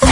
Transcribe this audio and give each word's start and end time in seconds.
¿Qué 0.00 0.06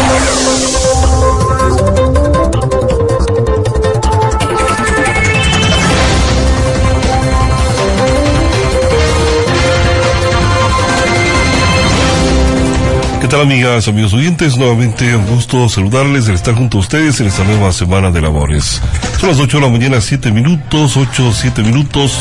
tal 13.28 13.40
amigas, 13.40 13.88
amigos 13.88 14.14
oyentes? 14.14 14.56
Nuevamente 14.56 15.14
un 15.14 15.26
gusto 15.26 15.68
saludarles, 15.68 16.26
de 16.26 16.34
estar 16.34 16.54
junto 16.54 16.78
a 16.78 16.80
ustedes 16.80 17.20
en 17.20 17.26
esta 17.26 17.44
nueva 17.44 17.72
semana 17.72 18.10
de 18.10 18.20
labores. 18.20 18.80
Son 19.20 19.28
las 19.28 19.38
8 19.38 19.58
de 19.58 19.62
la 19.64 19.70
mañana, 19.70 20.00
7 20.00 20.30
minutos, 20.32 20.96
8, 20.96 21.32
7 21.32 21.62
minutos, 21.62 22.20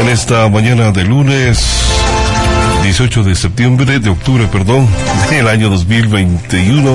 en 0.00 0.08
esta 0.08 0.48
mañana 0.48 0.92
de 0.92 1.04
lunes 1.04 1.99
18 2.82 3.24
de 3.24 3.34
septiembre, 3.34 4.00
de 4.00 4.10
octubre, 4.10 4.46
perdón, 4.50 4.86
del 5.30 5.48
año 5.48 5.70
2021. 5.70 6.94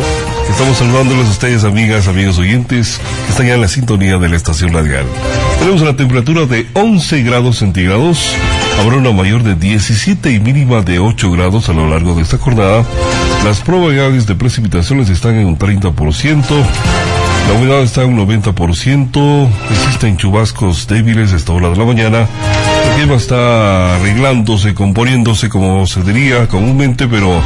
Estamos 0.49 0.77
saludándoles 0.77 1.27
a 1.27 1.31
ustedes, 1.31 1.63
amigas, 1.63 2.07
amigos 2.07 2.37
oyentes, 2.37 2.99
que 3.25 3.31
están 3.31 3.47
ya 3.47 3.55
en 3.55 3.61
la 3.61 3.67
sintonía 3.67 4.17
de 4.17 4.29
la 4.29 4.35
estación 4.35 4.73
radial. 4.73 5.05
Tenemos 5.59 5.81
una 5.81 5.95
temperatura 5.95 6.45
de 6.45 6.67
11 6.73 7.23
grados 7.23 7.57
centígrados, 7.57 8.35
habrá 8.79 8.97
una 8.97 9.11
mayor 9.11 9.43
de 9.43 9.55
17 9.55 10.31
y 10.31 10.39
mínima 10.39 10.81
de 10.81 10.99
8 10.99 11.31
grados 11.31 11.69
a 11.69 11.73
lo 11.73 11.87
largo 11.89 12.15
de 12.15 12.23
esta 12.23 12.37
jornada. 12.37 12.83
Las 13.43 13.61
probabilidades 13.61 14.25
de 14.27 14.35
precipitaciones 14.35 15.09
están 15.09 15.35
en 15.35 15.47
un 15.47 15.57
30%. 15.57 16.43
La 17.47 17.53
humedad 17.53 17.81
está 17.83 18.03
en 18.03 18.17
un 18.17 18.27
90%. 18.27 19.49
Existen 19.69 20.17
chubascos 20.17 20.87
débiles 20.87 21.33
a 21.33 21.35
esta 21.35 21.53
hora 21.53 21.69
de 21.69 21.77
la 21.77 21.85
mañana. 21.85 22.27
El 22.95 23.01
clima 23.01 23.17
está 23.17 23.95
arreglándose, 23.95 24.73
componiéndose 24.73 25.49
como 25.49 25.85
se 25.85 26.01
diría 26.01 26.47
comúnmente, 26.47 27.09
pero 27.09 27.41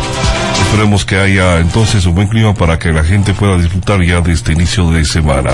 esperemos 0.61 1.05
que 1.05 1.15
haya 1.15 1.57
entonces 1.57 2.05
un 2.05 2.13
buen 2.13 2.27
clima 2.27 2.53
para 2.53 2.77
que 2.77 2.91
la 2.91 3.03
gente 3.03 3.33
pueda 3.33 3.57
disfrutar 3.57 3.99
ya 4.03 4.21
de 4.21 4.31
este 4.33 4.53
inicio 4.53 4.91
de 4.91 5.03
semana. 5.05 5.49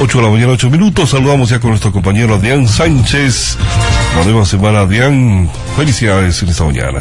8 0.00 0.18
de 0.18 0.24
la 0.24 0.30
mañana, 0.30 0.52
8 0.52 0.70
minutos. 0.70 1.10
Saludamos 1.10 1.50
ya 1.50 1.58
con 1.58 1.70
nuestro 1.70 1.90
compañero 1.90 2.36
Adrián 2.36 2.68
Sánchez. 2.68 3.58
La 4.16 4.22
nueva 4.22 4.46
semana, 4.46 4.82
Adrián. 4.82 5.50
Felicidades 5.76 6.40
en 6.44 6.48
esta 6.48 6.62
mañana. 6.62 7.00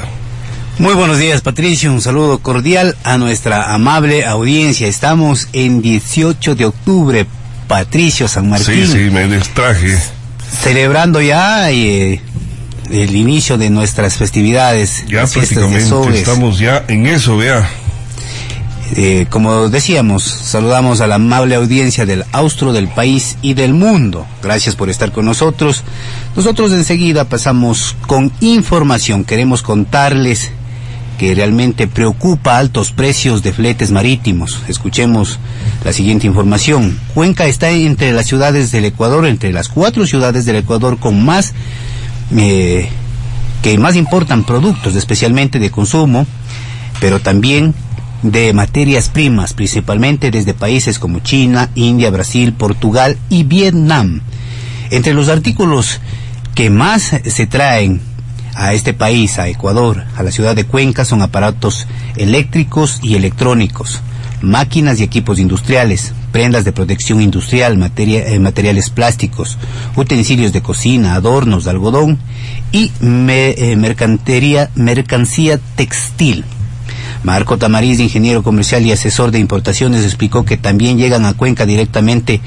Muy 0.80 0.96
buenos 0.96 1.20
días, 1.20 1.42
Patricio. 1.42 1.92
Un 1.94 2.02
saludo 2.02 2.40
cordial 2.40 2.98
a 3.04 3.20
nuestra 3.20 3.72
amable 3.72 4.26
audiencia. 4.26 4.88
Estamos 4.88 5.48
en 5.54 5.80
18 5.80 6.56
de 6.56 6.66
octubre, 6.66 7.28
Patricio 7.68 8.28
San 8.28 8.50
Martín. 8.50 8.88
Sí, 8.88 8.92
sí, 8.92 9.12
me 9.12 9.28
distraje. 9.28 9.96
Celebrando 10.50 11.22
ya 11.22 11.72
eh, 11.72 12.22
el 12.90 13.16
inicio 13.16 13.58
de 13.58 13.70
nuestras 13.70 14.16
festividades. 14.16 15.06
Ya 15.08 15.26
prácticamente 15.26 16.20
estamos 16.20 16.60
ya 16.60 16.84
en 16.88 17.08
eso, 17.08 17.38
vea. 17.38 17.68
Eh, 18.96 19.26
como 19.32 19.70
decíamos, 19.70 20.24
saludamos 20.24 21.02
a 21.02 21.08
la 21.08 21.16
amable 21.16 21.56
audiencia 21.56 22.06
del 22.06 22.24
Austro, 22.32 22.72
del 22.72 22.88
país 22.88 23.38
y 23.42 23.56
del 23.56 23.74
mundo. 23.74 24.28
Gracias 24.44 24.76
por 24.76 24.90
estar 24.90 25.12
con 25.12 25.26
nosotros. 25.26 25.84
Nosotros 26.36 26.72
enseguida 26.72 27.26
pasamos 27.26 27.96
con 28.06 28.32
información. 28.42 29.24
Queremos 29.24 29.64
contarles 29.64 30.52
que 31.18 31.34
realmente 31.34 31.88
preocupa 31.88 32.58
altos 32.58 32.92
precios 32.92 33.44
de 33.44 33.54
fletes 33.54 33.92
marítimos. 33.92 34.62
Escuchemos 34.68 35.40
la 35.84 35.94
siguiente 35.94 36.28
información. 36.28 37.00
Cuenca 37.14 37.46
está 37.46 37.70
entre 37.72 38.12
las 38.12 38.26
ciudades 38.26 38.72
del 38.72 38.86
Ecuador, 38.86 39.26
entre 39.26 39.54
las 39.54 39.70
cuatro 39.70 40.06
ciudades 40.06 40.46
del 40.46 40.58
Ecuador 40.58 41.00
con 41.00 41.24
más 41.24 41.54
eh, 42.36 42.90
que 43.62 43.78
más 43.78 43.96
importan 43.96 44.44
productos, 44.44 44.96
especialmente 44.96 45.60
de 45.60 45.72
consumo, 45.72 46.28
pero 47.00 47.20
también 47.20 47.74
de 48.22 48.54
materias 48.54 49.10
primas, 49.10 49.54
principalmente 49.54 50.32
desde 50.32 50.54
países 50.54 51.00
como 51.00 51.20
China, 51.20 51.70
India, 51.76 52.10
Brasil, 52.10 52.54
Portugal 52.54 53.18
y 53.30 53.44
Vietnam. 53.44 54.22
Entre 54.92 55.14
los 55.14 55.30
artículos 55.30 56.00
que 56.54 56.70
más 56.70 57.12
se 57.26 57.48
traen 57.48 58.02
a 58.56 58.74
este 58.74 58.94
país, 58.94 59.38
a 59.38 59.48
Ecuador, 59.50 60.06
a 60.16 60.24
la 60.24 60.32
ciudad 60.32 60.56
de 60.56 60.64
Cuenca, 60.64 61.04
son 61.06 61.22
aparatos 61.22 61.88
eléctricos 62.16 63.00
y 63.04 63.16
electrónicos, 63.16 64.00
máquinas 64.42 65.00
y 65.00 65.04
equipos 65.04 65.40
industriales, 65.40 66.14
prendas 66.32 66.64
de 66.64 66.72
protección 66.72 67.22
industrial, 67.22 67.78
eh, 67.98 68.40
materiales 68.40 68.90
plásticos, 68.90 69.58
utensilios 69.96 70.54
de 70.54 70.62
cocina, 70.62 71.16
adornos 71.16 71.66
de 71.66 71.72
algodón 71.72 72.18
y 72.72 72.92
me- 73.02 73.52
eh, 73.52 73.76
mercantería, 73.76 74.70
mercancía 74.76 75.60
textil. 75.76 76.46
Marco 77.24 77.58
Tamariz, 77.58 78.00
ingeniero 78.00 78.42
comercial 78.44 78.86
y 78.86 78.92
asesor 78.92 79.32
de 79.32 79.40
importaciones, 79.40 80.04
explicó 80.06 80.46
que 80.46 80.58
también 80.58 80.98
llegan 80.98 81.26
a 81.26 81.34
Cuenca 81.34 81.66
directamente 81.66 82.40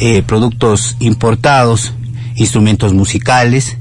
eh, 0.00 0.22
productos 0.22 0.96
importados, 1.00 1.92
instrumentos 2.36 2.92
musicales, 2.94 3.77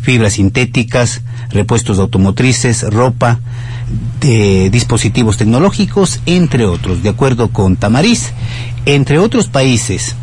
fibras 0.00 0.34
sintéticas, 0.34 1.22
repuestos 1.50 1.98
automotrices, 1.98 2.82
ropa, 2.82 3.40
de 4.20 4.70
dispositivos 4.70 5.36
tecnológicos, 5.36 6.20
entre 6.26 6.66
otros. 6.66 7.02
De 7.02 7.08
acuerdo 7.08 7.48
con 7.48 7.76
Tamariz, 7.76 8.32
entre 8.86 9.18
otros 9.18 9.48
países 9.48 10.14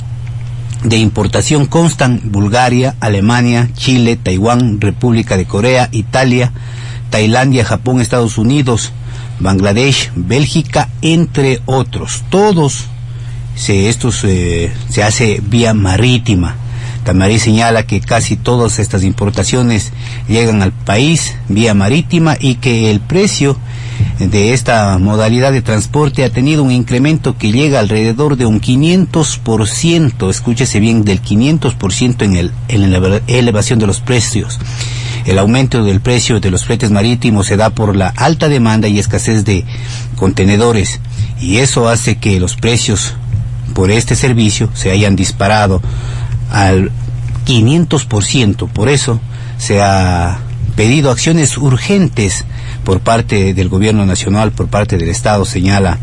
de 0.84 0.98
importación 0.98 1.66
constan 1.66 2.22
Bulgaria, 2.26 2.96
Alemania, 3.00 3.70
Chile, 3.74 4.16
Taiwán, 4.16 4.80
República 4.80 5.38
de 5.38 5.46
Corea, 5.46 5.90
Italia, 5.92 6.52
Tailandia, 7.10 7.66
Japón, 7.66 8.00
Estados 8.00 8.38
Unidos, 8.38 8.92
Bangladesh, 9.40 10.12
Bélgica, 10.16 10.90
entre 11.02 11.62
otros. 11.66 12.24
Todos 12.30 12.86
se, 13.56 13.90
estos, 13.90 14.24
eh, 14.24 14.72
se 14.90 15.04
hace 15.04 15.42
vía 15.44 15.74
marítima. 15.74 16.56
Tamariz 17.08 17.44
señala 17.44 17.84
que 17.84 18.02
casi 18.02 18.36
todas 18.36 18.80
estas 18.80 19.02
importaciones 19.06 19.94
llegan 20.28 20.62
al 20.62 20.74
país 20.74 21.38
vía 21.48 21.74
marítima 21.74 22.36
y 22.38 22.56
que 22.56 22.92
el 22.92 23.00
precio 23.00 23.56
de 24.20 24.52
esta 24.52 24.98
modalidad 24.98 25.54
de 25.54 25.62
transporte 25.62 26.26
ha 26.26 26.30
tenido 26.30 26.64
un 26.64 26.72
incremento 26.74 27.38
que 27.38 27.54
llega 27.54 27.80
alrededor 27.80 28.36
de 28.36 28.46
un 28.46 28.60
500%, 28.60 30.30
escúchese 30.30 30.82
bien, 30.82 31.06
del 31.06 31.22
500% 31.22 32.24
en, 32.24 32.36
el, 32.36 32.52
en 32.68 32.92
la 32.92 33.22
elevación 33.28 33.80
de 33.80 33.88
los 33.88 34.02
precios. 34.02 34.60
El 35.26 35.40
aumento 35.40 35.86
del 35.86 36.02
precio 36.02 36.42
de 36.42 36.52
los 36.52 36.66
fletes 36.66 36.92
marítimos 36.92 37.48
se 37.48 37.56
da 37.56 37.70
por 37.70 37.96
la 37.96 38.10
alta 38.10 38.50
demanda 38.50 38.90
y 38.90 39.00
escasez 39.00 39.46
de 39.46 39.64
contenedores 40.18 41.00
y 41.40 41.60
eso 41.60 41.88
hace 41.88 42.18
que 42.18 42.42
los 42.42 42.58
precios 42.58 43.14
por 43.74 43.92
este 43.92 44.16
servicio 44.16 44.70
se 44.74 44.92
hayan 44.92 45.16
disparado 45.16 45.82
al 46.50 46.92
500%. 47.46 48.70
Por 48.70 48.90
eso 48.90 49.20
se 49.58 49.82
ha 49.82 50.40
pedido 50.76 51.12
acciones 51.12 51.58
urgentes 51.58 52.46
por 52.84 53.00
parte 53.02 53.54
del 53.54 53.70
gobierno 53.70 54.06
nacional, 54.06 54.52
por 54.52 54.68
parte 54.68 54.98
del 54.98 55.10
Estado, 55.10 55.44
señala 55.46 55.98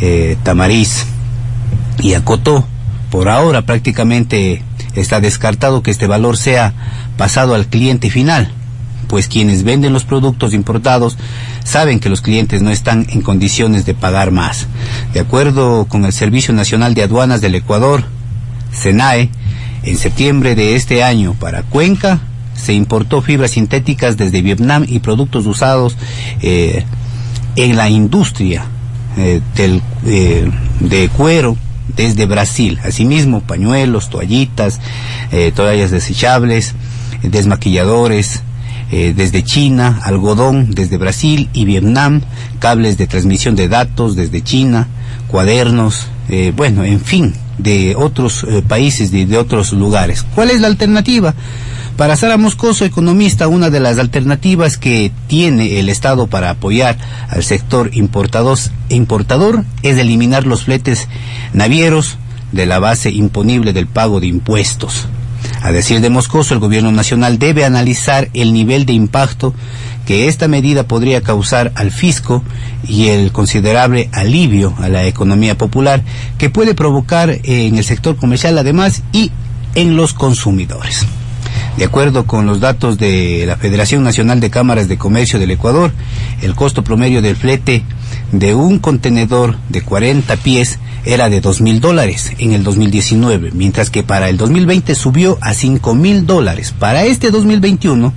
eh, 0.00 0.36
Tamariz 0.42 1.06
y 2.00 2.14
acotó. 2.14 2.66
Por 3.10 3.28
ahora 3.28 3.62
prácticamente 3.62 4.62
está 4.94 5.20
descartado 5.20 5.82
que 5.82 5.90
este 5.90 6.06
valor 6.06 6.36
sea 6.36 6.74
pasado 7.16 7.54
al 7.54 7.66
cliente 7.66 8.10
final, 8.10 8.52
pues 9.08 9.28
quienes 9.28 9.62
venden 9.62 9.92
los 9.92 10.04
productos 10.04 10.52
importados 10.52 11.16
saben 11.64 12.00
que 12.00 12.08
los 12.08 12.20
clientes 12.20 12.60
no 12.62 12.70
están 12.70 13.06
en 13.10 13.22
condiciones 13.22 13.86
de 13.86 13.94
pagar 13.94 14.30
más. 14.30 14.66
De 15.12 15.20
acuerdo 15.20 15.86
con 15.86 16.04
el 16.04 16.12
Servicio 16.12 16.52
Nacional 16.52 16.94
de 16.94 17.04
Aduanas 17.04 17.40
del 17.40 17.54
Ecuador, 17.54 18.04
SENAE, 18.72 19.30
en 19.84 19.98
septiembre 19.98 20.54
de 20.54 20.76
este 20.76 21.02
año 21.02 21.34
para 21.34 21.62
Cuenca 21.62 22.20
se 22.54 22.72
importó 22.72 23.20
fibras 23.20 23.52
sintéticas 23.52 24.16
desde 24.16 24.42
Vietnam 24.42 24.84
y 24.88 25.00
productos 25.00 25.46
usados 25.46 25.96
eh, 26.40 26.84
en 27.56 27.76
la 27.76 27.88
industria 27.90 28.64
eh, 29.16 29.40
del, 29.56 29.82
eh, 30.06 30.50
de 30.80 31.08
cuero 31.08 31.56
desde 31.96 32.26
Brasil. 32.26 32.78
Asimismo, 32.82 33.40
pañuelos, 33.40 34.08
toallitas, 34.08 34.80
toallas 35.54 35.90
desechables, 35.90 36.74
desmaquilladores, 37.22 38.42
desde 38.90 39.42
China, 39.42 40.00
algodón 40.04 40.70
desde 40.70 40.96
Brasil 40.98 41.50
y 41.52 41.64
Vietnam, 41.64 42.22
cables 42.58 42.96
de 42.96 43.06
transmisión 43.06 43.56
de 43.56 43.68
datos 43.68 44.16
desde 44.16 44.42
China, 44.42 44.88
cuadernos, 45.28 46.06
eh, 46.28 46.52
bueno, 46.56 46.84
en 46.84 47.00
fin, 47.00 47.34
de 47.58 47.94
otros 47.96 48.44
eh, 48.44 48.62
países, 48.66 49.10
de, 49.10 49.26
de 49.26 49.38
otros 49.38 49.72
lugares. 49.72 50.24
¿Cuál 50.34 50.50
es 50.50 50.60
la 50.60 50.66
alternativa? 50.66 51.34
Para 51.96 52.16
Sara 52.16 52.36
Moscoso, 52.36 52.84
economista, 52.84 53.46
una 53.46 53.70
de 53.70 53.78
las 53.78 53.98
alternativas 53.98 54.78
que 54.78 55.12
tiene 55.28 55.78
el 55.78 55.88
Estado 55.88 56.26
para 56.26 56.50
apoyar 56.50 56.98
al 57.28 57.44
sector 57.44 57.90
importador, 57.94 58.58
importador 58.88 59.64
es 59.82 59.96
eliminar 59.96 60.44
los 60.44 60.64
fletes 60.64 61.06
navieros 61.52 62.18
de 62.50 62.66
la 62.66 62.80
base 62.80 63.10
imponible 63.10 63.72
del 63.72 63.86
pago 63.86 64.18
de 64.18 64.26
impuestos. 64.26 65.06
A 65.64 65.72
decir 65.72 66.02
de 66.02 66.10
Moscoso, 66.10 66.52
el 66.52 66.60
gobierno 66.60 66.92
nacional 66.92 67.38
debe 67.38 67.64
analizar 67.64 68.28
el 68.34 68.52
nivel 68.52 68.84
de 68.84 68.92
impacto 68.92 69.54
que 70.04 70.28
esta 70.28 70.46
medida 70.46 70.86
podría 70.86 71.22
causar 71.22 71.72
al 71.74 71.90
fisco 71.90 72.42
y 72.86 73.08
el 73.08 73.32
considerable 73.32 74.10
alivio 74.12 74.74
a 74.78 74.90
la 74.90 75.06
economía 75.06 75.56
popular 75.56 76.02
que 76.36 76.50
puede 76.50 76.74
provocar 76.74 77.38
en 77.44 77.78
el 77.78 77.84
sector 77.84 78.16
comercial 78.16 78.58
además 78.58 79.02
y 79.10 79.32
en 79.74 79.96
los 79.96 80.12
consumidores. 80.12 81.06
De 81.78 81.86
acuerdo 81.86 82.26
con 82.26 82.44
los 82.44 82.60
datos 82.60 82.98
de 82.98 83.44
la 83.46 83.56
Federación 83.56 84.04
Nacional 84.04 84.40
de 84.40 84.50
Cámaras 84.50 84.86
de 84.86 84.98
Comercio 84.98 85.38
del 85.38 85.52
Ecuador, 85.52 85.92
el 86.42 86.54
costo 86.54 86.84
promedio 86.84 87.22
del 87.22 87.36
flete 87.36 87.84
de 88.38 88.54
un 88.54 88.78
contenedor 88.78 89.56
de 89.68 89.82
40 89.82 90.36
pies 90.36 90.78
era 91.04 91.28
de 91.28 91.40
dos 91.40 91.60
mil 91.60 91.80
dólares 91.80 92.32
en 92.38 92.52
el 92.52 92.64
2019, 92.64 93.50
mientras 93.52 93.90
que 93.90 94.02
para 94.02 94.28
el 94.28 94.36
2020 94.36 94.94
subió 94.94 95.38
a 95.40 95.54
cinco 95.54 95.94
mil 95.94 96.26
dólares. 96.26 96.74
Para 96.76 97.04
este 97.04 97.30
2021, 97.30 98.12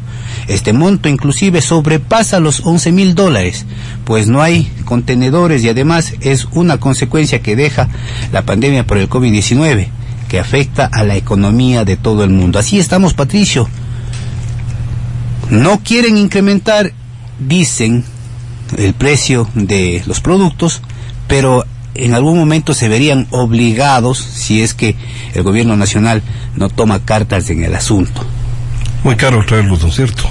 este 0.47 0.73
monto 0.73 1.09
inclusive 1.09 1.61
sobrepasa 1.61 2.39
los 2.39 2.65
11 2.65 2.91
mil 2.91 3.15
dólares, 3.15 3.65
pues 4.05 4.27
no 4.27 4.41
hay 4.41 4.71
contenedores 4.85 5.63
y 5.63 5.69
además 5.69 6.13
es 6.21 6.47
una 6.53 6.79
consecuencia 6.79 7.41
que 7.41 7.55
deja 7.55 7.89
la 8.31 8.43
pandemia 8.43 8.87
por 8.87 8.97
el 8.97 9.09
COVID-19 9.09 9.89
que 10.29 10.39
afecta 10.39 10.85
a 10.85 11.03
la 11.03 11.15
economía 11.15 11.85
de 11.85 11.95
todo 11.95 12.23
el 12.23 12.31
mundo. 12.31 12.59
Así 12.59 12.79
estamos, 12.79 13.13
Patricio. 13.13 13.67
No 15.49 15.79
quieren 15.79 16.17
incrementar, 16.17 16.91
dicen, 17.39 18.03
el 18.77 18.93
precio 18.93 19.49
de 19.53 20.03
los 20.05 20.19
productos, 20.19 20.81
pero 21.27 21.65
en 21.95 22.13
algún 22.13 22.37
momento 22.37 22.73
se 22.73 22.89
verían 22.89 23.27
obligados 23.31 24.17
si 24.17 24.61
es 24.61 24.73
que 24.73 24.95
el 25.33 25.43
gobierno 25.43 25.75
nacional 25.75 26.21
no 26.55 26.69
toma 26.69 27.03
cartas 27.03 27.49
en 27.49 27.63
el 27.63 27.75
asunto. 27.75 28.23
Muy 29.03 29.15
caro 29.15 29.43
traerlos, 29.45 29.81
¿no 29.81 29.89
es 29.89 29.95
cierto? 29.95 30.23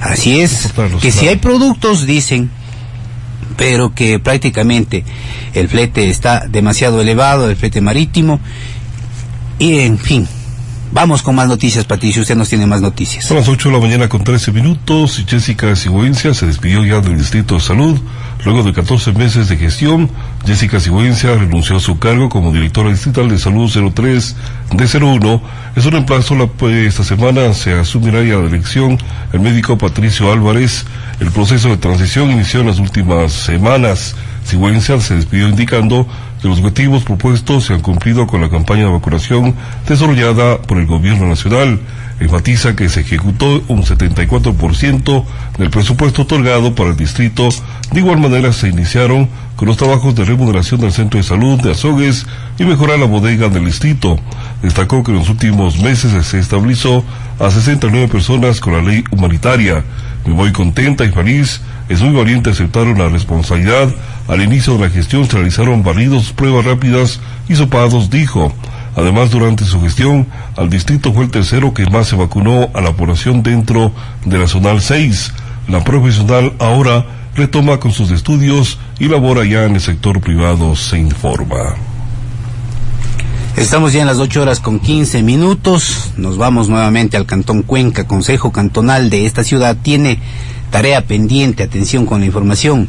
Así 0.00 0.40
es, 0.40 0.72
que 1.02 1.12
si 1.12 1.28
hay 1.28 1.36
productos, 1.36 2.06
dicen, 2.06 2.50
pero 3.56 3.94
que 3.94 4.18
prácticamente 4.18 5.04
el 5.52 5.68
flete 5.68 6.08
está 6.08 6.46
demasiado 6.48 7.02
elevado, 7.02 7.50
el 7.50 7.56
flete 7.56 7.82
marítimo, 7.82 8.40
y 9.58 9.80
en 9.80 9.98
fin, 9.98 10.26
Vamos 10.92 11.22
con 11.22 11.36
más 11.36 11.46
noticias, 11.46 11.84
Patricio. 11.84 12.22
Usted 12.22 12.34
nos 12.34 12.48
tiene 12.48 12.66
más 12.66 12.80
noticias. 12.80 13.24
Son 13.24 13.36
las 13.36 13.48
8 13.48 13.68
de 13.68 13.74
la 13.76 13.80
mañana 13.80 14.08
con 14.08 14.24
13 14.24 14.50
minutos 14.50 15.20
y 15.20 15.24
Jessica 15.24 15.76
Sigüencia 15.76 16.34
se 16.34 16.46
despidió 16.46 16.84
ya 16.84 17.00
del 17.00 17.16
Distrito 17.16 17.54
de 17.54 17.60
Salud. 17.60 17.96
Luego 18.44 18.64
de 18.64 18.72
14 18.72 19.12
meses 19.12 19.48
de 19.48 19.56
gestión, 19.56 20.10
Jessica 20.44 20.80
Sigüencia 20.80 21.34
renunció 21.36 21.76
a 21.76 21.80
su 21.80 21.98
cargo 22.00 22.28
como 22.28 22.52
directora 22.52 22.90
distrital 22.90 23.28
de 23.28 23.38
Salud 23.38 23.70
03 23.70 24.36
de 24.72 24.98
01. 24.98 25.42
Es 25.76 25.86
un 25.86 25.92
reemplazo. 25.92 26.34
La, 26.34 26.48
pues, 26.48 26.74
esta 26.74 27.04
semana 27.04 27.54
se 27.54 27.72
asumirá 27.72 28.24
ya 28.24 28.36
la 28.36 28.48
elección 28.48 28.98
el 29.32 29.40
médico 29.40 29.78
Patricio 29.78 30.32
Álvarez. 30.32 30.86
El 31.20 31.30
proceso 31.30 31.68
de 31.68 31.76
transición 31.76 32.32
inició 32.32 32.60
en 32.60 32.66
las 32.66 32.80
últimas 32.80 33.32
semanas. 33.32 34.16
Sigüencia 34.50 34.98
se 35.00 35.14
despidió 35.14 35.48
indicando 35.48 36.08
que 36.42 36.48
los 36.48 36.58
objetivos 36.58 37.04
propuestos 37.04 37.66
se 37.66 37.74
han 37.74 37.82
cumplido 37.82 38.26
con 38.26 38.40
la 38.40 38.50
campaña 38.50 38.86
de 38.86 38.90
vacunación 38.90 39.54
desarrollada 39.88 40.60
por 40.60 40.78
el 40.78 40.86
gobierno 40.86 41.28
nacional. 41.28 41.78
Enfatiza 42.18 42.74
que 42.74 42.88
se 42.88 43.02
ejecutó 43.02 43.62
un 43.68 43.84
74% 43.84 45.24
del 45.56 45.70
presupuesto 45.70 46.22
otorgado 46.22 46.74
para 46.74 46.90
el 46.90 46.96
distrito. 46.96 47.48
De 47.92 48.00
igual 48.00 48.18
manera 48.18 48.52
se 48.52 48.68
iniciaron 48.68 49.28
con 49.54 49.68
los 49.68 49.76
trabajos 49.76 50.16
de 50.16 50.24
remodelación 50.24 50.80
del 50.80 50.92
centro 50.92 51.18
de 51.18 51.24
salud 51.24 51.60
de 51.60 51.70
Azogues 51.70 52.26
y 52.58 52.64
mejorar 52.64 52.98
la 52.98 53.06
bodega 53.06 53.48
del 53.48 53.66
distrito. 53.66 54.18
Destacó 54.62 55.04
que 55.04 55.12
en 55.12 55.18
los 55.18 55.28
últimos 55.28 55.78
meses 55.78 56.26
se 56.26 56.40
estabilizó 56.40 57.04
a 57.38 57.50
69 57.50 58.08
personas 58.08 58.58
con 58.58 58.72
la 58.72 58.82
ley 58.82 59.04
humanitaria. 59.12 59.84
Me 60.26 60.34
voy 60.34 60.50
contenta 60.50 61.04
y 61.04 61.12
feliz. 61.12 61.60
Es 61.88 62.02
muy 62.02 62.14
valiente 62.14 62.50
aceptaron 62.50 62.98
la 62.98 63.08
responsabilidad. 63.08 63.88
Al 64.30 64.40
inicio 64.42 64.74
de 64.74 64.86
la 64.86 64.90
gestión 64.90 65.26
se 65.26 65.32
realizaron 65.32 65.82
barridos, 65.82 66.32
pruebas 66.32 66.64
rápidas 66.64 67.18
y 67.48 67.56
sopados, 67.56 68.10
dijo. 68.10 68.52
Además, 68.94 69.32
durante 69.32 69.64
su 69.64 69.80
gestión, 69.80 70.28
al 70.56 70.70
distrito 70.70 71.12
fue 71.12 71.24
el 71.24 71.32
tercero 71.32 71.74
que 71.74 71.84
más 71.90 72.06
se 72.06 72.14
vacunó 72.14 72.70
a 72.72 72.80
la 72.80 72.92
población 72.92 73.42
dentro 73.42 73.90
de 74.24 74.38
la 74.38 74.46
zonal 74.46 74.80
6. 74.80 75.32
La 75.66 75.82
profesional 75.82 76.52
ahora 76.60 77.04
retoma 77.34 77.80
con 77.80 77.90
sus 77.90 78.12
estudios 78.12 78.78
y 79.00 79.08
labora 79.08 79.44
ya 79.44 79.64
en 79.64 79.74
el 79.74 79.80
sector 79.80 80.20
privado, 80.20 80.76
se 80.76 81.00
informa. 81.00 81.74
Estamos 83.56 83.92
ya 83.92 84.02
en 84.02 84.06
las 84.06 84.18
8 84.18 84.42
horas 84.42 84.60
con 84.60 84.78
15 84.78 85.24
minutos. 85.24 86.12
Nos 86.16 86.36
vamos 86.36 86.68
nuevamente 86.68 87.16
al 87.16 87.26
Cantón 87.26 87.62
Cuenca. 87.62 88.06
Consejo 88.06 88.52
Cantonal 88.52 89.10
de 89.10 89.26
esta 89.26 89.42
ciudad 89.42 89.76
tiene 89.82 90.20
tarea 90.70 91.04
pendiente. 91.04 91.64
Atención 91.64 92.06
con 92.06 92.20
la 92.20 92.26
información. 92.26 92.88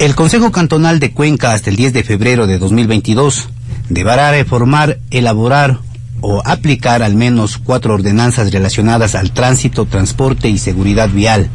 El 0.00 0.14
Consejo 0.14 0.50
Cantonal 0.50 0.98
de 0.98 1.12
Cuenca 1.12 1.52
hasta 1.52 1.68
el 1.68 1.76
10 1.76 1.92
de 1.92 2.02
febrero 2.02 2.46
de 2.46 2.58
2022 2.58 3.50
deberá 3.90 4.30
reformar, 4.30 4.98
elaborar 5.10 5.80
o 6.22 6.40
aplicar 6.42 7.02
al 7.02 7.16
menos 7.16 7.58
cuatro 7.58 7.92
ordenanzas 7.92 8.50
relacionadas 8.50 9.14
al 9.14 9.32
tránsito, 9.32 9.84
transporte 9.84 10.48
y 10.48 10.56
seguridad 10.56 11.10
vial. 11.10 11.50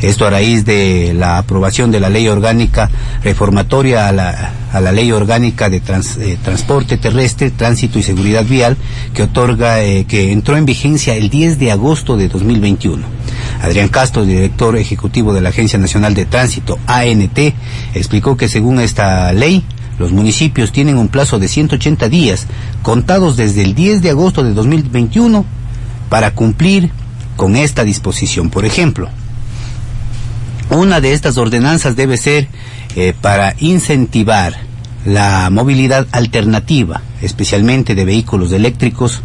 Esto 0.00 0.26
a 0.26 0.30
raíz 0.30 0.64
de 0.64 1.12
la 1.12 1.36
aprobación 1.36 1.90
de 1.90 2.00
la 2.00 2.08
ley 2.08 2.26
orgánica 2.28 2.88
reformatoria 3.22 4.08
a 4.08 4.12
la, 4.12 4.50
a 4.72 4.80
la 4.80 4.90
ley 4.90 5.12
orgánica 5.12 5.68
de 5.68 5.82
eh, 6.20 6.38
transporte 6.42 6.96
terrestre, 6.96 7.50
tránsito 7.50 7.98
y 7.98 8.02
seguridad 8.02 8.46
vial 8.46 8.78
que 9.12 9.24
otorga, 9.24 9.82
eh, 9.82 10.06
que 10.06 10.32
entró 10.32 10.56
en 10.56 10.64
vigencia 10.64 11.16
el 11.16 11.28
10 11.28 11.58
de 11.58 11.70
agosto 11.70 12.16
de 12.16 12.28
2021. 12.28 13.17
Adrián 13.62 13.88
Castro, 13.88 14.24
director 14.24 14.76
ejecutivo 14.76 15.32
de 15.32 15.40
la 15.40 15.50
Agencia 15.50 15.78
Nacional 15.78 16.14
de 16.14 16.26
Tránsito, 16.26 16.78
ANT, 16.86 17.38
explicó 17.94 18.36
que 18.36 18.48
según 18.48 18.80
esta 18.80 19.32
ley, 19.32 19.64
los 19.98 20.12
municipios 20.12 20.72
tienen 20.72 20.96
un 20.96 21.08
plazo 21.08 21.38
de 21.38 21.48
180 21.48 22.08
días, 22.08 22.46
contados 22.82 23.36
desde 23.36 23.62
el 23.62 23.74
10 23.74 24.02
de 24.02 24.10
agosto 24.10 24.44
de 24.44 24.54
2021, 24.54 25.44
para 26.08 26.32
cumplir 26.32 26.90
con 27.36 27.56
esta 27.56 27.84
disposición. 27.84 28.50
Por 28.50 28.64
ejemplo, 28.64 29.08
una 30.70 31.00
de 31.00 31.12
estas 31.12 31.38
ordenanzas 31.38 31.96
debe 31.96 32.16
ser 32.16 32.48
eh, 32.96 33.14
para 33.20 33.54
incentivar 33.58 34.54
la 35.04 35.48
movilidad 35.50 36.06
alternativa, 36.12 37.02
especialmente 37.22 37.94
de 37.94 38.04
vehículos 38.04 38.52
eléctricos, 38.52 39.22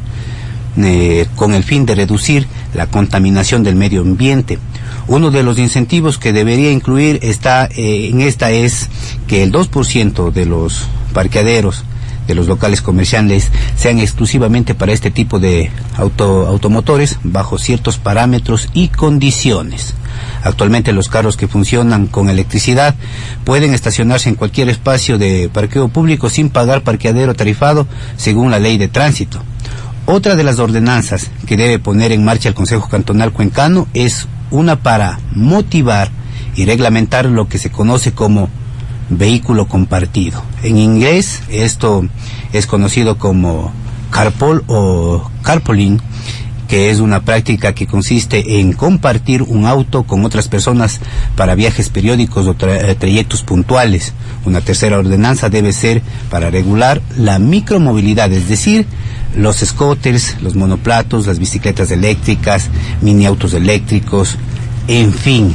eh, 0.78 1.28
con 1.36 1.54
el 1.54 1.64
fin 1.64 1.86
de 1.86 1.96
reducir 1.96 2.48
la 2.74 2.88
contaminación 2.88 3.64
del 3.64 3.76
medio 3.76 4.02
ambiente. 4.02 4.60
Uno 5.08 5.32
de 5.32 5.44
los 5.44 5.58
incentivos 5.58 6.18
que 6.18 6.34
debería 6.34 6.72
incluir 6.72 7.20
está 7.22 7.66
eh, 7.66 8.10
en 8.10 8.22
esta 8.22 8.52
es 8.52 8.90
que 9.28 9.44
el 9.44 9.52
2% 9.52 10.32
de 10.32 10.46
los 10.46 10.86
parqueaderos 11.14 11.84
de 12.28 12.36
los 12.36 12.48
locales 12.48 12.82
comerciales 12.82 13.50
sean 13.76 14.00
exclusivamente 14.00 14.76
para 14.76 14.94
este 14.94 15.12
tipo 15.12 15.40
de 15.40 15.72
auto, 15.98 16.48
automotores 16.48 17.20
bajo 17.24 17.58
ciertos 17.58 17.98
parámetros 17.98 18.70
y 18.74 18.88
condiciones. 18.88 19.94
Actualmente 20.44 20.94
los 20.94 21.10
carros 21.10 21.38
que 21.38 21.48
funcionan 21.48 22.08
con 22.08 22.30
electricidad 22.30 22.96
pueden 23.44 23.74
estacionarse 23.74 24.30
en 24.30 24.36
cualquier 24.36 24.70
espacio 24.70 25.18
de 25.18 25.50
parqueo 25.52 25.90
público 25.90 26.30
sin 26.30 26.50
pagar 26.50 26.82
parqueadero 26.82 27.34
tarifado 27.34 27.88
según 28.16 28.52
la 28.52 28.60
ley 28.60 28.78
de 28.78 28.88
tránsito. 28.88 29.44
Otra 30.06 30.36
de 30.36 30.44
las 30.44 30.60
ordenanzas 30.60 31.32
que 31.48 31.56
debe 31.56 31.80
poner 31.80 32.12
en 32.12 32.26
marcha 32.26 32.50
el 32.50 32.56
Consejo 32.56 32.90
Cantonal 32.90 33.32
Cuencano 33.32 33.88
es 33.94 34.28
una 34.52 34.84
para 34.84 35.20
motivar 35.32 36.12
y 36.56 36.66
reglamentar 36.66 37.26
lo 37.26 37.48
que 37.48 37.58
se 37.58 37.72
conoce 37.72 38.12
como 38.12 38.50
vehículo 39.10 39.68
compartido. 39.68 40.44
En 40.62 40.78
inglés 40.78 41.42
esto 41.48 42.06
es 42.52 42.68
conocido 42.68 43.18
como 43.18 43.72
carpool 44.12 44.66
o 44.68 45.32
carpooling, 45.42 46.02
que 46.74 46.90
es 46.90 47.02
una 47.02 47.22
práctica 47.22 47.76
que 47.76 47.86
consiste 47.86 48.60
en 48.60 48.74
compartir 48.74 49.44
un 49.44 49.68
auto 49.68 50.06
con 50.06 50.26
otras 50.26 50.48
personas 50.48 51.02
para 51.36 51.54
viajes 51.54 51.90
periódicos 51.90 52.48
o 52.48 52.56
tra 52.56 52.96
trayectos 52.96 53.44
puntuales. 53.44 54.12
Una 54.44 54.60
tercera 54.60 54.98
ordenanza 54.98 55.52
debe 55.52 55.72
ser 55.72 56.02
para 56.32 56.50
regular 56.50 57.00
la 57.16 57.38
micromovilidad, 57.38 58.34
es 58.34 58.50
decir, 58.50 58.88
los 59.38 59.58
scooters, 59.58 60.42
los 60.42 60.56
monoplatos, 60.56 61.28
las 61.28 61.38
bicicletas 61.38 61.92
eléctricas, 61.92 62.72
mini 63.02 63.28
autos 63.28 63.54
eléctricos, 63.54 64.40
en 64.88 65.14
fin. 65.14 65.54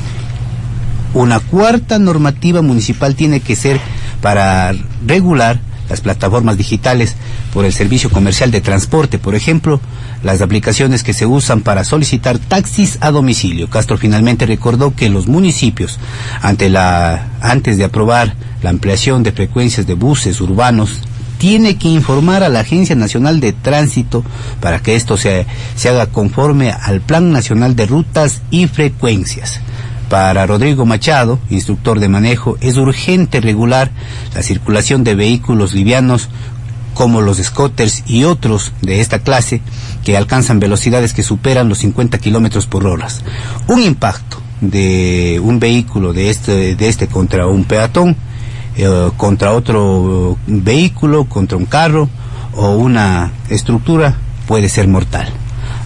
Una 1.14 1.40
cuarta 1.40 1.98
normativa 1.98 2.62
municipal 2.62 3.16
tiene 3.16 3.40
que 3.40 3.56
ser 3.56 3.80
para 4.22 4.72
regular 5.04 5.58
las 5.88 6.00
plataformas 6.00 6.56
digitales 6.56 7.14
por 7.52 7.64
el 7.64 7.72
servicio 7.72 8.10
comercial 8.10 8.50
de 8.50 8.60
transporte, 8.60 9.18
por 9.18 9.34
ejemplo, 9.34 9.80
las 10.22 10.40
aplicaciones 10.40 11.02
que 11.02 11.12
se 11.12 11.26
usan 11.26 11.60
para 11.62 11.84
solicitar 11.84 12.38
taxis 12.38 12.98
a 13.00 13.10
domicilio. 13.10 13.68
Castro 13.70 13.96
finalmente 13.98 14.46
recordó 14.46 14.94
que 14.94 15.08
los 15.08 15.28
municipios, 15.28 15.98
ante 16.42 16.68
la, 16.68 17.28
antes 17.40 17.78
de 17.78 17.84
aprobar 17.84 18.34
la 18.62 18.70
ampliación 18.70 19.22
de 19.22 19.32
frecuencias 19.32 19.86
de 19.86 19.94
buses 19.94 20.40
urbanos, 20.40 21.02
tiene 21.38 21.76
que 21.76 21.88
informar 21.88 22.42
a 22.42 22.48
la 22.48 22.60
Agencia 22.60 22.96
Nacional 22.96 23.40
de 23.40 23.52
Tránsito 23.52 24.24
para 24.60 24.80
que 24.80 24.96
esto 24.96 25.16
se, 25.16 25.46
se 25.76 25.88
haga 25.88 26.06
conforme 26.06 26.72
al 26.72 27.00
Plan 27.00 27.30
Nacional 27.30 27.76
de 27.76 27.86
Rutas 27.86 28.42
y 28.50 28.66
Frecuencias. 28.66 29.60
Para 30.08 30.46
Rodrigo 30.46 30.86
Machado, 30.86 31.38
instructor 31.50 32.00
de 32.00 32.08
manejo, 32.08 32.56
es 32.62 32.78
urgente 32.78 33.40
regular 33.40 33.90
la 34.34 34.42
circulación 34.42 35.04
de 35.04 35.14
vehículos 35.14 35.74
livianos 35.74 36.30
como 36.94 37.20
los 37.20 37.36
scooters 37.38 38.04
y 38.06 38.24
otros 38.24 38.72
de 38.80 39.00
esta 39.00 39.18
clase 39.18 39.60
que 40.04 40.16
alcanzan 40.16 40.60
velocidades 40.60 41.12
que 41.12 41.22
superan 41.22 41.68
los 41.68 41.78
50 41.78 42.18
kilómetros 42.18 42.66
por 42.66 42.86
hora. 42.86 43.06
Un 43.68 43.82
impacto 43.82 44.38
de 44.62 45.40
un 45.44 45.60
vehículo 45.60 46.14
de 46.14 46.30
este, 46.30 46.74
de 46.74 46.88
este 46.88 47.06
contra 47.06 47.46
un 47.46 47.64
peatón, 47.64 48.16
eh, 48.76 49.10
contra 49.18 49.52
otro 49.52 50.38
vehículo, 50.46 51.26
contra 51.26 51.58
un 51.58 51.66
carro 51.66 52.08
o 52.56 52.70
una 52.70 53.30
estructura 53.50 54.16
puede 54.46 54.70
ser 54.70 54.88
mortal. 54.88 55.28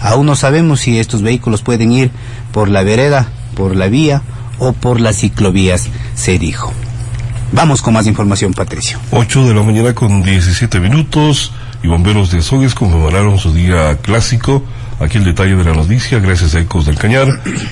Aún 0.01 0.25
no 0.25 0.35
sabemos 0.37 0.79
si 0.79 0.97
estos 0.97 1.21
vehículos 1.21 1.61
pueden 1.61 1.91
ir 1.91 2.09
por 2.53 2.69
la 2.69 2.83
vereda 2.83 3.27
por 3.55 3.75
la 3.75 3.87
vía 3.87 4.21
o 4.59 4.73
por 4.73 4.99
las 4.99 5.17
ciclovías, 5.17 5.89
se 6.15 6.39
dijo. 6.39 6.73
Vamos 7.51 7.81
con 7.83 7.93
más 7.93 8.07
información, 8.07 8.53
Patricio. 8.53 8.97
8 9.11 9.47
de 9.47 9.53
la 9.53 9.61
mañana 9.61 9.93
con 9.93 10.23
17 10.23 10.79
minutos 10.79 11.51
y 11.83 11.87
bomberos 11.87 12.31
de 12.31 12.39
Azogues 12.39 12.73
conmemoraron 12.73 13.37
su 13.37 13.53
día 13.53 13.95
clásico. 13.97 14.63
Aquí 14.99 15.17
el 15.17 15.25
detalle 15.25 15.55
de 15.55 15.63
la 15.63 15.73
noticia, 15.73 16.19
gracias 16.19 16.55
a 16.55 16.61
Ecos 16.61 16.85
del 16.85 16.97
Cañar. 16.97 17.27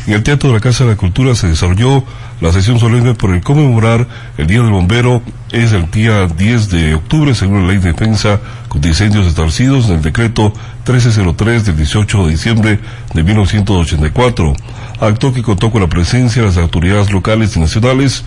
En 0.05 0.13
el 0.13 0.21
Teatro 0.21 0.49
de 0.49 0.55
la 0.55 0.61
Casa 0.61 0.83
de 0.83 0.91
la 0.91 0.97
Cultura 0.97 1.33
se 1.33 1.47
desarrolló 1.47 2.03
la 2.41 2.51
sesión 2.51 2.79
solemne 2.79 3.15
por 3.15 3.31
el 3.33 3.41
conmemorar 3.41 4.07
el 4.37 4.47
Día 4.47 4.61
del 4.61 4.71
Bombero. 4.71 5.21
Es 5.51 5.71
el 5.71 5.89
día 5.89 6.27
10 6.27 6.69
de 6.69 6.95
octubre, 6.95 7.33
según 7.33 7.61
la 7.61 7.69
Ley 7.69 7.77
de 7.77 7.93
Defensa 7.93 8.39
contra 8.67 8.89
Incendios 8.89 9.27
Establecidos 9.27 9.87
en 9.87 9.95
el 9.95 10.01
decreto 10.01 10.53
1303 10.85 11.65
del 11.65 11.77
18 11.77 12.25
de 12.25 12.31
diciembre 12.31 12.79
de 13.13 13.23
1984 13.23 14.53
acto 15.01 15.33
que 15.33 15.41
contó 15.41 15.71
con 15.71 15.81
la 15.81 15.89
presencia 15.89 16.43
de 16.43 16.47
las 16.49 16.57
autoridades 16.57 17.11
locales 17.11 17.57
y 17.57 17.59
nacionales. 17.59 18.23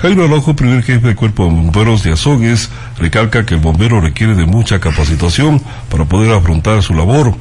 Jairo 0.00 0.24
Alojo, 0.24 0.54
primer 0.54 0.84
jefe 0.84 1.08
del 1.08 1.16
Cuerpo 1.16 1.44
de 1.44 1.50
Bomberos 1.50 2.04
de 2.04 2.12
Azogues, 2.12 2.70
recalca 2.98 3.44
que 3.44 3.54
el 3.54 3.60
bombero 3.60 4.00
requiere 4.00 4.36
de 4.36 4.46
mucha 4.46 4.78
capacitación 4.78 5.60
para 5.90 6.04
poder 6.04 6.32
afrontar 6.32 6.82
su 6.82 6.94
labor. 6.94 7.34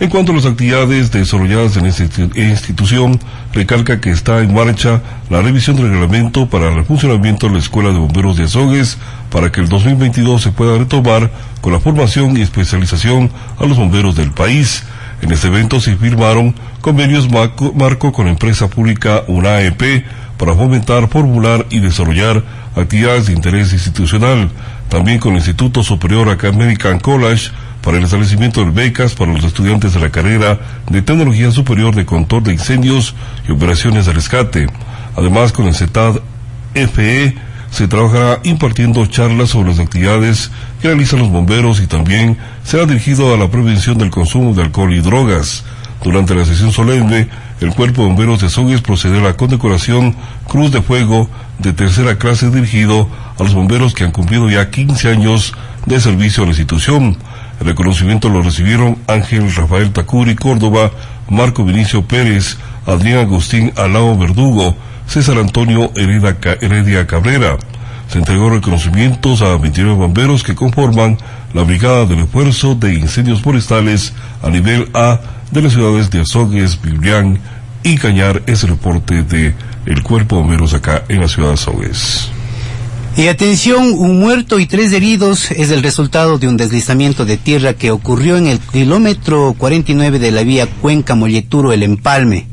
En 0.00 0.08
cuanto 0.08 0.32
a 0.32 0.34
las 0.34 0.46
actividades 0.46 1.12
desarrolladas 1.12 1.76
en 1.76 1.84
esta 1.84 2.04
institución, 2.34 3.20
recalca 3.52 4.00
que 4.00 4.10
está 4.10 4.40
en 4.40 4.54
marcha 4.54 5.02
la 5.28 5.42
revisión 5.42 5.76
del 5.76 5.90
reglamento 5.90 6.48
para 6.48 6.74
el 6.74 6.84
funcionamiento 6.86 7.46
de 7.46 7.52
la 7.52 7.58
Escuela 7.58 7.90
de 7.90 7.98
Bomberos 7.98 8.38
de 8.38 8.44
Azogues 8.44 8.96
para 9.30 9.52
que 9.52 9.60
el 9.60 9.68
2022 9.68 10.42
se 10.42 10.52
pueda 10.52 10.78
retomar 10.78 11.30
con 11.60 11.74
la 11.74 11.80
formación 11.80 12.34
y 12.38 12.40
especialización 12.40 13.30
a 13.58 13.66
los 13.66 13.76
bomberos 13.76 14.16
del 14.16 14.32
país. 14.32 14.82
En 15.22 15.30
este 15.32 15.48
evento 15.48 15.80
se 15.80 15.96
firmaron 15.96 16.54
convenios 16.80 17.28
marco, 17.30 18.12
con 18.12 18.26
la 18.26 18.32
empresa 18.32 18.68
pública 18.68 19.22
UNAEP 19.26 20.04
para 20.38 20.54
fomentar, 20.54 21.08
formular 21.08 21.66
y 21.70 21.80
desarrollar 21.80 22.42
actividades 22.74 23.26
de 23.26 23.34
interés 23.34 23.72
institucional, 23.72 24.50
también 24.88 25.18
con 25.18 25.32
el 25.32 25.38
Instituto 25.38 25.82
Superior 25.82 26.28
American 26.42 26.98
College 26.98 27.50
para 27.82 27.98
el 27.98 28.04
establecimiento 28.04 28.64
de 28.64 28.70
becas 28.70 29.14
para 29.14 29.32
los 29.32 29.44
estudiantes 29.44 29.94
de 29.94 30.00
la 30.00 30.10
carrera 30.10 30.58
de 30.90 31.02
Tecnología 31.02 31.50
Superior 31.50 31.94
de 31.94 32.06
Control 32.06 32.42
de 32.42 32.52
Incendios 32.52 33.14
y 33.46 33.52
Operaciones 33.52 34.06
de 34.06 34.12
Rescate. 34.12 34.66
Además, 35.16 35.52
con 35.52 35.66
el 35.66 35.74
CETAD 35.74 36.20
FE 36.74 37.34
se 37.70 37.88
trabajará 37.88 38.40
impartiendo 38.42 39.06
charlas 39.06 39.50
sobre 39.50 39.70
las 39.70 39.78
actividades 39.78 40.50
que 40.80 40.88
realizan 40.88 41.20
los 41.20 41.30
bomberos 41.30 41.80
y 41.80 41.86
también 41.86 42.36
será 42.64 42.84
dirigido 42.86 43.34
a 43.34 43.38
la 43.38 43.50
prevención 43.50 43.96
del 43.98 44.10
consumo 44.10 44.54
de 44.54 44.62
alcohol 44.62 44.92
y 44.92 45.00
drogas. 45.00 45.64
Durante 46.02 46.34
la 46.34 46.44
sesión 46.44 46.72
solemne, 46.72 47.28
el 47.60 47.74
Cuerpo 47.74 48.02
de 48.02 48.08
Bomberos 48.08 48.40
de 48.40 48.48
Sogues 48.48 48.80
procedió 48.80 49.18
a 49.18 49.22
la 49.22 49.36
condecoración 49.36 50.16
Cruz 50.48 50.72
de 50.72 50.80
Fuego 50.80 51.28
de 51.58 51.74
tercera 51.74 52.16
clase 52.16 52.50
dirigido 52.50 53.06
a 53.38 53.42
los 53.42 53.54
bomberos 53.54 53.94
que 53.94 54.04
han 54.04 54.12
cumplido 54.12 54.48
ya 54.48 54.70
15 54.70 55.10
años 55.10 55.54
de 55.84 56.00
servicio 56.00 56.42
a 56.42 56.46
la 56.46 56.52
institución. 56.52 57.18
El 57.60 57.66
reconocimiento 57.66 58.30
lo 58.30 58.40
recibieron 58.40 58.96
Ángel 59.06 59.54
Rafael 59.54 59.92
Tacuri 59.92 60.34
Córdoba, 60.36 60.90
Marco 61.28 61.62
Vinicio 61.62 62.02
Pérez, 62.02 62.56
Adrián 62.86 63.20
Agustín 63.20 63.72
Alao 63.76 64.16
Verdugo, 64.16 64.76
César 65.06 65.38
Antonio 65.38 65.92
Heredia 65.96 67.06
Cabrera. 67.06 67.58
Se 68.08 68.18
entregó 68.18 68.50
reconocimientos 68.50 69.42
a 69.42 69.56
29 69.56 69.96
bomberos 69.96 70.42
que 70.42 70.54
conforman 70.54 71.18
la 71.54 71.62
Brigada 71.62 72.06
del 72.06 72.20
Esfuerzo 72.20 72.74
de 72.74 72.94
Incendios 72.94 73.40
Forestales 73.40 74.12
a 74.42 74.50
nivel 74.50 74.88
A 74.94 75.20
de 75.50 75.62
las 75.62 75.72
ciudades 75.72 76.10
de 76.10 76.20
Azogues, 76.20 76.80
Biblián 76.82 77.38
y 77.82 77.96
Cañar. 77.96 78.42
Es 78.46 78.64
el 78.64 78.70
reporte 78.70 79.22
de 79.22 79.54
Cuerpo 80.02 80.36
de 80.36 80.42
Bomberos 80.42 80.74
acá 80.74 81.04
en 81.08 81.20
la 81.20 81.28
ciudad 81.28 81.48
de 81.48 81.54
Azogues. 81.54 82.30
Y 83.16 83.26
atención, 83.26 83.92
un 83.98 84.20
muerto 84.20 84.60
y 84.60 84.66
tres 84.66 84.92
heridos 84.92 85.50
es 85.50 85.70
el 85.70 85.82
resultado 85.82 86.38
de 86.38 86.48
un 86.48 86.56
deslizamiento 86.56 87.24
de 87.24 87.36
tierra 87.36 87.74
que 87.74 87.90
ocurrió 87.90 88.36
en 88.36 88.46
el 88.46 88.60
kilómetro 88.60 89.54
49 89.58 90.18
de 90.18 90.30
la 90.30 90.42
vía 90.42 90.66
Cuenca 90.66 91.14
Molleturo 91.16 91.72
El 91.72 91.82
Empalme. 91.82 92.46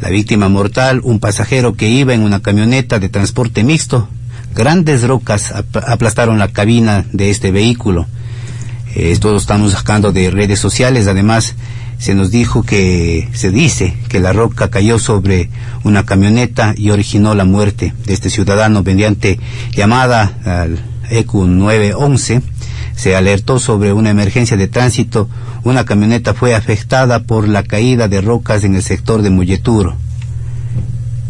La 0.00 0.08
víctima 0.08 0.48
mortal, 0.48 1.00
un 1.04 1.20
pasajero 1.20 1.74
que 1.74 1.88
iba 1.88 2.14
en 2.14 2.22
una 2.22 2.40
camioneta 2.40 2.98
de 2.98 3.10
transporte 3.10 3.62
mixto. 3.64 4.08
Grandes 4.54 5.06
rocas 5.06 5.52
aplastaron 5.52 6.38
la 6.38 6.48
cabina 6.48 7.04
de 7.12 7.28
este 7.28 7.50
vehículo. 7.50 8.06
esto 8.94 9.30
lo 9.30 9.36
estamos 9.36 9.72
sacando 9.72 10.10
de 10.10 10.30
redes 10.30 10.58
sociales. 10.58 11.06
Además, 11.06 11.54
se 11.98 12.14
nos 12.14 12.30
dijo 12.30 12.62
que, 12.62 13.28
se 13.34 13.50
dice 13.50 13.94
que 14.08 14.20
la 14.20 14.32
roca 14.32 14.70
cayó 14.70 14.98
sobre 14.98 15.50
una 15.84 16.06
camioneta 16.06 16.74
y 16.74 16.90
originó 16.90 17.34
la 17.34 17.44
muerte 17.44 17.92
de 18.06 18.14
este 18.14 18.30
ciudadano 18.30 18.82
mediante 18.82 19.38
llamada 19.72 20.38
al 20.46 20.82
ECU 21.10 21.46
911 21.46 22.40
se 23.00 23.16
alertó 23.16 23.58
sobre 23.58 23.94
una 23.94 24.10
emergencia 24.10 24.58
de 24.58 24.68
tránsito. 24.68 25.26
Una 25.64 25.86
camioneta 25.86 26.34
fue 26.34 26.54
afectada 26.54 27.22
por 27.22 27.48
la 27.48 27.62
caída 27.62 28.08
de 28.08 28.20
rocas 28.20 28.62
en 28.62 28.74
el 28.74 28.82
sector 28.82 29.22
de 29.22 29.30
Mulleturo. 29.30 29.96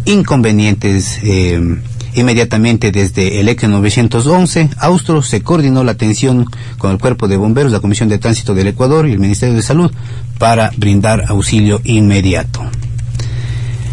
Inconvenientes. 0.04 1.20
Eh, 1.22 1.78
inmediatamente 2.14 2.90
desde 2.90 3.38
el 3.38 3.48
ECE 3.48 3.68
911, 3.68 4.70
Austro 4.78 5.22
se 5.22 5.42
coordinó 5.42 5.84
la 5.84 5.92
atención 5.92 6.44
con 6.76 6.90
el 6.90 6.98
Cuerpo 6.98 7.28
de 7.28 7.36
Bomberos, 7.36 7.70
la 7.70 7.78
Comisión 7.78 8.08
de 8.08 8.18
Tránsito 8.18 8.52
del 8.52 8.66
Ecuador 8.66 9.06
y 9.06 9.12
el 9.12 9.20
Ministerio 9.20 9.54
de 9.54 9.62
Salud 9.62 9.92
para 10.40 10.72
brindar 10.76 11.26
auxilio 11.28 11.80
inmediato. 11.84 12.68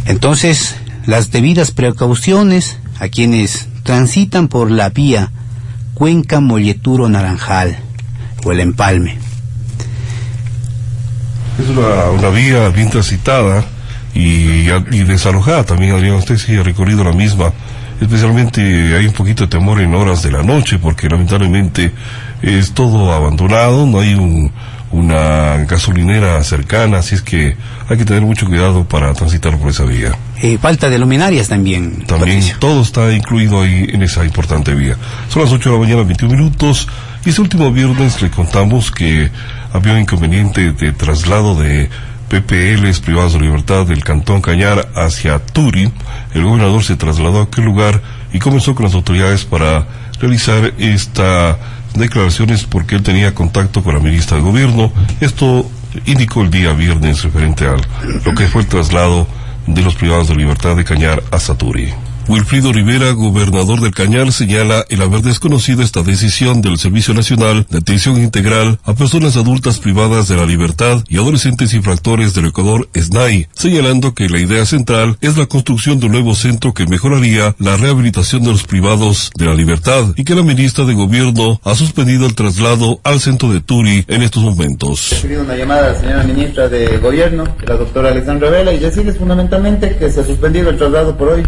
Entonces, 0.07 0.77
las 1.05 1.29
debidas 1.29 1.69
precauciones 1.69 2.79
a 2.97 3.09
quienes 3.09 3.67
transitan 3.83 4.47
por 4.47 4.71
la 4.71 4.89
vía 4.89 5.31
Cuenca 5.97 6.39
Molleturo 6.39 7.09
Naranjal 7.09 7.75
o 8.45 8.51
el 8.51 8.59
Empalme. 8.59 9.17
Es 11.57 11.67
una, 11.69 12.29
vía 12.29 12.69
bien 12.69 12.91
transitada 12.91 13.65
y, 14.13 14.69
y, 14.69 15.03
desalojada 15.07 15.63
también, 15.63 15.95
Adrián. 15.95 16.17
Usted 16.17 16.37
sí 16.37 16.55
ha 16.55 16.61
recorrido 16.61 17.03
la 17.03 17.13
misma. 17.13 17.51
Especialmente 17.99 18.61
hay 18.95 19.07
un 19.07 19.13
poquito 19.13 19.45
de 19.45 19.49
temor 19.49 19.81
en 19.81 19.95
horas 19.95 20.21
de 20.21 20.29
la 20.29 20.43
noche 20.43 20.77
porque 20.77 21.09
lamentablemente 21.09 21.91
es 22.43 22.73
todo 22.73 23.11
abandonado, 23.11 23.87
no 23.87 23.99
hay 23.99 24.13
un, 24.13 24.51
una 24.91 25.57
gasolinera 25.65 26.41
cercana, 26.43 26.99
así 26.99 27.15
es 27.15 27.21
que 27.21 27.57
hay 27.89 27.97
que 27.97 28.05
tener 28.05 28.21
mucho 28.21 28.45
cuidado 28.45 28.85
para 28.85 29.13
transitar 29.13 29.57
por 29.57 29.69
esa 29.69 29.83
vía. 29.83 30.17
Y 30.41 30.57
falta 30.57 30.89
de 30.89 30.97
luminarias 30.97 31.47
también. 31.47 32.05
También 32.05 32.41
todo 32.59 32.81
está 32.81 33.11
incluido 33.11 33.61
ahí 33.61 33.87
en 33.91 34.03
esa 34.03 34.23
importante 34.23 34.73
vía. 34.73 34.95
Son 35.29 35.43
las 35.43 35.51
8 35.51 35.69
de 35.69 35.75
la 35.75 35.81
mañana, 35.81 36.03
21 36.03 36.35
minutos, 36.35 36.87
y 37.25 37.29
este 37.29 37.41
último 37.41 37.71
viernes 37.71 38.21
le 38.21 38.29
contamos 38.29 38.91
que 38.91 39.29
había 39.73 39.93
un 39.93 39.99
inconveniente 39.99 40.71
de 40.71 40.93
traslado 40.93 41.55
de 41.55 41.89
PPLs 42.29 42.99
privados 42.99 43.33
de 43.33 43.39
libertad 43.39 43.85
del 43.85 44.03
Cantón 44.03 44.41
Cañar 44.41 44.89
hacia 44.95 45.39
Turi. 45.39 45.91
El 46.33 46.43
gobernador 46.43 46.83
se 46.83 46.95
trasladó 46.95 47.39
a 47.39 47.43
aquel 47.43 47.65
lugar 47.65 48.01
y 48.33 48.39
comenzó 48.39 48.75
con 48.75 48.85
las 48.85 48.93
autoridades 48.93 49.45
para 49.45 49.87
realizar 50.19 50.73
esta 50.77 51.57
declaraciones 51.97 52.65
porque 52.65 52.95
él 52.95 53.03
tenía 53.03 53.33
contacto 53.33 53.83
con 53.83 53.93
la 53.95 53.99
ministra 53.99 54.37
de 54.37 54.43
Gobierno. 54.43 54.91
Esto 55.19 55.69
indicó 56.05 56.41
el 56.41 56.51
día 56.51 56.73
viernes 56.73 57.23
referente 57.23 57.65
a 57.65 57.75
lo 58.25 58.33
que 58.35 58.47
fue 58.47 58.61
el 58.61 58.67
traslado 58.67 59.27
de 59.65 59.81
los 59.81 59.95
privados 59.95 60.29
de 60.29 60.35
libertad 60.35 60.75
de 60.75 60.83
Cañar 60.83 61.23
a 61.31 61.39
Saturi. 61.39 61.93
Wilfrido 62.27 62.73
Rivera, 62.73 63.11
gobernador 63.11 63.79
del 63.79 63.93
Cañar, 63.93 64.33
señala 64.33 64.85
el 64.89 65.01
haber 65.01 65.21
desconocido 65.21 65.81
esta 65.81 66.03
decisión 66.03 66.61
del 66.61 66.77
Servicio 66.77 67.13
Nacional 67.13 67.65
de 67.69 67.77
Atención 67.77 68.21
Integral 68.21 68.79
a 68.83 68.93
personas 68.93 69.37
adultas 69.37 69.79
privadas 69.79 70.27
de 70.27 70.35
la 70.35 70.45
libertad 70.45 71.03
y 71.07 71.17
adolescentes 71.17 71.73
infractores 71.73 72.33
del 72.33 72.47
Ecuador, 72.47 72.89
SNAI, 72.93 73.47
señalando 73.53 74.13
que 74.13 74.27
la 74.27 74.39
idea 74.39 74.65
central 74.65 75.17
es 75.21 75.37
la 75.37 75.45
construcción 75.45 76.01
de 76.01 76.07
un 76.07 76.11
nuevo 76.11 76.35
centro 76.35 76.73
que 76.73 76.85
mejoraría 76.85 77.55
la 77.59 77.77
rehabilitación 77.77 78.43
de 78.43 78.51
los 78.51 78.65
privados 78.65 79.31
de 79.37 79.45
la 79.45 79.55
libertad 79.55 80.13
y 80.17 80.25
que 80.25 80.35
la 80.35 80.43
ministra 80.43 80.83
de 80.83 80.95
Gobierno 80.95 81.61
ha 81.63 81.75
suspendido 81.75 82.25
el 82.25 82.35
traslado 82.35 82.99
al 83.03 83.21
centro 83.21 83.53
de 83.53 83.61
Turi 83.61 84.03
en 84.07 84.21
estos 84.21 84.43
momentos. 84.43 85.23
He 85.23 85.37
una 85.37 85.55
llamada 85.55 85.95
ministra 86.25 86.67
de 86.67 86.97
Gobierno, 86.97 87.45
la 87.65 87.75
doctora 87.75 88.09
Alexandra 88.09 88.49
Vela, 88.49 88.73
y 88.73 88.79
decirles 88.79 89.17
fundamentalmente 89.17 89.95
que 89.95 90.11
se 90.11 90.19
ha 90.19 90.25
suspendido 90.25 90.69
el 90.69 90.77
traslado 90.77 91.17
por 91.17 91.29
hoy, 91.29 91.43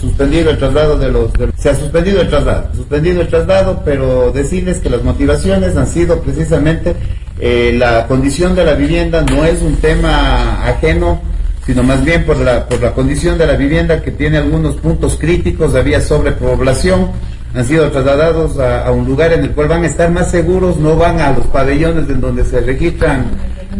suspendido 0.00 0.50
el 0.50 0.58
traslado 0.58 0.98
de 0.98 1.10
los, 1.10 1.30
se 1.56 1.70
ha 1.70 1.74
suspendido 1.74 2.20
el 2.20 2.28
traslado, 2.28 2.68
suspendido 2.74 3.20
el 3.20 3.28
traslado, 3.28 3.82
pero 3.84 4.30
decirles 4.32 4.78
que 4.78 4.90
las 4.90 5.02
motivaciones 5.02 5.76
han 5.76 5.86
sido 5.86 6.20
precisamente 6.20 6.94
eh, 7.40 7.74
la 7.78 8.06
condición 8.06 8.54
de 8.54 8.64
la 8.64 8.74
vivienda 8.74 9.22
no 9.22 9.44
es 9.44 9.62
un 9.62 9.76
tema 9.76 10.64
ajeno 10.66 11.20
sino 11.68 11.82
más 11.82 12.02
bien 12.02 12.24
por 12.24 12.38
la, 12.38 12.66
por 12.66 12.80
la 12.80 12.94
condición 12.94 13.36
de 13.36 13.46
la 13.46 13.54
vivienda 13.54 14.00
que 14.00 14.10
tiene 14.10 14.38
algunos 14.38 14.76
puntos 14.76 15.18
críticos, 15.20 15.74
había 15.74 16.00
sobrepoblación, 16.00 17.10
han 17.54 17.64
sido 17.66 17.90
trasladados 17.90 18.58
a, 18.58 18.86
a, 18.86 18.90
un 18.90 19.04
lugar 19.04 19.34
en 19.34 19.44
el 19.44 19.50
cual 19.50 19.68
van 19.68 19.84
a 19.84 19.86
estar 19.86 20.10
más 20.10 20.30
seguros, 20.30 20.78
no 20.78 20.96
van 20.96 21.20
a 21.20 21.32
los 21.32 21.46
pabellones 21.48 22.08
en 22.08 22.22
donde 22.22 22.46
se 22.46 22.62
registran 22.62 23.26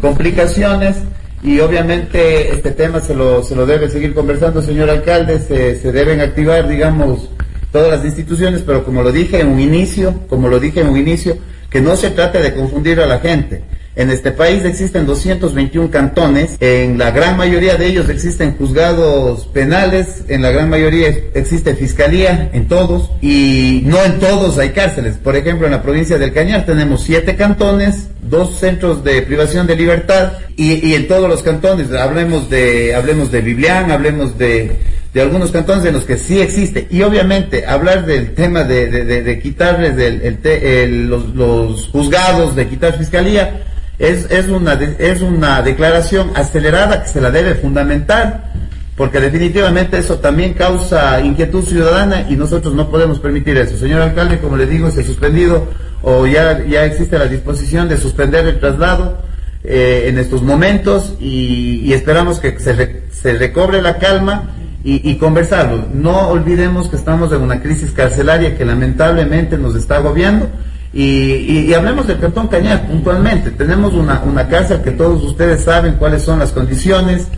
complicaciones 0.03 0.97
y 1.43 1.61
obviamente 1.61 2.53
este 2.53 2.73
tema 2.73 3.01
se 3.01 3.15
lo, 3.15 3.43
se 3.43 3.55
lo 3.55 3.65
debe 3.65 3.89
seguir 3.89 4.15
conversando, 4.15 4.61
señor 4.61 4.91
alcalde, 4.91 5.39
se, 5.39 5.79
se 5.81 5.93
deben 5.93 6.21
activar, 6.21 6.69
digamos, 6.69 7.31
todas 7.71 7.91
las 7.91 8.05
instituciones, 8.05 8.63
pero 8.63 8.85
como 8.85 9.03
lo 9.03 9.13
dije 9.13 9.41
en 9.41 9.49
un 9.49 9.61
inicio, 9.61 10.21
como 10.29 10.49
lo 10.49 10.59
dije 10.59 10.81
en 10.81 10.89
un 10.89 10.97
inicio, 10.97 11.37
que 11.71 11.81
no 11.81 11.97
se 11.97 12.11
trate 12.11 12.41
de 12.41 12.55
confundir 12.55 13.01
a 13.01 13.07
la 13.07 13.19
gente. 13.21 13.63
En 13.99 14.11
este 14.11 14.31
país 14.31 14.65
existen 14.65 15.07
221 15.07 15.91
cantones, 15.91 16.57
en 16.61 16.99
la 16.99 17.11
gran 17.11 17.37
mayoría 17.37 17.75
de 17.75 17.89
ellos 17.89 18.09
existen 18.09 18.57
juzgados 18.57 19.47
penales, 19.47 20.23
en 20.29 20.41
la 20.41 20.53
gran 20.53 20.71
mayoría 20.71 21.09
existe 21.35 21.75
fiscalía, 21.75 22.49
en 22.53 22.69
todos, 22.69 23.11
y 23.21 23.83
no 23.87 24.01
en 24.05 24.21
todos 24.21 24.57
hay 24.59 24.69
cárceles. 24.69 25.17
Por 25.17 25.35
ejemplo, 25.35 25.67
en 25.67 25.73
la 25.73 25.83
provincia 25.83 26.17
del 26.17 26.33
Cañar 26.33 26.65
tenemos 26.65 27.03
siete 27.03 27.35
cantones, 27.35 28.11
dos 28.23 28.61
centros 28.61 29.03
de 29.03 29.21
privación 29.23 29.67
de 29.67 29.75
libertad, 29.75 30.35
y, 30.57 30.95
en 30.95 31.09
todos 31.09 31.29
los 31.29 31.43
cantones, 31.43 31.91
hablemos 31.91 32.49
de, 32.49 32.95
hablemos 32.95 33.33
de 33.33 33.41
Biblián, 33.41 33.91
hablemos 33.91 34.39
de, 34.39 34.77
de 35.13 35.21
algunos 35.21 35.51
cantones 35.51 35.85
en 35.85 35.95
los 35.95 36.05
que 36.05 36.19
sí 36.19 36.41
existe. 36.41 36.87
Y 36.89 37.03
obviamente 37.03 37.67
hablar 37.67 38.07
del 38.07 38.33
tema 38.35 38.63
de, 38.63 38.89
de, 38.91 39.05
de, 39.05 39.23
de 39.25 39.41
quitarles 39.41 39.99
el, 39.99 40.23
el, 40.23 40.39
el, 40.47 41.07
los, 41.09 41.35
los, 41.35 41.89
juzgados, 41.89 42.55
de 42.55 42.69
quitar 42.69 42.97
fiscalía, 42.97 43.65
es, 43.99 44.31
es, 44.31 44.49
una, 44.49 44.75
es 44.75 45.21
una 45.23 45.63
declaración 45.63 46.31
acelerada 46.35 47.03
que 47.03 47.09
se 47.09 47.21
la 47.21 47.31
debe 47.31 47.55
fundamentar, 47.55 48.53
porque 48.97 49.21
definitivamente 49.21 49.99
eso 49.99 50.19
también 50.19 50.55
causa 50.55 51.21
inquietud 51.21 51.65
ciudadana 51.65 52.27
y 52.29 52.37
nosotros 52.37 52.75
no 52.75 52.91
podemos 52.91 53.19
permitir 53.19 53.57
eso. 53.57 53.77
Señor 53.77 54.03
alcalde, 54.03 54.39
como 54.39 54.57
le 54.57 54.67
digo, 54.67 54.91
se 54.91 55.01
ha 55.01 55.05
suspendido 55.05 55.69
o 56.03 56.27
ya, 56.27 56.65
ya 56.65 56.85
existe 56.85 57.19
la 57.19 57.27
disposición 57.27 57.89
de 57.89 57.97
suspender 57.97 58.47
el 58.47 58.61
traslado. 58.61 59.29
Eh, 59.65 60.09
en 60.09 60.19
estos 60.19 60.41
momentos 60.41 61.15
y, 61.19 61.93
esperamos 61.93 62.39
que 62.39 62.61
se, 62.61 62.75
re, 62.75 63.03
se 63.11 63.37
recobre 63.37 63.83
la 63.83 63.99
calma 63.99 64.51
y, 64.85 65.11
y, 65.11 65.17
conversarlo. 65.17 65.89
No 65.93 66.29
olvidemos 66.29 66.89
que 66.89 66.95
estamos 66.95 67.33
en 67.33 67.43
una 67.43 67.61
crisis 67.61 67.91
carcelaria 67.91 68.57
que 68.57 68.65
lamentablemente 68.65 69.59
nos 69.59 69.75
está 69.75 69.97
agobiando. 69.97 70.49
Y, 70.93 71.67
y, 71.69 71.75
hablemos 71.75 72.07
del 72.07 72.19
Cantón 72.19 72.49
Cañar 72.49 72.87
puntualmente. 72.87 73.51
Tenemos 73.51 73.93
una, 73.93 74.23
una 74.23 74.49
cárcel 74.49 74.81
que 74.81 74.93
todos 74.93 75.23
ustedes 75.23 75.63
saben 75.63 75.95
cuáles 75.95 76.23
son 76.23 76.39
las 76.39 76.53
condiciones 76.53 77.29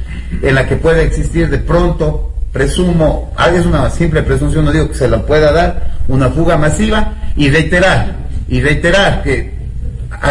en 0.42 0.55
la 0.55 0.68
que 0.68 0.77
puede 0.77 1.03
existir 1.03 1.51
de 1.51 1.59
pronto, 1.59 2.33
presumo, 2.53 3.33
es 3.55 3.66
una 3.66 3.90
simple 3.90 4.22
presunción, 4.22 4.64
no 4.64 4.72
digo 4.72 4.88
que 4.88 4.94
se 4.94 5.09
la 5.09 5.24
pueda 5.24 5.53
dar, 5.53 5.98
una 6.09 6.31
fuga 6.31 6.57
masiva 6.57 7.14
y 7.37 7.51
reiterar, 7.51 8.16
y 8.48 8.61
reiterar 8.61 9.22
que 9.22 9.55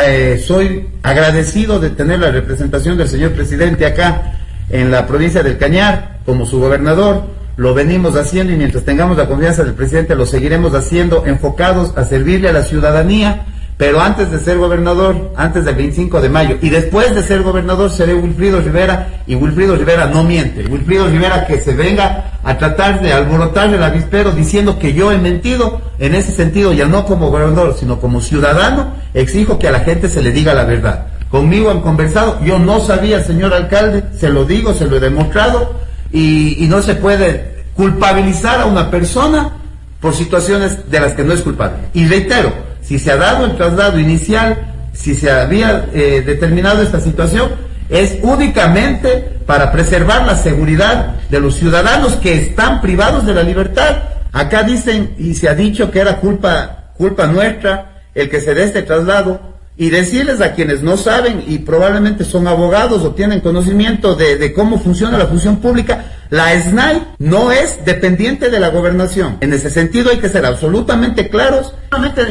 eh, 0.06 0.42
soy 0.46 0.88
agradecido 1.04 1.80
de 1.80 1.90
tener 1.92 2.20
la 2.20 2.32
representación 2.32 2.98
del 2.98 3.08
señor 3.08 3.32
presidente 3.32 3.86
acá 3.86 4.34
en 4.70 4.92
la 4.92 5.08
provincia 5.08 5.42
del 5.42 5.58
Cañar 5.58 6.20
como 6.26 6.46
su 6.46 6.60
gobernador. 6.60 7.39
Lo 7.60 7.74
venimos 7.74 8.16
haciendo 8.16 8.54
y 8.54 8.56
mientras 8.56 8.86
tengamos 8.86 9.18
la 9.18 9.28
confianza 9.28 9.66
del 9.66 9.74
presidente 9.74 10.16
lo 10.16 10.26
seguiremos 10.26 10.74
haciendo 10.74 11.26
enfocados 11.26 11.92
a 11.98 12.06
servirle 12.06 12.48
a 12.48 12.54
la 12.54 12.64
ciudadanía. 12.64 13.48
Pero 13.76 14.00
antes 14.00 14.32
de 14.32 14.40
ser 14.40 14.58
gobernador, 14.58 15.34
antes 15.36 15.66
del 15.66 15.76
25 15.76 16.22
de 16.22 16.30
mayo 16.30 16.58
y 16.62 16.70
después 16.70 17.14
de 17.14 17.22
ser 17.22 17.42
gobernador 17.44 17.92
seré 17.92 18.14
Wilfrido 18.14 18.62
Rivera 18.62 19.24
y 19.28 19.36
Wilfrido 19.36 19.76
Rivera 19.76 20.06
no 20.06 20.24
miente. 20.24 20.68
Wilfrido 20.68 21.10
Rivera 21.10 21.46
que 21.46 21.60
se 21.60 21.74
venga 21.74 22.40
a 22.46 22.58
tratar 22.58 23.02
de 23.02 23.12
alborotar 23.12 23.74
el 23.74 23.84
avispero 23.84 24.32
diciendo 24.32 24.80
que 24.80 24.94
yo 24.94 25.12
he 25.12 25.18
mentido, 25.18 25.82
en 26.00 26.16
ese 26.16 26.32
sentido 26.32 26.72
ya 26.72 26.86
no 26.86 27.06
como 27.06 27.30
gobernador, 27.30 27.76
sino 27.78 28.00
como 28.00 28.22
ciudadano, 28.22 28.94
exijo 29.14 29.60
que 29.60 29.68
a 29.68 29.72
la 29.72 29.82
gente 29.82 30.08
se 30.08 30.22
le 30.22 30.32
diga 30.32 30.54
la 30.54 30.64
verdad 30.64 31.08
conmigo 31.30 31.70
han 31.70 31.82
conversado, 31.82 32.40
yo 32.44 32.58
no 32.58 32.80
sabía, 32.80 33.24
señor 33.24 33.54
alcalde, 33.54 34.04
se 34.18 34.30
lo 34.30 34.46
digo, 34.46 34.74
se 34.74 34.86
lo 34.86 34.98
he 34.98 35.00
demostrado, 35.00 35.76
y, 36.12 36.64
y, 36.64 36.68
no 36.68 36.82
se 36.82 36.96
puede 36.96 37.66
culpabilizar 37.76 38.62
a 38.62 38.66
una 38.66 38.90
persona 38.90 39.52
por 40.00 40.16
situaciones 40.16 40.90
de 40.90 41.00
las 41.00 41.14
que 41.14 41.24
no 41.24 41.34
es 41.34 41.42
culpable. 41.42 41.78
Y 41.94 42.06
reitero, 42.08 42.54
si 42.82 43.00
se 43.00 43.12
ha 43.12 43.18
dado 43.18 43.46
el 43.46 43.56
traslado 43.56 44.00
inicial, 44.00 44.70
si 44.94 45.16
se 45.16 45.32
había 45.32 45.86
eh, 45.94 46.24
determinado 46.26 46.82
esta 46.82 47.00
situación, 47.00 47.52
es 47.90 48.18
únicamente 48.22 49.40
para 49.46 49.72
preservar 49.72 50.26
la 50.26 50.36
seguridad 50.36 51.16
de 51.30 51.40
los 51.40 51.56
ciudadanos 51.56 52.16
que 52.18 52.36
están 52.36 52.82
privados 52.82 53.26
de 53.26 53.34
la 53.34 53.44
libertad. 53.44 53.98
Acá 54.32 54.64
dicen, 54.64 55.16
y 55.18 55.34
se 55.34 55.50
ha 55.50 55.56
dicho 55.56 55.90
que 55.92 56.00
era 56.00 56.18
culpa, 56.18 56.92
culpa 56.98 57.28
nuestra 57.28 58.04
el 58.14 58.30
que 58.30 58.42
se 58.42 58.54
dé 58.54 58.64
este 58.64 58.82
traslado, 58.82 59.40
y 59.80 59.92
decirles 59.92 60.42
a 60.42 60.56
quienes 60.56 60.84
no 60.84 60.98
saben 60.98 61.42
y 61.48 61.60
probablemente 61.60 62.26
son 62.26 62.50
abogados 62.50 63.02
o 63.06 63.16
tienen 63.16 63.40
conocimiento 63.40 64.14
de, 64.14 64.52
cómo 64.52 64.78
funciona 64.78 65.18
la 65.18 65.28
función 65.28 65.62
pública, 65.62 66.04
la 66.30 66.52
SNAI 66.62 67.16
no 67.18 67.54
es 67.54 67.86
dependiente 67.86 68.50
de 68.50 68.60
la 68.60 68.72
gobernación. 68.72 69.38
En 69.40 69.54
ese 69.54 69.70
sentido 69.70 70.12
hay 70.12 70.18
que 70.18 70.28
ser 70.28 70.46
absolutamente 70.46 71.30
claros. 71.30 71.74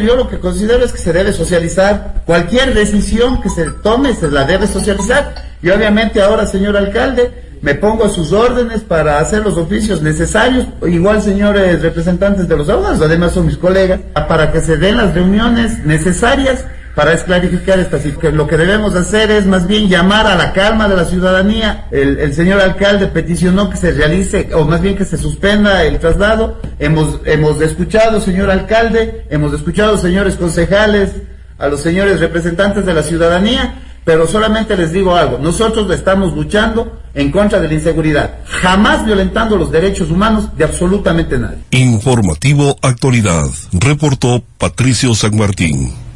Yo 0.04 0.14
lo 0.14 0.28
que 0.28 0.38
considero 0.38 0.84
es 0.84 0.92
que 0.92 0.98
se 0.98 1.14
debe 1.14 1.32
socializar. 1.32 2.22
Cualquier 2.26 2.74
decisión 2.74 3.40
que 3.40 3.48
se 3.48 3.64
tome 3.82 4.14
se 4.14 4.30
la 4.30 4.44
debe 4.44 4.66
socializar. 4.66 5.34
Y 5.62 5.70
obviamente 5.70 6.20
ahora, 6.20 6.44
señor 6.44 6.76
alcalde, 6.76 7.32
me 7.62 7.74
pongo 7.74 8.04
a 8.04 8.10
sus 8.10 8.30
órdenes 8.32 8.82
para 8.82 9.20
hacer 9.20 9.42
los 9.42 9.56
oficios 9.56 10.02
necesarios, 10.02 10.66
igual 10.86 11.22
señores 11.22 11.80
representantes 11.80 12.46
de 12.46 12.56
los 12.58 12.68
abogados, 12.68 13.00
además 13.00 13.32
son 13.32 13.46
mis 13.46 13.56
colegas, 13.56 14.00
para 14.28 14.52
que 14.52 14.60
se 14.60 14.76
den 14.76 14.98
las 14.98 15.14
reuniones 15.14 15.84
necesarias 15.84 16.64
para 16.98 17.12
esclarificar 17.12 17.78
esta 17.78 18.00
situación. 18.00 18.36
Lo 18.36 18.48
que 18.48 18.56
debemos 18.56 18.96
hacer 18.96 19.30
es 19.30 19.46
más 19.46 19.68
bien 19.68 19.88
llamar 19.88 20.26
a 20.26 20.34
la 20.34 20.52
calma 20.52 20.88
de 20.88 20.96
la 20.96 21.04
ciudadanía. 21.04 21.86
El, 21.92 22.18
el, 22.18 22.34
señor 22.34 22.60
alcalde 22.60 23.06
peticionó 23.06 23.70
que 23.70 23.76
se 23.76 23.92
realice, 23.92 24.50
o 24.52 24.64
más 24.64 24.82
bien 24.82 24.96
que 24.96 25.04
se 25.04 25.16
suspenda 25.16 25.84
el 25.84 26.00
traslado. 26.00 26.60
Hemos, 26.80 27.20
hemos 27.24 27.60
escuchado, 27.60 28.20
señor 28.20 28.50
alcalde, 28.50 29.24
hemos 29.30 29.54
escuchado, 29.54 29.96
señores 29.96 30.34
concejales, 30.34 31.12
a 31.56 31.68
los 31.68 31.80
señores 31.82 32.18
representantes 32.18 32.84
de 32.84 32.94
la 32.94 33.04
ciudadanía, 33.04 33.80
pero 34.04 34.26
solamente 34.26 34.76
les 34.76 34.92
digo 34.92 35.14
algo, 35.14 35.38
nosotros 35.38 35.88
estamos 35.92 36.34
luchando 36.34 37.00
en 37.14 37.30
contra 37.30 37.60
de 37.60 37.68
la 37.68 37.74
inseguridad, 37.74 38.38
jamás 38.44 39.06
violentando 39.06 39.56
los 39.56 39.70
derechos 39.70 40.10
humanos 40.10 40.48
de 40.56 40.64
absolutamente 40.64 41.38
nadie. 41.38 41.58
Informativo 41.70 42.76
Actualidad, 42.82 43.46
reportó 43.70 44.42
Patricio 44.58 45.14
San 45.14 45.36
Martín. 45.36 46.07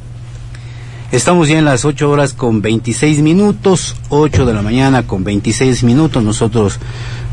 Estamos 1.13 1.47
ya 1.47 1.59
en 1.59 1.67
las 1.67 1.85
8 1.85 2.09
horas 2.09 2.33
con 2.33 2.63
26 2.63 3.21
minutos, 3.21 3.97
8 4.09 4.47
de 4.47 4.55
la 4.55 4.63
mañana 4.63 5.07
con 5.07 5.25
26 5.25 5.85
minutos. 5.85 6.25
Nosotros 6.25 6.79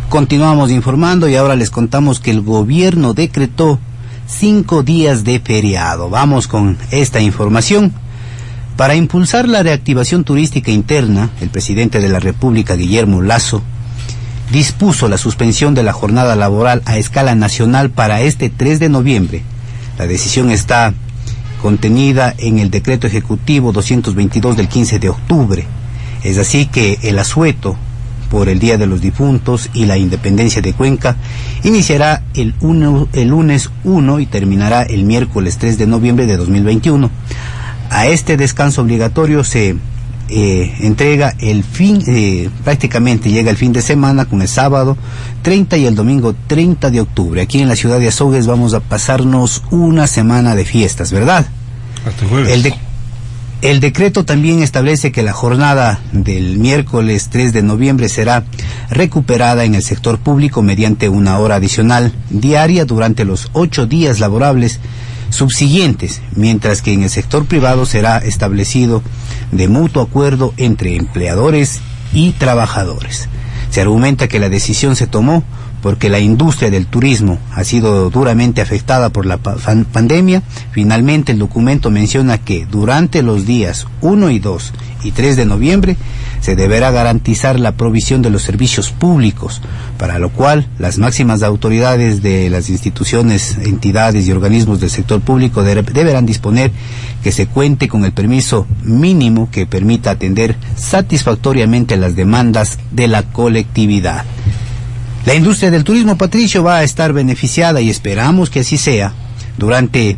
continuamos 0.09 0.69
informando 0.69 1.29
y 1.29 1.37
ahora 1.37 1.55
les 1.55 1.69
contamos 1.69 2.19
que 2.19 2.31
el 2.31 2.41
gobierno 2.41 3.13
decretó 3.13 3.79
cinco 4.27 4.83
días 4.83 5.23
de 5.23 5.39
feriado. 5.39 6.09
Vamos 6.09 6.49
con 6.49 6.77
esta 6.91 7.21
información. 7.21 7.93
Para 8.75 8.95
impulsar 8.95 9.47
la 9.47 9.63
reactivación 9.63 10.25
turística 10.25 10.71
interna, 10.71 11.29
el 11.39 11.47
presidente 11.47 12.01
de 12.01 12.09
la 12.09 12.19
República, 12.19 12.75
Guillermo 12.75 13.21
Lazo, 13.21 13.61
dispuso 14.51 15.07
la 15.07 15.17
suspensión 15.17 15.73
de 15.73 15.83
la 15.83 15.93
jornada 15.93 16.35
laboral 16.35 16.81
a 16.83 16.97
escala 16.97 17.33
nacional 17.33 17.91
para 17.91 18.19
este 18.19 18.49
3 18.49 18.77
de 18.81 18.89
noviembre. 18.89 19.41
La 19.97 20.05
decisión 20.05 20.51
está 20.51 20.93
contenida 21.61 22.33
en 22.37 22.59
el 22.59 22.71
decreto 22.71 23.07
ejecutivo 23.07 23.71
222 23.71 24.57
del 24.57 24.67
15 24.67 24.99
de 24.99 25.09
octubre. 25.09 25.65
Es 26.23 26.37
así 26.37 26.65
que 26.65 26.99
el 27.03 27.19
asueto 27.19 27.77
por 28.29 28.47
el 28.49 28.59
Día 28.59 28.77
de 28.77 28.87
los 28.87 29.01
Difuntos 29.01 29.69
y 29.73 29.85
la 29.85 29.97
Independencia 29.97 30.61
de 30.61 30.73
Cuenca 30.73 31.15
iniciará 31.63 32.23
el, 32.33 32.53
lunes 32.61 33.69
1 33.83 34.19
y 34.19 34.25
terminará 34.25 34.83
el 34.83 35.03
miércoles 35.03 35.57
3 35.57 35.77
de 35.77 35.87
noviembre 35.87 36.25
de 36.25 36.37
2021. 36.37 37.09
A 37.89 38.07
este 38.07 38.37
descanso 38.37 38.81
obligatorio 38.81 39.43
se 39.43 39.75
eh, 40.29 40.75
entrega 40.81 41.35
el 41.39 41.63
fin, 41.63 42.03
eh, 42.07 42.49
prácticamente 42.63 43.29
llega 43.29 43.49
el 43.49 43.57
fin 43.57 43.73
de 43.73 43.81
semana 43.81 44.25
con 44.25 44.41
el 44.41 44.47
sábado 44.47 44.97
30 45.41 45.77
y 45.77 45.85
el 45.85 45.95
domingo 45.95 46.35
30 46.47 46.89
de 46.89 47.01
octubre. 47.01 47.41
Aquí 47.41 47.59
en 47.59 47.67
la 47.67 47.75
ciudad 47.75 47.99
de 47.99 48.07
Azogues 48.07 48.47
vamos 48.47 48.73
a 48.73 48.79
pasarnos 48.79 49.63
una 49.71 50.07
semana 50.07 50.55
de 50.55 50.65
fiestas, 50.65 51.11
¿verdad? 51.11 51.47
Hasta 52.05 52.27
jueves. 52.27 52.53
El, 52.53 52.73
el 53.61 53.79
decreto 53.79 54.23
también 54.23 54.61
establece 54.61 55.11
que 55.11 55.23
la 55.23 55.33
jornada 55.33 55.99
del 56.11 56.57
miércoles 56.57 57.29
3 57.29 57.51
de 57.51 57.63
noviembre 57.63 58.07
será 58.07 58.45
recuperada 58.89 59.65
en 59.65 59.75
el 59.75 59.83
sector 59.83 60.19
público 60.19 60.61
mediante 60.61 61.09
una 61.09 61.39
hora 61.39 61.55
adicional 61.55 62.13
diaria 62.29 62.85
durante 62.85 63.25
los 63.25 63.49
ocho 63.53 63.85
días 63.85 64.19
laborables 64.19 64.79
subsiguientes, 65.29 66.21
mientras 66.35 66.81
que 66.81 66.93
en 66.93 67.03
el 67.03 67.09
sector 67.09 67.45
privado 67.45 67.85
será 67.85 68.17
establecido 68.17 69.01
de 69.51 69.67
mutuo 69.67 70.03
acuerdo 70.03 70.53
entre 70.57 70.95
empleadores 70.95 71.81
y 72.13 72.31
trabajadores. 72.31 73.29
Se 73.69 73.81
argumenta 73.81 74.27
que 74.27 74.39
la 74.39 74.49
decisión 74.49 74.95
se 74.95 75.07
tomó 75.07 75.43
porque 75.81 76.09
la 76.09 76.19
industria 76.19 76.69
del 76.69 76.87
turismo 76.87 77.39
ha 77.53 77.63
sido 77.63 78.09
duramente 78.09 78.61
afectada 78.61 79.09
por 79.09 79.25
la 79.25 79.37
pandemia. 79.37 80.43
Finalmente, 80.71 81.31
el 81.31 81.39
documento 81.39 81.89
menciona 81.89 82.37
que 82.37 82.65
durante 82.65 83.21
los 83.21 83.45
días 83.45 83.87
1 84.01 84.31
y 84.31 84.39
2 84.39 84.73
y 85.03 85.11
3 85.11 85.37
de 85.37 85.45
noviembre 85.45 85.97
se 86.41 86.55
deberá 86.55 86.91
garantizar 86.91 87.59
la 87.59 87.73
provisión 87.73 88.21
de 88.21 88.29
los 88.29 88.43
servicios 88.43 88.91
públicos, 88.91 89.61
para 89.97 90.19
lo 90.19 90.29
cual 90.29 90.67
las 90.77 90.97
máximas 90.97 91.43
autoridades 91.43 92.21
de 92.21 92.49
las 92.49 92.69
instituciones, 92.69 93.57
entidades 93.57 94.27
y 94.27 94.31
organismos 94.31 94.79
del 94.79 94.89
sector 94.89 95.21
público 95.21 95.63
deberán 95.63 96.25
disponer 96.25 96.71
que 97.23 97.31
se 97.31 97.47
cuente 97.47 97.87
con 97.87 98.05
el 98.05 98.13
permiso 98.13 98.65
mínimo 98.83 99.49
que 99.51 99.65
permita 99.65 100.11
atender 100.11 100.55
satisfactoriamente 100.75 101.97
las 101.97 102.15
demandas 102.15 102.79
de 102.91 103.07
la 103.07 103.23
colectividad. 103.23 104.25
La 105.25 105.35
industria 105.35 105.69
del 105.69 105.83
turismo, 105.83 106.17
Patricio, 106.17 106.63
va 106.63 106.77
a 106.77 106.83
estar 106.83 107.13
beneficiada 107.13 107.81
y 107.81 107.89
esperamos 107.89 108.49
que 108.49 108.61
así 108.61 108.77
sea 108.77 109.13
durante 109.57 110.17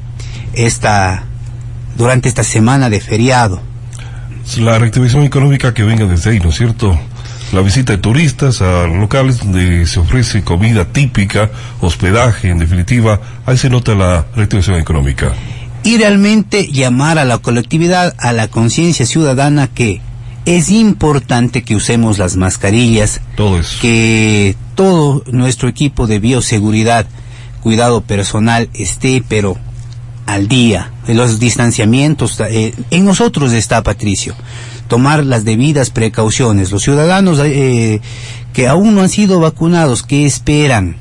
esta, 0.53 1.23
durante 1.97 2.29
esta 2.29 2.43
semana 2.43 2.89
de 2.89 2.99
feriado. 2.99 3.70
La 4.57 4.77
reactivación 4.77 5.23
económica 5.23 5.73
que 5.73 5.83
venga 5.83 6.05
desde 6.05 6.31
ahí, 6.31 6.39
¿no 6.39 6.49
es 6.49 6.55
cierto? 6.55 6.99
La 7.53 7.61
visita 7.61 7.93
de 7.93 7.99
turistas 7.99 8.61
a 8.61 8.87
locales 8.87 9.39
donde 9.39 9.85
se 9.85 9.99
ofrece 9.99 10.43
comida 10.43 10.85
típica, 10.85 11.49
hospedaje, 11.79 12.49
en 12.49 12.59
definitiva, 12.59 13.19
ahí 13.45 13.57
se 13.57 13.69
nota 13.69 13.95
la 13.95 14.25
reactivación 14.35 14.77
económica. 14.77 15.33
Y 15.83 15.97
realmente 15.97 16.67
llamar 16.67 17.17
a 17.17 17.25
la 17.25 17.39
colectividad, 17.39 18.15
a 18.19 18.33
la 18.33 18.47
conciencia 18.47 19.05
ciudadana 19.05 19.67
que 19.67 20.01
es 20.45 20.69
importante 20.69 21.63
que 21.63 21.75
usemos 21.75 22.17
las 22.17 22.35
mascarillas, 22.35 23.21
todo 23.35 23.59
eso. 23.59 23.77
que 23.81 24.55
todo 24.75 25.23
nuestro 25.31 25.69
equipo 25.69 26.07
de 26.07 26.19
bioseguridad, 26.19 27.05
cuidado 27.61 28.01
personal 28.01 28.69
esté, 28.73 29.23
pero 29.27 29.57
al 30.25 30.47
día, 30.47 30.91
los 31.07 31.39
distanciamientos, 31.39 32.39
eh, 32.39 32.73
en 32.89 33.05
nosotros 33.05 33.53
está 33.53 33.83
Patricio, 33.83 34.35
tomar 34.87 35.25
las 35.25 35.43
debidas 35.43 35.89
precauciones. 35.89 36.71
Los 36.71 36.83
ciudadanos 36.83 37.39
eh, 37.43 38.01
que 38.53 38.67
aún 38.67 38.95
no 38.95 39.01
han 39.01 39.09
sido 39.09 39.39
vacunados, 39.39 40.03
¿qué 40.03 40.25
esperan? 40.25 40.97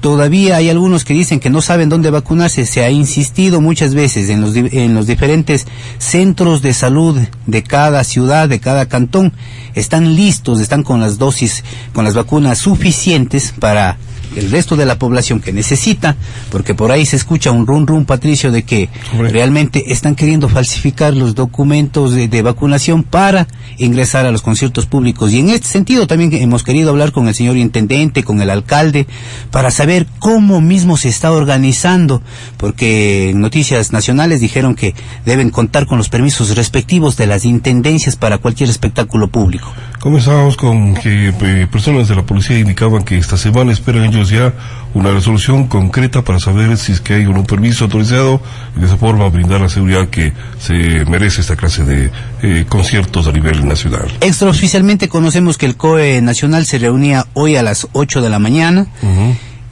Todavía 0.00 0.56
hay 0.56 0.70
algunos 0.70 1.04
que 1.04 1.12
dicen 1.12 1.40
que 1.40 1.50
no 1.50 1.60
saben 1.60 1.90
dónde 1.90 2.10
vacunarse. 2.10 2.64
Se 2.64 2.82
ha 2.82 2.90
insistido 2.90 3.60
muchas 3.60 3.94
veces 3.94 4.30
en 4.30 4.40
los, 4.40 4.56
en 4.56 4.94
los 4.94 5.06
diferentes 5.06 5.66
centros 5.98 6.62
de 6.62 6.72
salud 6.72 7.18
de 7.46 7.62
cada 7.62 8.02
ciudad, 8.02 8.48
de 8.48 8.60
cada 8.60 8.86
cantón. 8.86 9.34
Están 9.74 10.16
listos, 10.16 10.58
están 10.60 10.84
con 10.84 11.00
las 11.00 11.18
dosis, 11.18 11.64
con 11.92 12.06
las 12.06 12.14
vacunas 12.14 12.58
suficientes 12.58 13.52
para 13.58 13.98
el 14.36 14.50
resto 14.50 14.76
de 14.76 14.86
la 14.86 14.98
población 14.98 15.40
que 15.40 15.52
necesita, 15.52 16.16
porque 16.50 16.74
por 16.74 16.92
ahí 16.92 17.06
se 17.06 17.16
escucha 17.16 17.50
un 17.50 17.66
rum 17.66 17.86
rum, 17.86 18.04
Patricio, 18.04 18.52
de 18.52 18.62
que 18.62 18.88
realmente 19.18 19.92
están 19.92 20.14
queriendo 20.14 20.48
falsificar 20.48 21.14
los 21.14 21.34
documentos 21.34 22.12
de, 22.14 22.40
vacunación 22.40 23.02
para 23.02 23.46
ingresar 23.76 24.24
a 24.24 24.30
los 24.30 24.42
conciertos 24.42 24.86
públicos. 24.86 25.32
Y 25.32 25.40
en 25.40 25.50
este 25.50 25.68
sentido 25.68 26.06
también 26.06 26.32
hemos 26.32 26.62
querido 26.62 26.90
hablar 26.90 27.12
con 27.12 27.28
el 27.28 27.34
señor 27.34 27.56
intendente, 27.58 28.22
con 28.24 28.40
el 28.40 28.48
alcalde, 28.48 29.06
para 29.50 29.70
saber 29.70 30.06
cómo 30.18 30.60
mismo 30.60 30.96
se 30.96 31.08
está 31.08 31.32
organizando, 31.32 32.22
porque 32.56 33.30
en 33.30 33.40
noticias 33.40 33.92
nacionales 33.92 34.40
dijeron 34.40 34.74
que 34.74 34.94
deben 35.26 35.50
contar 35.50 35.86
con 35.86 35.98
los 35.98 36.08
permisos 36.08 36.56
respectivos 36.56 37.16
de 37.16 37.26
las 37.26 37.44
intendencias 37.44 38.16
para 38.16 38.38
cualquier 38.38 38.70
espectáculo 38.70 39.28
público. 39.28 39.72
Comenzamos 40.00 40.56
con 40.56 40.94
que 40.94 41.28
eh, 41.28 41.66
personas 41.70 42.08
de 42.08 42.14
la 42.14 42.22
policía 42.22 42.58
indicaban 42.58 43.02
que 43.02 43.18
esta 43.18 43.36
semana 43.36 43.72
esperan 43.72 44.04
ellos 44.04 44.19
ya 44.28 44.52
una 44.92 45.12
resolución 45.12 45.68
concreta 45.68 46.22
para 46.22 46.38
saber 46.38 46.76
si 46.76 46.92
es 46.92 47.00
que 47.00 47.14
hay 47.14 47.26
un 47.26 47.44
permiso 47.46 47.84
autorizado 47.84 48.42
y 48.76 48.80
de 48.80 48.86
esa 48.86 48.96
forma 48.96 49.28
brindar 49.28 49.60
la 49.60 49.68
seguridad 49.68 50.08
que 50.08 50.32
se 50.58 51.04
merece 51.06 51.40
esta 51.40 51.56
clase 51.56 51.84
de 51.84 52.10
eh, 52.42 52.66
conciertos 52.68 53.26
a 53.26 53.32
nivel 53.32 53.66
nacional. 53.66 54.08
Extraoficialmente 54.20 55.08
conocemos 55.08 55.56
que 55.56 55.66
el 55.66 55.76
COE 55.76 56.20
nacional 56.20 56.66
se 56.66 56.78
reunía 56.78 57.26
hoy 57.34 57.56
a 57.56 57.62
las 57.62 57.88
8 57.92 58.20
de 58.20 58.30
la 58.30 58.38
mañana. 58.38 58.86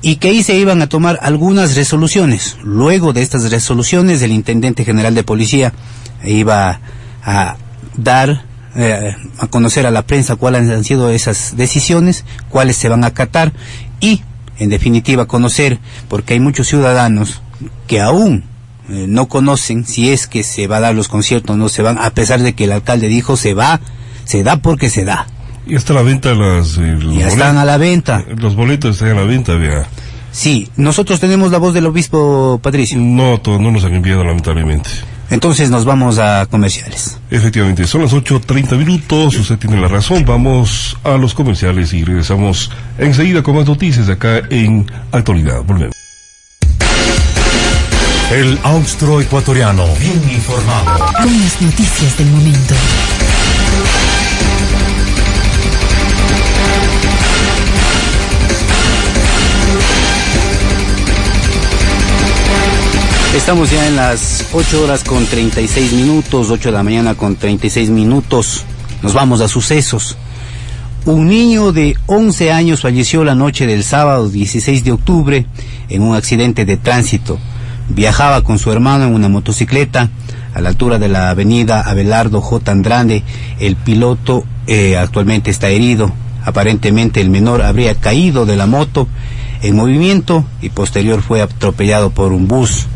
y 0.00 0.16
que 0.16 0.28
ahí 0.28 0.44
se 0.44 0.54
iban 0.54 0.80
a 0.80 0.86
tomar 0.86 1.18
algunas 1.22 1.74
resoluciones. 1.74 2.56
Luego 2.62 3.12
de 3.12 3.20
estas 3.20 3.50
resoluciones, 3.50 4.22
el 4.22 4.30
intendente 4.30 4.84
general 4.84 5.12
de 5.16 5.24
policía 5.24 5.72
iba 6.24 6.78
a 7.24 7.56
dar 7.96 8.44
eh, 8.76 9.16
a 9.38 9.46
conocer 9.48 9.86
a 9.86 9.90
la 9.90 10.02
prensa 10.02 10.36
cuáles 10.36 10.70
han 10.70 10.84
sido 10.84 11.10
esas 11.10 11.56
decisiones, 11.56 12.24
cuáles 12.48 12.76
se 12.76 12.88
van 12.88 13.02
a 13.02 13.08
acatar 13.08 13.52
y, 14.00 14.22
en 14.58 14.70
definitiva, 14.70 15.26
conocer, 15.26 15.78
porque 16.08 16.34
hay 16.34 16.40
muchos 16.40 16.68
ciudadanos 16.68 17.42
que 17.86 18.00
aún 18.00 18.44
eh, 18.88 19.06
no 19.08 19.26
conocen 19.26 19.84
si 19.84 20.10
es 20.10 20.26
que 20.26 20.42
se 20.42 20.66
va 20.66 20.78
a 20.78 20.80
dar 20.80 20.94
los 20.94 21.08
conciertos 21.08 21.54
o 21.54 21.56
no 21.56 21.68
se 21.68 21.82
van, 21.82 21.98
a 21.98 22.10
pesar 22.10 22.40
de 22.40 22.54
que 22.54 22.64
el 22.64 22.72
alcalde 22.72 23.08
dijo 23.08 23.36
se 23.36 23.54
va, 23.54 23.80
se 24.24 24.42
da 24.42 24.56
porque 24.58 24.90
se 24.90 25.04
da. 25.04 25.26
Y 25.66 25.74
está 25.74 25.92
a 25.92 25.96
la 25.96 26.02
venta 26.02 26.34
las... 26.34 26.78
Eh, 26.78 26.98
ya 27.18 27.28
están 27.28 27.58
a 27.58 27.64
la 27.64 27.76
venta. 27.76 28.24
Los 28.36 28.54
boletos 28.54 28.96
están 28.96 29.10
a 29.10 29.20
la 29.20 29.26
venta, 29.26 29.54
vea. 29.54 29.86
Sí, 30.38 30.68
nosotros 30.76 31.18
tenemos 31.18 31.50
la 31.50 31.58
voz 31.58 31.74
del 31.74 31.86
obispo 31.86 32.60
Patricio. 32.62 32.96
No, 32.96 33.40
no 33.44 33.72
nos 33.72 33.82
han 33.82 33.94
enviado 33.96 34.22
lamentablemente. 34.22 34.88
Entonces 35.30 35.68
nos 35.68 35.84
vamos 35.84 36.20
a 36.20 36.46
comerciales. 36.46 37.18
Efectivamente, 37.28 37.88
son 37.88 38.02
las 38.02 38.12
8.30 38.12 38.76
minutos, 38.76 39.34
usted 39.34 39.58
tiene 39.58 39.80
la 39.80 39.88
razón, 39.88 40.24
vamos 40.24 40.96
a 41.02 41.16
los 41.16 41.34
comerciales 41.34 41.92
y 41.92 42.04
regresamos 42.04 42.70
enseguida 42.98 43.42
con 43.42 43.56
más 43.56 43.66
noticias 43.66 44.08
acá 44.08 44.42
en 44.48 44.88
Actualidad. 45.10 45.64
Volvemos. 45.64 45.96
El 48.30 48.60
austroecuatoriano, 48.62 49.86
bien 49.96 50.22
informado. 50.30 51.04
Con 51.14 51.40
las 51.40 51.60
noticias 51.60 52.16
del 52.16 52.28
momento. 52.28 52.74
Estamos 63.38 63.70
ya 63.70 63.86
en 63.86 63.96
las 63.96 64.46
8 64.52 64.84
horas 64.84 65.04
con 65.04 65.24
36 65.24 65.92
minutos, 65.92 66.50
8 66.50 66.68
de 66.68 66.74
la 66.74 66.82
mañana 66.82 67.14
con 67.14 67.36
36 67.36 67.88
minutos. 67.88 68.64
Nos 69.00 69.14
vamos 69.14 69.40
a 69.40 69.48
sucesos. 69.48 70.18
Un 71.06 71.28
niño 71.28 71.72
de 71.72 71.96
11 72.06 72.52
años 72.52 72.82
falleció 72.82 73.24
la 73.24 73.36
noche 73.36 73.66
del 73.66 73.84
sábado 73.84 74.28
16 74.28 74.84
de 74.84 74.92
octubre 74.92 75.46
en 75.88 76.02
un 76.02 76.16
accidente 76.16 76.66
de 76.66 76.76
tránsito. 76.76 77.38
Viajaba 77.88 78.42
con 78.42 78.58
su 78.58 78.72
hermano 78.72 79.04
en 79.06 79.14
una 79.14 79.30
motocicleta 79.30 80.10
a 80.52 80.60
la 80.60 80.70
altura 80.70 80.98
de 80.98 81.08
la 81.08 81.30
avenida 81.30 81.80
Abelardo 81.80 82.42
J. 82.42 82.72
Andrade. 82.72 83.22
El 83.60 83.76
piloto 83.76 84.44
eh, 84.66 84.98
actualmente 84.98 85.50
está 85.50 85.68
herido. 85.68 86.12
Aparentemente 86.44 87.20
el 87.20 87.30
menor 87.30 87.62
habría 87.62 87.94
caído 87.94 88.44
de 88.44 88.56
la 88.56 88.66
moto 88.66 89.06
en 89.62 89.76
movimiento 89.76 90.44
y 90.60 90.68
posterior 90.70 91.22
fue 91.22 91.40
atropellado 91.40 92.10
por 92.10 92.32
un 92.32 92.46
bus 92.46 92.88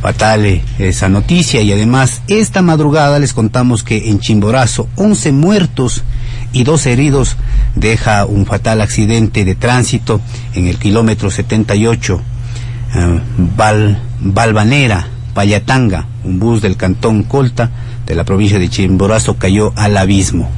fatal 0.00 0.62
esa 0.78 1.08
noticia 1.08 1.62
y 1.62 1.72
además 1.72 2.22
esta 2.28 2.62
madrugada 2.62 3.18
les 3.18 3.32
contamos 3.32 3.82
que 3.82 4.10
en 4.10 4.20
Chimborazo 4.20 4.88
11 4.96 5.32
muertos 5.32 6.04
y 6.52 6.64
dos 6.64 6.86
heridos 6.86 7.36
deja 7.74 8.24
un 8.26 8.46
fatal 8.46 8.80
accidente 8.80 9.44
de 9.44 9.54
tránsito 9.54 10.20
en 10.54 10.66
el 10.66 10.78
kilómetro 10.78 11.30
78 11.30 12.16
uh, 12.16 12.98
eh, 12.98 13.20
Val, 13.56 14.00
Valvanera, 14.20 15.08
Payatanga, 15.34 16.06
un 16.24 16.38
bus 16.38 16.62
del 16.62 16.76
cantón 16.76 17.24
Colta 17.24 17.70
de 18.06 18.14
la 18.14 18.24
provincia 18.24 18.58
de 18.58 18.68
Chimborazo 18.68 19.36
cayó 19.36 19.72
al 19.76 19.96
abismo. 19.96 20.48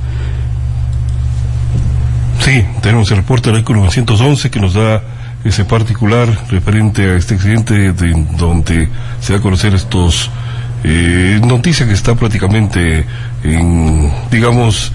Sí, 2.40 2.64
tenemos 2.82 3.10
el 3.10 3.18
reporte 3.18 3.48
del 3.48 3.56
vehículo 3.56 3.80
911 3.80 4.50
que 4.50 4.60
nos 4.60 4.74
da 4.74 5.02
ese 5.44 5.64
particular 5.64 6.28
referente 6.50 7.02
a 7.10 7.16
este 7.16 7.34
accidente 7.34 7.92
de 7.92 8.26
donde 8.36 8.88
se 9.20 9.32
va 9.32 9.38
a 9.38 9.42
conocer 9.42 9.74
estos 9.74 10.30
eh, 10.84 11.40
noticia 11.44 11.86
que 11.86 11.92
está 11.92 12.14
prácticamente 12.14 13.04
en, 13.42 14.12
digamos, 14.30 14.92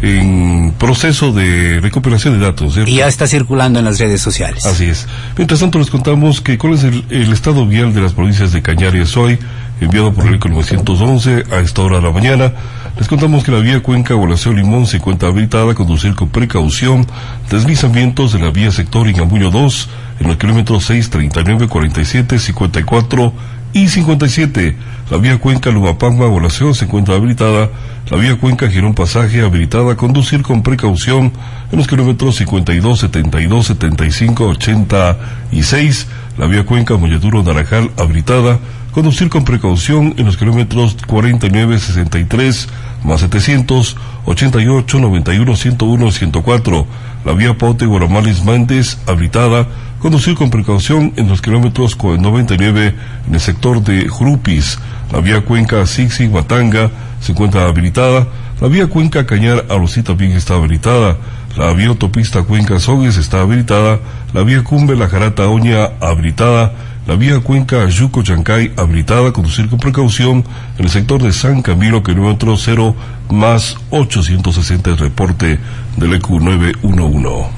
en 0.00 0.74
proceso 0.78 1.32
de 1.32 1.80
recuperación 1.80 2.38
de 2.38 2.44
datos. 2.44 2.78
Y 2.86 2.96
ya 2.96 3.08
está 3.08 3.26
circulando 3.26 3.78
en 3.78 3.84
las 3.84 3.98
redes 3.98 4.20
sociales. 4.20 4.64
Así 4.66 4.84
es. 4.84 5.06
Mientras 5.36 5.60
tanto, 5.60 5.78
les 5.78 5.90
contamos 5.90 6.40
que 6.40 6.58
cuál 6.58 6.74
es 6.74 6.84
el, 6.84 7.32
estado 7.32 7.66
vial 7.66 7.94
de 7.94 8.00
las 8.00 8.12
provincias 8.12 8.52
de 8.52 8.62
Cañar 8.62 8.94
y 8.94 9.00
Azuay, 9.00 9.38
enviado 9.80 10.12
por 10.12 10.26
el 10.26 10.38
911 10.38 11.44
a 11.50 11.60
esta 11.60 11.82
hora 11.82 11.96
de 11.96 12.02
la 12.02 12.10
mañana. 12.10 12.52
Les 12.96 13.08
contamos 13.08 13.42
que 13.42 13.50
la 13.50 13.58
vía 13.58 13.82
Cuenca 13.82 14.14
Bolaseo 14.14 14.52
Limón 14.52 14.86
se 14.86 14.98
encuentra 14.98 15.28
habilitada 15.28 15.72
a 15.72 15.74
conducir 15.74 16.14
con 16.14 16.28
precaución 16.28 17.04
deslizamientos 17.50 18.32
de 18.32 18.38
la 18.38 18.50
vía 18.50 18.70
sector 18.70 19.08
Ingamuño 19.08 19.50
2 19.50 19.88
en 20.20 20.28
los 20.28 20.36
kilómetros 20.36 20.84
6, 20.84 21.10
39, 21.10 21.66
47, 21.66 22.38
54 22.38 23.32
y 23.72 23.88
57. 23.88 24.76
La 25.10 25.16
vía 25.16 25.38
Cuenca 25.38 25.70
Lumapamba 25.70 26.26
Bolaseo 26.26 26.72
se 26.72 26.84
encuentra 26.84 27.16
habilitada. 27.16 27.68
La 28.10 28.16
vía 28.16 28.36
Cuenca 28.36 28.70
Girón 28.70 28.94
Pasaje 28.94 29.42
habilitada 29.42 29.92
a 29.92 29.96
conducir 29.96 30.42
con 30.42 30.62
precaución 30.62 31.32
en 31.72 31.78
los 31.78 31.88
kilómetros 31.88 32.36
52, 32.36 33.00
72, 33.00 33.66
75, 33.66 34.44
86. 34.50 36.06
La 36.38 36.46
vía 36.46 36.64
Cuenca 36.64 36.96
Molleturo 36.96 37.42
Naranjal 37.42 37.90
habilitada 37.98 38.60
conducir 38.94 39.28
con 39.28 39.44
precaución 39.44 40.14
en 40.18 40.24
los 40.24 40.36
kilómetros 40.36 40.96
49, 41.08 41.80
63, 41.80 42.68
más 43.02 43.20
700, 43.20 43.96
88, 44.24 45.00
91, 45.00 45.56
101, 45.56 46.12
104. 46.12 46.86
La 47.24 47.32
vía 47.32 47.58
Paute 47.58 47.86
Guaramales 47.86 48.44
Mandes 48.44 48.98
habilitada, 49.08 49.66
conducir 49.98 50.36
con 50.36 50.50
precaución 50.50 51.12
en 51.16 51.28
los 51.28 51.42
kilómetros 51.42 51.98
99 52.00 52.94
en 53.26 53.34
el 53.34 53.40
sector 53.40 53.82
de 53.82 54.08
Jurupis. 54.08 54.78
La 55.10 55.20
vía 55.20 55.40
Cuenca 55.40 55.84
Sixi 55.86 56.28
Matanga 56.28 56.90
se 57.20 57.32
encuentra 57.32 57.66
habilitada. 57.66 58.28
La 58.60 58.68
vía 58.68 58.86
Cuenca 58.86 59.26
Cañar 59.26 59.64
Arosita 59.70 60.12
también 60.12 60.32
está 60.32 60.54
habilitada. 60.54 61.16
La 61.56 61.72
vía 61.72 61.88
autopista 61.88 62.44
Cuenca 62.44 62.78
Sogues 62.78 63.16
está 63.16 63.40
habilitada. 63.40 63.98
La 64.32 64.42
vía 64.44 64.62
Cumbe 64.62 64.94
La 64.94 65.08
Jarata 65.08 65.48
Oña 65.48 65.90
habilitada 66.00 66.72
la 67.06 67.16
vía 67.16 67.40
Cuenca 67.40 67.86
Yuco 67.88 68.22
Chancay 68.22 68.72
habilitada 68.76 69.28
a 69.28 69.32
conducir 69.32 69.68
con 69.68 69.78
precaución 69.78 70.44
en 70.78 70.84
el 70.84 70.90
sector 70.90 71.22
de 71.22 71.32
San 71.32 71.60
Camilo, 71.60 72.02
kilómetro 72.02 72.56
0 72.56 72.94
más 73.30 73.76
860 73.90 74.90
el 74.90 74.98
reporte 74.98 75.58
del 75.96 76.14
EQ 76.14 76.30
911. 76.40 77.50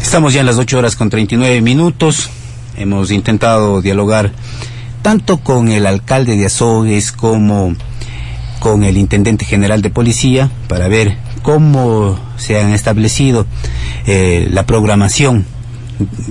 Estamos 0.00 0.32
ya 0.32 0.40
en 0.40 0.46
las 0.46 0.58
8 0.58 0.78
horas 0.78 0.94
con 0.94 1.10
39 1.10 1.60
minutos. 1.60 2.30
Hemos 2.76 3.10
intentado 3.10 3.82
dialogar 3.82 4.30
tanto 5.02 5.38
con 5.38 5.68
el 5.68 5.86
alcalde 5.86 6.36
de 6.36 6.46
Azogues 6.46 7.10
como 7.10 7.74
con 8.60 8.84
el 8.84 8.96
intendente 8.96 9.44
general 9.44 9.82
de 9.82 9.90
policía 9.90 10.50
para 10.68 10.86
ver 10.86 11.16
cómo 11.42 12.18
se 12.36 12.60
han 12.60 12.70
establecido 12.70 13.46
eh, 14.06 14.48
la 14.50 14.64
programación 14.64 15.44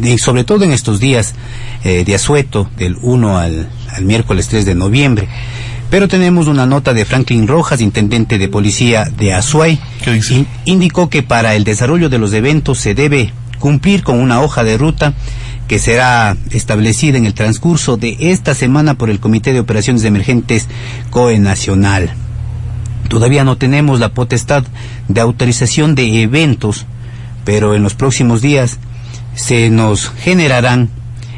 y 0.02 0.18
sobre 0.18 0.44
todo 0.44 0.64
en 0.64 0.72
estos 0.72 1.00
días 1.00 1.36
eh, 1.84 2.04
de 2.06 2.16
asueto, 2.16 2.70
del 2.78 2.98
1 3.02 3.38
al, 3.38 3.70
miércoles 4.02 4.48
3 4.48 4.66
de 4.66 4.76
noviembre. 4.76 5.28
Pero 5.90 6.08
tenemos 6.08 6.48
una 6.48 6.66
nota 6.66 6.94
de 6.94 7.06
Franklin 7.06 7.48
Rojas, 7.48 7.80
intendente 7.82 8.38
de 8.38 8.50
policía 8.50 9.06
de 9.06 9.34
Azuay. 9.34 9.80
indicó 10.66 11.10
que 11.10 11.24
para 11.24 11.56
el 11.56 11.64
desarrollo 11.64 12.10
de 12.10 12.20
los 12.20 12.34
eventos 12.34 12.80
se 12.80 12.94
debe 12.94 13.32
cumplir 13.60 14.04
con 14.04 14.20
una 14.20 14.42
hoja 14.42 14.64
de 14.64 14.78
ruta 14.78 15.14
que 15.68 15.80
será 15.80 16.38
establecida 16.52 17.18
en 17.18 17.26
el 17.26 17.34
transcurso 17.34 17.98
de 17.98 18.18
esta 18.20 18.54
semana 18.54 18.96
por 18.96 19.10
el 19.10 19.20
Comité 19.20 19.54
de 19.54 19.60
Operaciones 19.60 20.04
Emergentes 20.04 20.68
COE 21.10 21.40
Nacional. 21.40 22.14
Todavía 23.10 23.44
no 23.44 23.58
tenemos 23.58 24.00
la 24.00 24.10
potestad 24.10 24.64
de 25.08 25.22
autorización 25.22 25.96
de 25.96 26.22
eventos, 26.22 26.86
pero 27.46 27.76
en 27.76 27.84
los 27.84 27.96
próximos 27.96 28.42
días 28.42 28.80
se 29.38 29.70
nos 29.70 30.10
generarán 30.10 30.90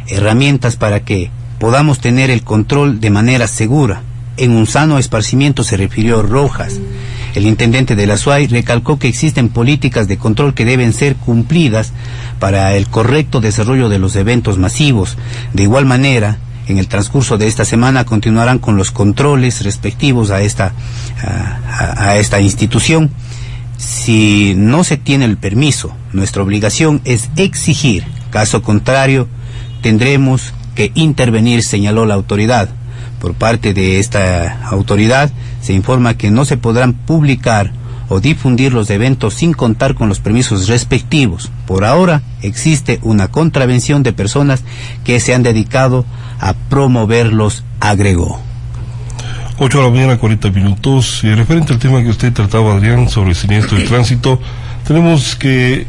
herramientas 0.07 0.77
para 0.77 1.01
que 1.01 1.29
podamos 1.59 1.99
tener 1.99 2.31
el 2.31 2.43
control 2.43 3.01
de 3.01 3.09
manera 3.09 3.45
segura. 3.45 4.01
En 4.37 4.51
un 4.51 4.67
sano 4.67 4.97
esparcimiento 4.97 5.65
se 5.65 5.75
refirió 5.75 6.21
Rojas. 6.21 6.79
El 7.35 7.45
intendente 7.45 7.97
de 7.97 8.07
la 8.07 8.17
SUAI 8.17 8.47
recalcó 8.47 8.97
que 8.97 9.09
existen 9.09 9.49
políticas 9.49 10.07
de 10.07 10.17
control 10.17 10.53
que 10.53 10.63
deben 10.63 10.93
ser 10.93 11.17
cumplidas 11.17 11.91
para 12.39 12.73
el 12.75 12.87
correcto 12.87 13.41
desarrollo 13.41 13.89
de 13.89 13.99
los 13.99 14.15
eventos 14.15 14.57
masivos. 14.57 15.17
De 15.53 15.63
igual 15.63 15.85
manera, 15.85 16.37
en 16.67 16.77
el 16.77 16.87
transcurso 16.87 17.37
de 17.37 17.47
esta 17.47 17.65
semana 17.65 18.05
continuarán 18.05 18.59
con 18.59 18.77
los 18.77 18.91
controles 18.91 19.61
respectivos 19.63 20.31
a 20.31 20.41
esta, 20.41 20.71
a 21.21 22.15
esta 22.15 22.39
institución. 22.39 23.11
Si 23.79 24.55
no 24.57 24.83
se 24.83 24.97
tiene 24.97 25.23
el 25.23 25.37
permiso, 25.37 25.95
nuestra 26.11 26.43
obligación 26.43 26.99
es 27.05 27.29
exigir. 27.37 28.03
Caso 28.29 28.61
contrario, 28.61 29.29
tendremos 29.81 30.53
que 30.75 30.91
intervenir, 30.95 31.63
señaló 31.63 32.05
la 32.05 32.15
autoridad. 32.15 32.69
Por 33.21 33.35
parte 33.35 33.73
de 33.73 33.99
esta 33.99 34.65
autoridad 34.65 35.31
se 35.61 35.71
informa 35.71 36.17
que 36.17 36.29
no 36.29 36.43
se 36.43 36.57
podrán 36.57 36.93
publicar 36.93 37.71
o 38.09 38.19
difundir 38.19 38.73
los 38.73 38.89
eventos 38.89 39.35
sin 39.35 39.53
contar 39.53 39.95
con 39.95 40.09
los 40.09 40.19
permisos 40.19 40.67
respectivos. 40.67 41.49
Por 41.65 41.85
ahora 41.85 42.21
existe 42.41 42.99
una 43.01 43.29
contravención 43.29 44.03
de 44.03 44.11
personas 44.11 44.63
que 45.05 45.21
se 45.21 45.33
han 45.33 45.43
dedicado 45.43 46.05
a 46.39 46.53
promoverlos, 46.53 47.63
agregó. 47.79 48.48
8 49.61 49.77
de 49.77 49.83
la 49.83 49.89
mañana, 49.89 50.17
40 50.17 50.51
minutos. 50.51 51.21
Y 51.23 51.33
referente 51.33 51.73
al 51.73 51.79
tema 51.79 52.01
que 52.01 52.07
usted 52.07 52.31
trataba, 52.31 52.75
Adrián, 52.75 53.09
sobre 53.09 53.35
siniestro 53.35 53.77
de 53.77 53.83
tránsito, 53.83 54.39
tenemos 54.87 55.35
que 55.35 55.85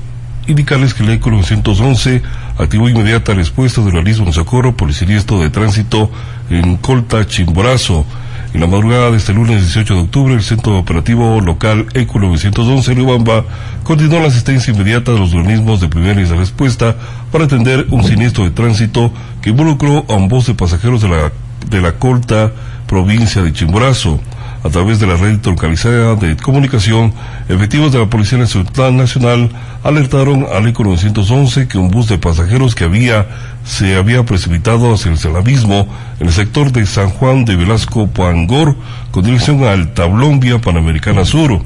indicarles 0.49 0.93
que 0.93 1.05
el 1.05 1.11
ECO 1.11 1.31
911 1.31 2.21
activó 2.59 2.89
inmediata 2.89 3.33
respuesta 3.33 3.81
del 3.81 3.97
organismo 3.97 4.27
de 4.27 4.33
socorro 4.33 4.77
por 4.77 4.89
el 4.89 4.95
siniestro 4.95 5.39
de 5.39 5.51
tránsito 5.51 6.11
en 6.51 6.79
Colta, 6.79 7.27
Chimborazo. 7.29 8.05
En 8.53 8.61
la 8.61 8.67
madrugada 8.67 9.13
de 9.13 9.19
este 9.19 9.33
lunes 9.33 9.61
18 9.61 9.95
de 9.95 10.01
octubre, 10.01 10.35
el 10.35 10.43
Centro 10.43 10.77
Operativo 10.77 11.41
Local 11.41 11.87
ECO 11.95 12.19
911 12.19 12.91
en 12.91 13.01
Ubamba 13.03 13.45
continuó 13.85 14.19
la 14.19 14.27
asistencia 14.27 14.75
inmediata 14.75 15.13
de 15.13 15.21
los 15.21 15.33
organismos 15.33 15.81
de 15.81 15.87
primera 15.87 16.21
y 16.21 16.25
de 16.25 16.35
respuesta 16.35 16.97
para 17.31 17.45
atender 17.45 17.87
un 17.91 18.03
siniestro 18.03 18.43
de 18.43 18.51
tránsito 18.51 19.13
que 19.41 19.51
involucró 19.51 20.05
a 20.09 20.15
un 20.15 20.27
bus 20.27 20.49
de 20.49 20.55
pasajeros 20.55 21.03
de 21.03 21.09
la, 21.11 21.31
de 21.71 21.81
la 21.81 21.93
Colta, 21.93 22.51
provincia 22.91 23.41
de 23.41 23.53
Chimborazo 23.53 24.19
a 24.65 24.69
través 24.69 24.99
de 24.99 25.07
la 25.07 25.15
red 25.15 25.39
localizada 25.47 26.17
de 26.17 26.37
comunicación, 26.37 27.15
efectivos 27.49 27.93
de 27.93 28.01
la 28.01 28.11
Policía 28.11 28.37
Nacional 28.37 29.49
alertaron 29.85 30.45
al 30.53 30.67
ECO 30.67 30.83
911 30.83 31.69
que 31.69 31.79
un 31.79 31.89
bus 31.89 32.09
de 32.09 32.19
pasajeros 32.19 32.75
que 32.75 32.83
había 32.83 33.29
se 33.65 33.95
había 33.95 34.25
precipitado 34.25 34.93
hacia 34.93 35.13
el 35.13 35.37
abismo 35.37 35.87
en 36.19 36.27
el 36.27 36.33
sector 36.33 36.73
de 36.73 36.85
San 36.85 37.11
Juan 37.11 37.45
de 37.45 37.55
Velasco 37.55 38.09
Pangor 38.09 38.75
con 39.13 39.23
dirección 39.23 39.63
al 39.63 39.95
tablón 39.95 40.41
Panamericana 40.61 41.25
Sur. 41.25 41.63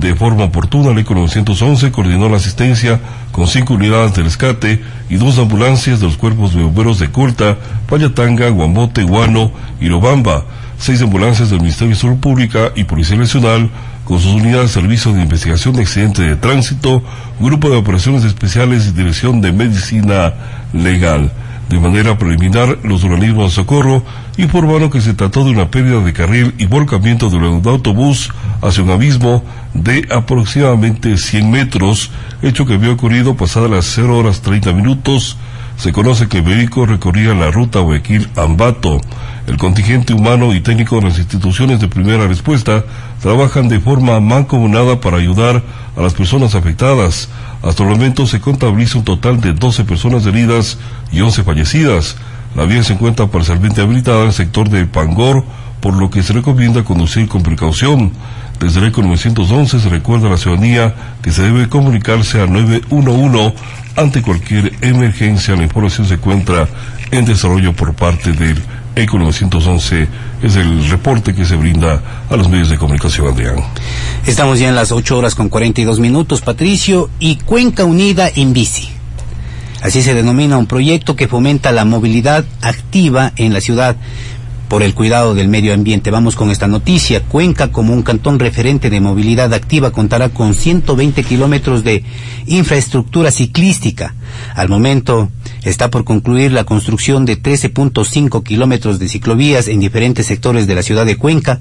De 0.00 0.14
forma 0.14 0.44
oportuna, 0.44 0.90
el 0.90 0.98
ECO 0.98 1.14
911 1.14 1.92
coordinó 1.92 2.28
la 2.28 2.36
asistencia 2.36 2.98
con 3.32 3.46
cinco 3.46 3.74
unidades 3.74 4.14
de 4.14 4.22
rescate 4.22 4.82
y 5.10 5.16
dos 5.16 5.38
ambulancias 5.38 6.00
de 6.00 6.06
los 6.06 6.16
cuerpos 6.16 6.54
de 6.54 6.62
bomberos 6.62 6.98
de 6.98 7.10
Colta, 7.10 7.58
Payatanga, 7.86 8.48
Guamote, 8.48 9.02
Guano 9.02 9.52
y 9.78 9.86
Lobamba 9.86 10.44
seis 10.80 11.02
ambulancias 11.02 11.50
del 11.50 11.60
Ministerio 11.60 11.94
de 11.94 12.00
Salud 12.00 12.16
Pública 12.16 12.72
y 12.74 12.84
Policía 12.84 13.16
Nacional, 13.18 13.68
con 14.06 14.18
sus 14.18 14.32
unidades 14.32 14.74
de 14.74 14.80
servicio 14.80 15.12
de 15.12 15.22
investigación 15.22 15.74
de 15.74 15.82
accidentes 15.82 16.26
de 16.26 16.36
tránsito, 16.36 17.02
grupo 17.38 17.68
de 17.68 17.76
operaciones 17.76 18.24
especiales 18.24 18.86
y 18.86 18.92
dirección 18.92 19.42
de 19.42 19.52
medicina 19.52 20.32
legal. 20.72 21.30
De 21.70 21.78
manera 21.78 22.18
preliminar, 22.18 22.80
los 22.82 23.04
organismos 23.04 23.44
de 23.44 23.54
socorro 23.54 24.02
informaron 24.38 24.90
que 24.90 25.00
se 25.00 25.14
trató 25.14 25.44
de 25.44 25.52
una 25.52 25.70
pérdida 25.70 26.00
de 26.00 26.12
carril 26.12 26.52
y 26.58 26.66
volcamiento 26.66 27.30
del 27.30 27.44
autobús 27.44 28.32
hacia 28.60 28.82
un 28.82 28.90
abismo 28.90 29.44
de 29.72 30.04
aproximadamente 30.10 31.16
100 31.16 31.48
metros, 31.48 32.10
hecho 32.42 32.66
que 32.66 32.74
había 32.74 32.90
ocurrido 32.90 33.36
pasadas 33.36 33.70
las 33.70 33.84
0 33.94 34.18
horas 34.18 34.42
30 34.42 34.72
minutos. 34.72 35.36
Se 35.80 35.92
conoce 35.92 36.28
que 36.28 36.42
vehículo 36.42 36.84
recorría 36.84 37.32
la 37.32 37.50
ruta 37.50 37.80
Guayaquil-Ambato. 37.80 39.00
El 39.46 39.56
contingente 39.56 40.12
humano 40.12 40.52
y 40.52 40.60
técnico 40.60 40.96
de 40.96 41.08
las 41.08 41.16
instituciones 41.16 41.80
de 41.80 41.88
primera 41.88 42.26
respuesta 42.28 42.84
trabajan 43.22 43.70
de 43.70 43.80
forma 43.80 44.20
mancomunada 44.20 45.00
para 45.00 45.16
ayudar 45.16 45.62
a 45.96 46.02
las 46.02 46.12
personas 46.12 46.54
afectadas. 46.54 47.30
Hasta 47.62 47.82
el 47.82 47.88
momento 47.88 48.26
se 48.26 48.42
contabiliza 48.42 48.98
un 48.98 49.04
total 49.04 49.40
de 49.40 49.54
12 49.54 49.84
personas 49.84 50.26
heridas 50.26 50.76
y 51.12 51.22
11 51.22 51.44
fallecidas. 51.44 52.16
La 52.54 52.66
vía 52.66 52.82
se 52.82 52.92
encuentra 52.92 53.28
parcialmente 53.28 53.80
habilitada 53.80 54.20
en 54.20 54.26
el 54.26 54.32
sector 54.34 54.68
de 54.68 54.84
Pangor, 54.84 55.44
por 55.80 55.94
lo 55.94 56.10
que 56.10 56.22
se 56.22 56.34
recomienda 56.34 56.84
conducir 56.84 57.26
con 57.26 57.42
precaución. 57.42 58.12
Desde 58.60 58.80
el 58.80 58.88
ECO 58.88 59.00
911 59.00 59.80
se 59.80 59.88
recuerda 59.88 60.28
a 60.28 60.32
la 60.32 60.36
ciudadanía 60.36 60.94
que 61.22 61.32
se 61.32 61.40
debe 61.42 61.70
comunicarse 61.70 62.42
al 62.42 62.52
911 62.52 63.54
ante 63.96 64.20
cualquier 64.20 64.74
emergencia. 64.82 65.56
La 65.56 65.62
información 65.62 66.06
se 66.06 66.14
encuentra 66.14 66.68
en 67.10 67.24
desarrollo 67.24 67.72
por 67.72 67.94
parte 67.94 68.32
del 68.32 68.62
ECO 68.94 69.18
911. 69.18 70.06
Es 70.42 70.56
el 70.56 70.90
reporte 70.90 71.34
que 71.34 71.46
se 71.46 71.56
brinda 71.56 72.02
a 72.28 72.36
los 72.36 72.50
medios 72.50 72.68
de 72.68 72.76
comunicación, 72.76 73.28
Adrián. 73.28 73.56
Estamos 74.26 74.58
ya 74.58 74.68
en 74.68 74.74
las 74.74 74.92
8 74.92 75.16
horas 75.16 75.34
con 75.34 75.48
42 75.48 75.98
minutos, 75.98 76.42
Patricio, 76.42 77.08
y 77.18 77.36
Cuenca 77.36 77.86
Unida 77.86 78.28
en 78.28 78.52
Bici. 78.52 78.90
Así 79.80 80.02
se 80.02 80.12
denomina 80.12 80.58
un 80.58 80.66
proyecto 80.66 81.16
que 81.16 81.28
fomenta 81.28 81.72
la 81.72 81.86
movilidad 81.86 82.44
activa 82.60 83.32
en 83.36 83.54
la 83.54 83.62
ciudad 83.62 83.96
por 84.70 84.84
el 84.84 84.94
cuidado 84.94 85.34
del 85.34 85.48
medio 85.48 85.74
ambiente. 85.74 86.12
Vamos 86.12 86.36
con 86.36 86.52
esta 86.52 86.68
noticia. 86.68 87.24
Cuenca, 87.24 87.72
como 87.72 87.92
un 87.92 88.02
cantón 88.02 88.38
referente 88.38 88.88
de 88.88 89.00
movilidad 89.00 89.52
activa, 89.52 89.90
contará 89.90 90.28
con 90.28 90.54
120 90.54 91.24
kilómetros 91.24 91.82
de 91.82 92.04
infraestructura 92.46 93.32
ciclística. 93.32 94.14
Al 94.54 94.68
momento 94.68 95.28
está 95.64 95.90
por 95.90 96.04
concluir 96.04 96.52
la 96.52 96.62
construcción 96.62 97.26
de 97.26 97.42
13.5 97.42 98.44
kilómetros 98.44 99.00
de 99.00 99.08
ciclovías 99.08 99.66
en 99.66 99.80
diferentes 99.80 100.26
sectores 100.26 100.68
de 100.68 100.76
la 100.76 100.84
ciudad 100.84 101.04
de 101.04 101.16
Cuenca 101.16 101.60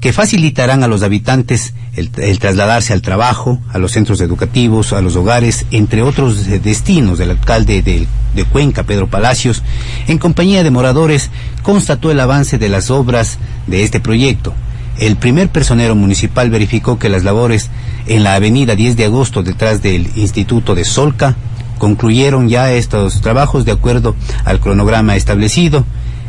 que 0.00 0.14
facilitarán 0.14 0.82
a 0.82 0.88
los 0.88 1.02
habitantes 1.02 1.74
el, 1.94 2.10
trasladarse 2.38 2.94
al 2.94 3.02
trabajo, 3.02 3.60
a 3.70 3.78
los 3.78 3.92
centros 3.92 4.20
educativos, 4.22 4.94
a 4.94 5.02
los 5.02 5.14
hogares, 5.14 5.66
entre 5.70 6.02
otros 6.02 6.46
destinos 6.46 7.18
del 7.18 7.30
alcalde 7.30 7.82
de, 7.82 8.06
de 8.34 8.44
Cuenca, 8.44 8.84
Pedro 8.84 9.08
Palacios, 9.08 9.62
en 10.08 10.16
compañía 10.16 10.62
de 10.62 10.70
moradores, 10.70 11.30
constató 11.62 12.10
el 12.10 12.20
avance 12.20 12.56
de 12.56 12.70
las 12.70 12.90
obras 12.90 13.38
de 13.66 13.82
este 13.82 14.00
proyecto. 14.00 14.54
El 14.98 15.16
primer 15.16 15.50
personero 15.50 15.94
municipal 15.94 16.50
verificó 16.50 16.98
que 16.98 17.10
las 17.10 17.24
labores 17.24 17.70
en 18.06 18.24
la 18.24 18.34
avenida 18.34 18.74
10 18.74 18.96
de 18.96 19.04
agosto 19.04 19.42
detrás 19.42 19.82
del 19.82 20.10
Instituto 20.16 20.74
de 20.74 20.84
Solca 20.84 21.36
concluyeron 21.78 22.48
ya 22.48 22.72
estos 22.72 23.20
trabajos 23.20 23.64
de 23.64 23.72
acuerdo 23.72 24.14
al 24.44 24.60
cronograma 24.60 25.16
establecido. 25.16 25.84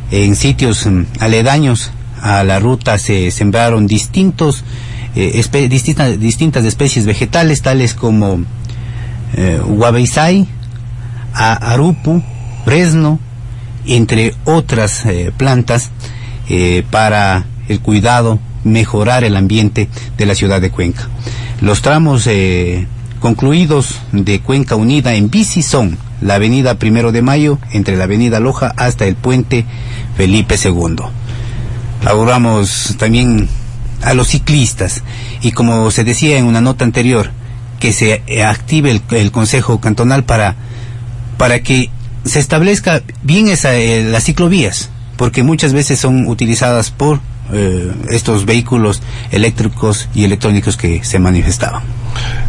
En 0.10 0.36
sitios 0.36 0.86
mm, 0.86 1.04
aledaños 1.20 1.92
a 2.22 2.44
la 2.44 2.60
ruta 2.60 2.98
se 2.98 3.32
sembraron 3.32 3.88
distintos, 3.88 4.64
eh, 5.16 5.42
distintas, 5.70 6.66
especies 6.66 7.06
vegetales, 7.06 7.62
tales 7.62 7.94
como 7.94 8.42
eh, 9.34 9.60
arupu, 11.34 12.22
fresno, 12.64 13.20
entre 13.86 14.36
otras 14.46 15.06
eh, 15.06 15.32
plantas, 15.36 15.90
eh, 16.48 16.84
para 16.92 17.46
el 17.68 17.80
cuidado, 17.80 18.40
mejorar 18.64 19.24
el 19.24 19.36
ambiente 19.36 19.90
de 20.18 20.26
la 20.26 20.36
ciudad 20.36 20.62
de 20.62 20.70
Cuenca. 20.70 21.08
Los 21.62 21.82
tramos 21.82 22.28
concluidos 23.20 24.00
de 24.12 24.40
Cuenca 24.42 24.76
Unida 24.76 25.14
en 25.14 25.30
bici 25.30 25.62
son 25.62 25.98
la 26.22 26.36
avenida 26.36 26.76
Primero 26.76 27.12
de 27.12 27.22
Mayo, 27.22 27.60
entre 27.72 27.98
la 27.98 28.06
avenida 28.06 28.40
Loja 28.40 28.74
hasta 28.78 29.06
el 29.06 29.16
puente 29.16 29.66
Felipe 30.16 30.56
II 30.64 31.21
auguramos 32.06 32.96
también 32.98 33.48
a 34.02 34.14
los 34.14 34.30
ciclistas 34.30 35.04
y 35.42 35.52
como 35.52 35.92
se 35.92 36.04
decía 36.04 36.38
en 36.38 36.46
una 36.46 36.62
nota 36.62 36.86
anterior, 36.86 37.32
que 37.80 37.94
se 37.94 38.22
active 38.44 39.02
el, 39.10 39.32
Consejo 39.32 39.82
Cantonal 39.82 40.24
para, 40.24 40.56
para 41.38 41.62
que 41.62 41.90
se 42.24 42.40
establezca 42.40 43.02
bien 43.24 43.48
esa, 43.48 43.76
eh, 43.76 44.04
las 44.04 44.24
ciclovías, 44.26 44.90
porque 45.18 45.44
muchas 45.44 45.74
veces 45.74 46.00
son 46.00 46.28
utilizadas 46.28 46.92
por 46.92 47.20
eh, 47.52 47.92
estos 48.10 48.46
vehículos 48.46 49.02
eléctricos 49.32 50.08
y 50.14 50.24
electrónicos 50.24 50.78
que 50.78 51.04
se 51.04 51.20
manifestaban. 51.20 51.82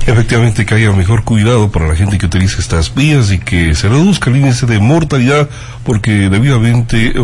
Efectivamente, 0.07 0.67
que 0.67 0.75
haya 0.75 0.93
mejor 0.93 1.25
cuidado 1.25 1.71
para 1.71 1.89
la 1.89 1.97
gente 1.97 2.19
que 2.19 2.27
utiliza 2.27 2.61
estas 2.61 2.95
vías 2.95 3.33
y 3.33 3.39
que 3.39 3.75
se 3.75 3.89
reduzca 3.89 4.31
el 4.31 4.37
índice 4.37 4.67
de 4.67 4.81
mortalidad, 4.81 5.49
porque 5.83 6.29
debidamente 6.29 7.15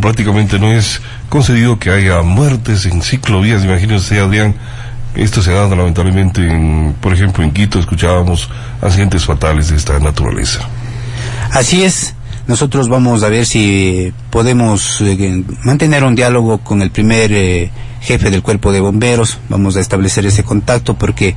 prácticamente 0.00 0.58
no 0.58 0.72
es 0.72 1.00
concedido 1.28 1.78
que 1.78 1.90
haya 1.90 2.22
muertes 2.22 2.86
en 2.86 3.02
ciclovías. 3.02 3.64
Imagínense, 3.64 4.18
Adrián, 4.18 4.54
esto 5.14 5.42
se 5.42 5.52
dado 5.52 5.76
lamentablemente, 5.76 6.46
en, 6.46 6.94
por 7.00 7.12
ejemplo, 7.12 7.44
en 7.44 7.52
Quito 7.52 7.78
escuchábamos 7.78 8.48
accidentes 8.82 9.24
fatales 9.24 9.68
de 9.68 9.76
esta 9.76 9.98
naturaleza. 9.98 10.60
Así 11.50 11.84
es. 11.84 12.14
Nosotros 12.46 12.88
vamos 12.88 13.22
a 13.22 13.30
ver 13.30 13.46
si 13.46 14.12
podemos 14.28 15.00
eh, 15.00 15.44
mantener 15.64 16.04
un 16.04 16.14
diálogo 16.14 16.58
con 16.58 16.82
el 16.82 16.90
primer 16.90 17.32
eh, 17.32 17.70
jefe 18.02 18.30
del 18.30 18.42
cuerpo 18.42 18.70
de 18.70 18.80
bomberos. 18.80 19.38
Vamos 19.48 19.76
a 19.76 19.80
establecer 19.80 20.26
ese 20.26 20.44
contacto 20.44 20.94
porque 20.94 21.34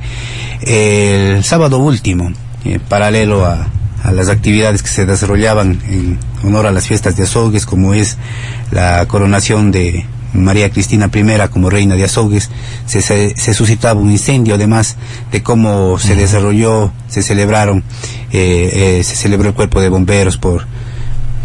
el 0.60 1.42
sábado 1.44 1.78
último, 1.78 2.30
eh, 2.64 2.78
paralelo 2.78 3.46
a, 3.46 3.68
a 4.02 4.12
las 4.12 4.28
actividades 4.28 4.82
que 4.82 4.88
se 4.88 5.06
desarrollaban 5.06 5.80
en 5.88 6.18
honor 6.44 6.66
a 6.66 6.72
las 6.72 6.86
fiestas 6.86 7.16
de 7.16 7.24
Azogues, 7.24 7.66
como 7.66 7.94
es 7.94 8.16
la 8.70 9.06
coronación 9.06 9.70
de 9.70 10.06
María 10.32 10.70
Cristina 10.70 11.10
I 11.12 11.48
como 11.50 11.70
reina 11.70 11.94
de 11.94 12.04
Azogues, 12.04 12.50
se, 12.86 13.00
se, 13.02 13.54
suscitaba 13.54 14.00
un 14.00 14.10
incendio, 14.10 14.54
además 14.54 14.96
de 15.32 15.42
cómo 15.42 15.98
se 15.98 16.14
desarrolló, 16.14 16.92
se 17.08 17.22
celebraron, 17.22 17.82
eh, 18.30 18.98
eh, 18.98 19.04
se 19.04 19.16
celebró 19.16 19.48
el 19.48 19.54
cuerpo 19.54 19.80
de 19.80 19.88
bomberos 19.88 20.36
por, 20.36 20.66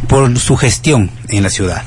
por 0.08 0.38
su 0.38 0.56
gestión 0.58 1.10
en 1.30 1.44
la 1.44 1.50
ciudad. 1.50 1.84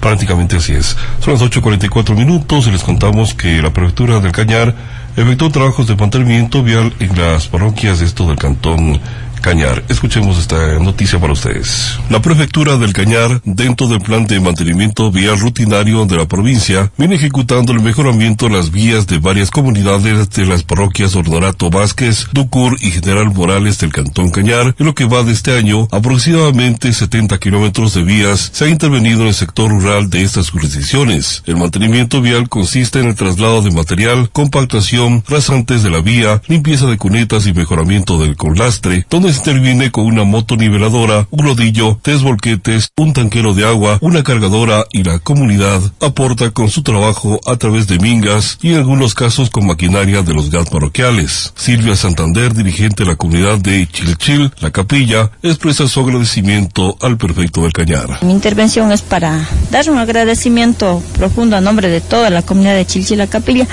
Prácticamente 0.00 0.56
así 0.56 0.72
es. 0.72 0.96
Son 1.22 1.34
las 1.34 1.42
8.44 1.42 2.16
minutos 2.16 2.66
y 2.66 2.70
les 2.70 2.82
contamos 2.82 3.34
que 3.34 3.60
la 3.60 3.70
prefectura 3.70 4.20
del 4.20 4.32
Cañar 4.32 4.74
efectuó 5.16 5.50
trabajos 5.50 5.86
de 5.86 5.96
mantenimiento 5.96 6.62
vial 6.62 6.94
en 7.00 7.18
las 7.18 7.48
parroquias 7.48 7.98
de 7.98 8.06
esto 8.06 8.26
del 8.26 8.36
cantón 8.36 8.98
Cañar. 9.40 9.84
Escuchemos 9.88 10.38
esta 10.38 10.78
noticia 10.78 11.18
para 11.18 11.32
ustedes. 11.32 11.98
La 12.08 12.20
prefectura 12.20 12.76
del 12.76 12.92
Cañar, 12.92 13.40
dentro 13.44 13.88
del 13.88 14.00
plan 14.00 14.26
de 14.26 14.40
mantenimiento 14.40 15.10
vial 15.10 15.38
rutinario 15.38 16.06
de 16.06 16.16
la 16.16 16.26
provincia, 16.26 16.92
viene 16.96 17.16
ejecutando 17.16 17.72
el 17.72 17.80
mejoramiento 17.80 18.46
de 18.46 18.52
las 18.52 18.70
vías 18.70 19.06
de 19.06 19.18
varias 19.18 19.50
comunidades 19.50 20.30
de 20.30 20.46
las 20.46 20.62
parroquias 20.62 21.16
Ordorato 21.16 21.70
Vázquez, 21.70 22.28
Ducur 22.32 22.76
y 22.80 22.90
General 22.90 23.32
Morales 23.32 23.78
del 23.78 23.92
Cantón 23.92 24.30
Cañar. 24.30 24.74
En 24.78 24.86
lo 24.86 24.94
que 24.94 25.04
va 25.06 25.22
de 25.22 25.32
este 25.32 25.56
año, 25.56 25.88
aproximadamente 25.90 26.92
70 26.92 27.38
kilómetros 27.38 27.94
de 27.94 28.02
vías 28.02 28.50
se 28.52 28.66
ha 28.66 28.68
intervenido 28.68 29.22
en 29.22 29.28
el 29.28 29.34
sector 29.34 29.70
rural 29.70 30.10
de 30.10 30.22
estas 30.22 30.50
jurisdicciones. 30.50 31.42
El 31.46 31.56
mantenimiento 31.56 32.20
vial 32.20 32.48
consiste 32.48 33.00
en 33.00 33.08
el 33.08 33.14
traslado 33.14 33.62
de 33.62 33.70
material, 33.70 34.30
compactación, 34.30 35.24
rasantes 35.28 35.82
de 35.82 35.90
la 35.90 36.00
vía, 36.00 36.42
limpieza 36.46 36.86
de 36.86 36.98
cunetas 36.98 37.46
y 37.46 37.52
mejoramiento 37.52 38.18
del 38.18 38.36
conlastre, 38.36 39.06
donde 39.08 39.29
interviene 39.36 39.90
con 39.90 40.06
una 40.06 40.24
moto 40.24 40.56
niveladora, 40.56 41.26
un 41.30 41.44
rodillo, 41.44 41.98
tres 42.02 42.22
volquetes, 42.22 42.90
un 42.96 43.12
tanquero 43.12 43.54
de 43.54 43.66
agua, 43.66 43.98
una 44.00 44.22
cargadora 44.22 44.84
y 44.92 45.02
la 45.02 45.18
comunidad 45.18 45.80
aporta 46.00 46.50
con 46.50 46.70
su 46.70 46.82
trabajo 46.82 47.40
a 47.46 47.56
través 47.56 47.86
de 47.86 47.98
mingas 47.98 48.58
y 48.62 48.70
en 48.70 48.78
algunos 48.78 49.14
casos 49.14 49.50
con 49.50 49.66
maquinaria 49.66 50.22
de 50.22 50.34
los 50.34 50.50
gas 50.50 50.68
parroquiales. 50.68 51.52
Silvia 51.56 51.96
Santander, 51.96 52.54
dirigente 52.54 53.04
de 53.04 53.10
la 53.10 53.16
comunidad 53.16 53.58
de 53.58 53.86
Chilchil, 53.86 54.52
la 54.60 54.70
capilla, 54.70 55.30
expresa 55.42 55.88
su 55.88 56.00
agradecimiento 56.00 56.96
al 57.00 57.16
prefecto 57.16 57.62
del 57.62 57.72
Cañar. 57.72 58.22
Mi 58.22 58.32
intervención 58.32 58.92
es 58.92 59.02
para 59.02 59.48
dar 59.70 59.90
un 59.90 59.98
agradecimiento 59.98 61.02
profundo 61.16 61.56
a 61.56 61.60
nombre 61.60 61.88
de 61.88 62.00
toda 62.00 62.30
la 62.30 62.42
comunidad 62.42 62.74
de 62.74 62.86
Chilchil, 62.86 63.18
la 63.18 63.26
capilla, 63.26 63.66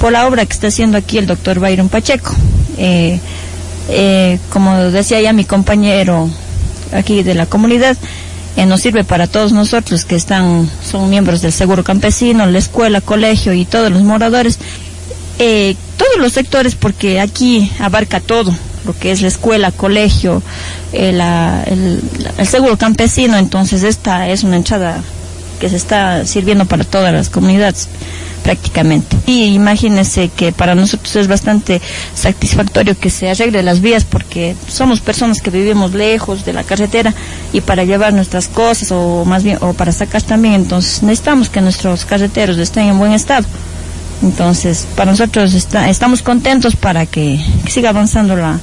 por 0.00 0.12
la 0.12 0.26
obra 0.26 0.44
que 0.46 0.52
está 0.52 0.68
haciendo 0.68 0.98
aquí 0.98 1.18
el 1.18 1.26
doctor 1.26 1.60
Byron 1.60 1.88
Pacheco. 1.88 2.34
Eh, 2.78 3.20
eh, 3.88 4.38
como 4.50 4.76
decía 4.76 5.20
ya 5.20 5.32
mi 5.32 5.44
compañero 5.44 6.28
aquí 6.92 7.22
de 7.22 7.34
la 7.34 7.46
comunidad, 7.46 7.96
eh, 8.56 8.66
nos 8.66 8.80
sirve 8.80 9.04
para 9.04 9.26
todos 9.26 9.52
nosotros 9.52 10.04
que 10.04 10.14
están, 10.14 10.68
son 10.88 11.08
miembros 11.08 11.40
del 11.42 11.52
seguro 11.52 11.84
campesino, 11.84 12.46
la 12.46 12.58
escuela, 12.58 13.00
colegio 13.00 13.52
y 13.52 13.64
todos 13.64 13.90
los 13.90 14.02
moradores, 14.02 14.58
eh, 15.38 15.74
todos 15.96 16.18
los 16.18 16.32
sectores 16.32 16.74
porque 16.74 17.20
aquí 17.20 17.72
abarca 17.78 18.20
todo, 18.20 18.54
lo 18.84 18.98
que 18.98 19.10
es 19.10 19.22
la 19.22 19.28
escuela, 19.28 19.72
colegio, 19.72 20.42
el, 20.92 21.20
el 21.20 22.46
seguro 22.46 22.76
campesino, 22.76 23.38
entonces 23.38 23.82
esta 23.82 24.28
es 24.28 24.42
una 24.44 24.56
entrada 24.56 25.02
que 25.60 25.68
se 25.68 25.76
está 25.76 26.26
sirviendo 26.26 26.66
para 26.66 26.84
todas 26.84 27.12
las 27.12 27.30
comunidades 27.30 27.88
prácticamente. 28.42 29.16
Y 29.26 29.54
imagínense 29.54 30.28
que 30.28 30.52
para 30.52 30.74
nosotros 30.74 31.14
es 31.16 31.28
bastante 31.28 31.80
satisfactorio 32.14 32.98
que 32.98 33.10
se 33.10 33.30
arregle 33.30 33.62
las 33.62 33.80
vías 33.80 34.04
porque 34.04 34.56
somos 34.68 35.00
personas 35.00 35.40
que 35.40 35.50
vivimos 35.50 35.94
lejos 35.94 36.44
de 36.44 36.52
la 36.52 36.64
carretera 36.64 37.14
y 37.52 37.60
para 37.60 37.84
llevar 37.84 38.12
nuestras 38.12 38.48
cosas 38.48 38.90
o 38.92 39.24
más 39.24 39.42
bien 39.42 39.58
o 39.60 39.72
para 39.72 39.92
sacar 39.92 40.22
también, 40.22 40.54
entonces 40.54 41.02
necesitamos 41.02 41.48
que 41.48 41.60
nuestros 41.60 42.04
carreteros 42.04 42.58
estén 42.58 42.88
en 42.88 42.98
buen 42.98 43.12
estado. 43.12 43.46
Entonces, 44.22 44.86
para 44.94 45.10
nosotros 45.10 45.52
estamos 45.54 46.22
contentos 46.22 46.76
para 46.76 47.06
que, 47.06 47.40
siga 47.68 47.90
avanzando 47.90 48.36
la, 48.36 48.60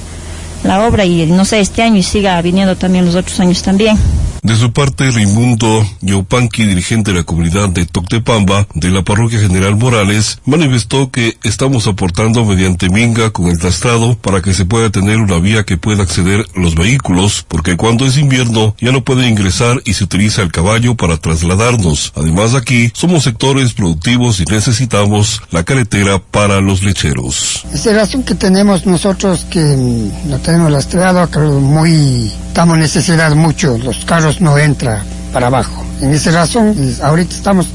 la 0.64 0.86
obra 0.86 1.04
y 1.04 1.26
no 1.26 1.44
sé, 1.44 1.60
este 1.60 1.82
año 1.82 1.96
y 1.96 2.02
siga 2.02 2.40
viniendo 2.40 2.76
también 2.76 3.04
los 3.04 3.14
otros 3.14 3.38
años 3.40 3.62
también. 3.62 3.98
De 4.42 4.56
su 4.56 4.72
parte, 4.72 5.10
Raimundo 5.10 5.86
Yopanqui, 6.00 6.64
dirigente 6.64 7.12
de 7.12 7.18
la 7.18 7.24
comunidad 7.24 7.68
de 7.68 7.84
Toctepamba 7.84 8.66
de 8.74 8.90
la 8.90 9.02
parroquia 9.02 9.38
General 9.38 9.76
Morales, 9.76 10.38
manifestó 10.46 11.10
que 11.10 11.36
estamos 11.42 11.86
aportando 11.86 12.46
mediante 12.46 12.88
Minga 12.88 13.30
con 13.30 13.48
el 13.48 13.58
trastrado 13.58 14.16
para 14.16 14.40
que 14.40 14.54
se 14.54 14.64
pueda 14.64 14.88
tener 14.88 15.18
una 15.18 15.38
vía 15.38 15.64
que 15.64 15.76
pueda 15.76 16.04
acceder 16.04 16.46
los 16.54 16.74
vehículos, 16.74 17.44
porque 17.48 17.76
cuando 17.76 18.06
es 18.06 18.16
invierno 18.16 18.74
ya 18.80 18.92
no 18.92 19.04
pueden 19.04 19.28
ingresar 19.28 19.82
y 19.84 19.92
se 19.92 20.04
utiliza 20.04 20.40
el 20.40 20.52
caballo 20.52 20.94
para 20.94 21.18
trasladarnos. 21.18 22.12
Además 22.16 22.54
aquí 22.54 22.90
somos 22.94 23.24
sectores 23.24 23.74
productivos 23.74 24.40
y 24.40 24.44
necesitamos 24.44 25.42
la 25.50 25.64
carretera 25.64 26.18
para 26.18 26.62
los 26.62 26.82
lecheros. 26.82 27.66
Es 27.74 27.84
razón 27.94 28.22
que 28.22 28.34
tenemos 28.34 28.86
nosotros 28.86 29.46
que 29.50 29.60
no 29.60 30.38
tenemos 30.38 30.72
lastrado, 30.72 31.28
muy, 31.60 32.32
estamos 32.48 32.78
necesidad 32.78 33.34
mucho, 33.34 33.76
los 33.76 34.04
carros 34.06 34.29
no 34.38 34.58
entran 34.58 35.02
para 35.32 35.46
abajo. 35.46 35.84
En 36.00 36.12
esa 36.12 36.30
razón, 36.30 36.74
ahorita 37.02 37.34
estamos, 37.34 37.68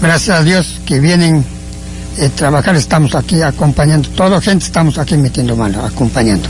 gracias 0.00 0.38
a 0.38 0.42
Dios, 0.42 0.80
que 0.84 1.00
vienen 1.00 1.44
a 2.18 2.24
eh, 2.24 2.28
trabajar, 2.30 2.76
estamos 2.76 3.14
aquí 3.14 3.42
acompañando, 3.42 4.08
toda 4.10 4.40
gente 4.40 4.64
estamos 4.64 4.98
aquí 4.98 5.16
metiendo 5.16 5.56
mano, 5.56 5.84
acompañando. 5.84 6.48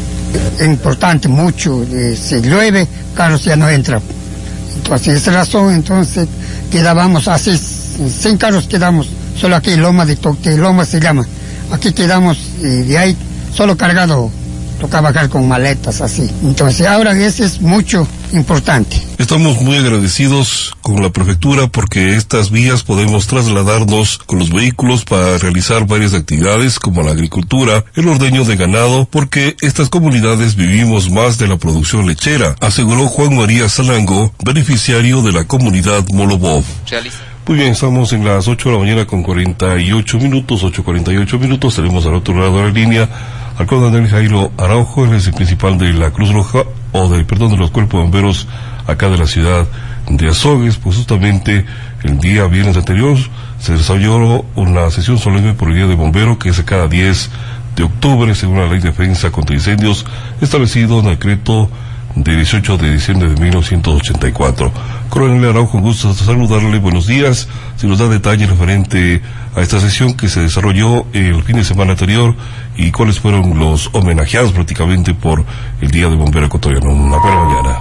Es 0.58 0.66
importante, 0.66 1.28
mucho, 1.28 1.82
eh, 1.84 2.16
si 2.20 2.40
llueve, 2.40 2.86
carros 3.14 3.44
ya 3.44 3.56
no 3.56 3.68
entran. 3.68 4.02
Entonces, 4.76 5.08
en 5.08 5.16
esa 5.16 5.30
razón, 5.32 5.74
entonces, 5.74 6.28
quedábamos 6.70 7.28
así, 7.28 7.56
sin 7.56 8.36
carros 8.36 8.66
quedamos, 8.66 9.08
solo 9.40 9.56
aquí 9.56 9.76
Loma 9.76 10.04
de 10.04 10.16
Toque, 10.16 10.56
Loma 10.56 10.84
se 10.84 11.00
llama. 11.00 11.26
Aquí 11.72 11.92
quedamos 11.92 12.38
y 12.60 12.82
de 12.82 12.98
ahí 12.98 13.16
solo 13.54 13.76
cargado 13.76 14.30
toca 14.78 15.00
bajar 15.00 15.28
con 15.28 15.48
maletas 15.48 16.00
así. 16.00 16.30
Entonces 16.42 16.86
ahora 16.86 17.12
eso 17.18 17.44
es 17.44 17.60
mucho 17.60 18.06
importante. 18.32 19.00
Estamos 19.18 19.60
muy 19.62 19.76
agradecidos 19.76 20.74
con 20.82 21.02
la 21.02 21.10
prefectura 21.10 21.66
porque 21.66 22.16
estas 22.16 22.50
vías 22.50 22.82
podemos 22.82 23.26
trasladarnos 23.26 24.18
con 24.18 24.38
los 24.38 24.50
vehículos 24.50 25.04
para 25.04 25.38
realizar 25.38 25.86
varias 25.86 26.14
actividades 26.14 26.78
como 26.78 27.02
la 27.02 27.12
agricultura, 27.12 27.84
el 27.94 28.08
ordeño 28.08 28.44
de 28.44 28.56
ganado, 28.56 29.08
porque 29.10 29.56
estas 29.60 29.88
comunidades 29.88 30.56
vivimos 30.56 31.10
más 31.10 31.38
de 31.38 31.48
la 31.48 31.56
producción 31.56 32.06
lechera, 32.06 32.56
aseguró 32.60 33.06
Juan 33.06 33.36
María 33.36 33.68
Salango, 33.68 34.32
beneficiario 34.44 35.22
de 35.22 35.32
la 35.32 35.44
comunidad 35.44 36.04
Molobov. 36.12 36.64
Muy 37.46 37.58
bien, 37.58 37.72
estamos 37.72 38.12
en 38.12 38.24
las 38.24 38.48
8 38.48 38.68
de 38.68 38.74
la 38.74 38.80
mañana 38.80 39.06
con 39.06 39.22
48 39.22 40.18
minutos, 40.18 40.64
8.48 40.64 41.38
minutos, 41.38 41.76
tenemos 41.76 42.04
al 42.04 42.16
otro 42.16 42.34
lado 42.34 42.56
de 42.56 42.64
la 42.64 42.70
línea 42.70 43.08
al 43.58 43.66
coronel 43.66 44.08
Jairo 44.08 44.52
Araujo, 44.58 45.04
el 45.04 45.32
principal 45.32 45.78
de 45.78 45.92
la 45.92 46.10
Cruz 46.10 46.32
Roja, 46.32 46.64
o 46.92 47.08
del, 47.08 47.24
perdón, 47.24 47.52
de 47.52 47.56
los 47.56 47.70
cuerpos 47.70 48.00
bomberos 48.00 48.46
acá 48.86 49.08
de 49.08 49.18
la 49.18 49.26
ciudad 49.26 49.66
de 50.08 50.28
Azogues, 50.28 50.76
pues 50.76 50.96
justamente 50.96 51.64
el 52.02 52.18
día 52.18 52.46
viernes 52.46 52.76
anterior 52.76 53.16
se 53.58 53.72
desarrolló 53.72 54.44
una 54.54 54.90
sesión 54.90 55.18
solemne 55.18 55.54
por 55.54 55.68
el 55.68 55.76
Día 55.76 55.86
de 55.86 55.94
Bombero 55.94 56.38
que 56.38 56.50
es 56.50 56.62
cada 56.62 56.86
10 56.86 57.30
de 57.76 57.82
octubre, 57.82 58.34
según 58.34 58.58
la 58.58 58.66
Ley 58.66 58.78
de 58.78 58.90
Defensa 58.90 59.30
contra 59.30 59.54
Incendios, 59.54 60.06
establecido 60.40 61.00
en 61.00 61.06
el 61.06 61.12
decreto 61.12 61.68
de 62.16 62.34
18 62.34 62.78
de 62.78 62.92
diciembre 62.92 63.28
de 63.28 63.40
1984. 63.40 64.72
Coronel 65.10 65.50
Araujo, 65.50 65.78
gusto 65.78 66.12
saludarle, 66.14 66.78
buenos 66.78 67.06
días. 67.06 67.48
Si 67.76 67.86
nos 67.86 67.98
da 67.98 68.08
detalles 68.08 68.48
referente 68.48 69.22
a 69.54 69.60
esta 69.60 69.78
sesión 69.78 70.14
que 70.14 70.28
se 70.28 70.40
desarrolló 70.40 71.06
el 71.12 71.42
fin 71.44 71.56
de 71.56 71.64
semana 71.64 71.92
anterior 71.92 72.34
y 72.76 72.90
cuáles 72.90 73.20
fueron 73.20 73.58
los 73.58 73.90
homenajeados 73.92 74.52
prácticamente 74.52 75.14
por 75.14 75.44
el 75.80 75.90
Día 75.90 76.08
de 76.08 76.16
Bombero 76.16 76.46
Ecuatoriano. 76.46 76.90
Una 76.90 77.18
buena 77.18 77.44
mañana. 77.44 77.78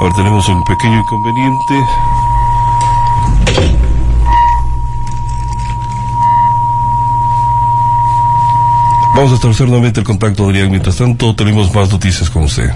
Ahora 0.00 0.14
tenemos 0.14 0.48
un 0.48 0.62
pequeño 0.64 0.98
inconveniente. 0.98 2.25
Vamos 9.16 9.32
a 9.32 9.36
establecer 9.36 9.66
nuevamente 9.66 10.00
el 10.00 10.04
contacto, 10.04 10.44
Adrián. 10.44 10.68
Mientras 10.68 10.96
tanto, 10.96 11.34
tenemos 11.34 11.74
más 11.74 11.90
noticias 11.90 12.28
con 12.28 12.42
usted. 12.42 12.70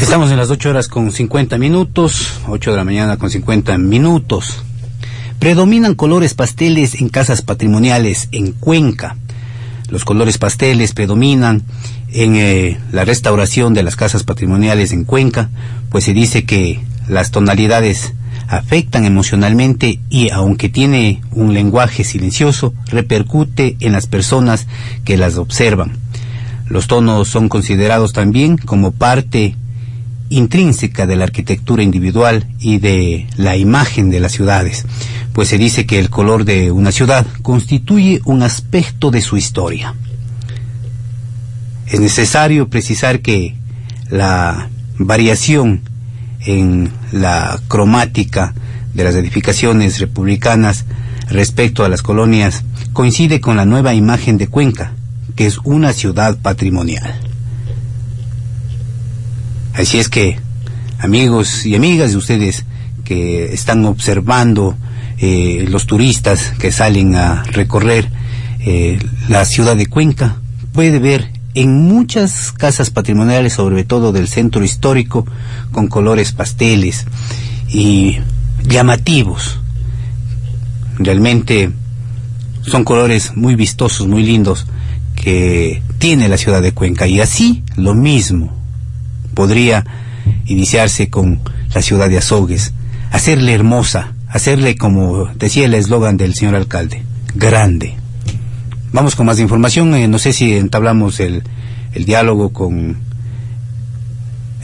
Estamos 0.00 0.30
en 0.30 0.36
las 0.36 0.48
8 0.48 0.70
horas 0.70 0.86
con 0.86 1.10
50 1.10 1.58
minutos, 1.58 2.38
8 2.46 2.70
de 2.70 2.76
la 2.76 2.84
mañana 2.84 3.16
con 3.16 3.30
50 3.30 3.78
minutos. 3.78 4.62
Predominan 5.40 5.96
colores 5.96 6.34
pasteles 6.34 6.94
en 7.00 7.08
casas 7.08 7.42
patrimoniales 7.42 8.28
en 8.30 8.52
Cuenca 8.52 9.16
los 9.88 10.04
colores 10.04 10.38
pasteles 10.38 10.92
predominan 10.92 11.62
en 12.12 12.36
eh, 12.36 12.78
la 12.92 13.04
restauración 13.04 13.74
de 13.74 13.82
las 13.82 13.96
casas 13.96 14.24
patrimoniales 14.24 14.92
en 14.92 15.04
Cuenca, 15.04 15.50
pues 15.90 16.04
se 16.04 16.12
dice 16.12 16.44
que 16.44 16.80
las 17.08 17.30
tonalidades 17.30 18.14
afectan 18.48 19.04
emocionalmente 19.04 20.00
y 20.08 20.30
aunque 20.30 20.68
tiene 20.68 21.20
un 21.32 21.52
lenguaje 21.52 22.04
silencioso, 22.04 22.74
repercute 22.86 23.76
en 23.80 23.92
las 23.92 24.06
personas 24.06 24.66
que 25.04 25.16
las 25.16 25.36
observan. 25.36 25.98
Los 26.66 26.86
tonos 26.86 27.28
son 27.28 27.48
considerados 27.48 28.12
también 28.12 28.56
como 28.56 28.92
parte 28.92 29.56
intrínseca 30.30 31.06
de 31.06 31.16
la 31.16 31.24
arquitectura 31.24 31.82
individual 31.82 32.46
y 32.60 32.78
de 32.78 33.26
la 33.36 33.56
imagen 33.56 34.10
de 34.10 34.20
las 34.20 34.32
ciudades 34.32 34.84
pues 35.38 35.50
se 35.50 35.56
dice 35.56 35.86
que 35.86 36.00
el 36.00 36.10
color 36.10 36.44
de 36.44 36.72
una 36.72 36.90
ciudad 36.90 37.24
constituye 37.42 38.20
un 38.24 38.42
aspecto 38.42 39.12
de 39.12 39.20
su 39.20 39.36
historia. 39.36 39.94
Es 41.86 42.00
necesario 42.00 42.68
precisar 42.68 43.20
que 43.20 43.54
la 44.10 44.68
variación 44.98 45.82
en 46.44 46.90
la 47.12 47.60
cromática 47.68 48.52
de 48.94 49.04
las 49.04 49.14
edificaciones 49.14 50.00
republicanas 50.00 50.86
respecto 51.28 51.84
a 51.84 51.88
las 51.88 52.02
colonias 52.02 52.64
coincide 52.92 53.40
con 53.40 53.56
la 53.56 53.64
nueva 53.64 53.94
imagen 53.94 54.38
de 54.38 54.48
Cuenca, 54.48 54.94
que 55.36 55.46
es 55.46 55.58
una 55.62 55.92
ciudad 55.92 56.36
patrimonial. 56.38 57.27
Así 59.78 60.00
es 60.00 60.08
que, 60.08 60.36
amigos 60.98 61.64
y 61.64 61.76
amigas 61.76 62.10
de 62.10 62.16
ustedes 62.16 62.64
que 63.04 63.52
están 63.52 63.84
observando 63.84 64.76
eh, 65.18 65.66
los 65.68 65.86
turistas 65.86 66.52
que 66.58 66.72
salen 66.72 67.14
a 67.14 67.44
recorrer 67.44 68.10
eh, 68.58 68.98
la 69.28 69.44
ciudad 69.44 69.76
de 69.76 69.86
Cuenca, 69.86 70.38
puede 70.72 70.98
ver 70.98 71.30
en 71.54 71.84
muchas 71.86 72.50
casas 72.50 72.90
patrimoniales, 72.90 73.52
sobre 73.52 73.84
todo 73.84 74.10
del 74.10 74.26
centro 74.26 74.64
histórico, 74.64 75.24
con 75.70 75.86
colores 75.86 76.32
pasteles 76.32 77.06
y 77.68 78.18
llamativos. 78.64 79.60
Realmente 80.98 81.70
son 82.62 82.82
colores 82.82 83.36
muy 83.36 83.54
vistosos, 83.54 84.08
muy 84.08 84.24
lindos 84.24 84.66
que 85.14 85.84
tiene 85.98 86.28
la 86.28 86.36
ciudad 86.36 86.62
de 86.62 86.72
Cuenca. 86.72 87.06
Y 87.06 87.20
así 87.20 87.62
lo 87.76 87.94
mismo 87.94 88.57
podría 89.38 89.84
iniciarse 90.46 91.10
con 91.10 91.38
la 91.72 91.80
ciudad 91.80 92.08
de 92.08 92.18
Azogues, 92.18 92.72
hacerle 93.12 93.54
hermosa, 93.54 94.14
hacerle 94.28 94.74
como 94.74 95.26
decía 95.26 95.66
el 95.66 95.74
eslogan 95.74 96.16
del 96.16 96.34
señor 96.34 96.56
alcalde, 96.56 97.04
grande. 97.36 97.94
Vamos 98.92 99.14
con 99.14 99.26
más 99.26 99.38
información, 99.38 99.94
eh, 99.94 100.08
no 100.08 100.18
sé 100.18 100.32
si 100.32 100.56
entablamos 100.56 101.20
el, 101.20 101.44
el 101.92 102.04
diálogo 102.04 102.52
con 102.52 102.98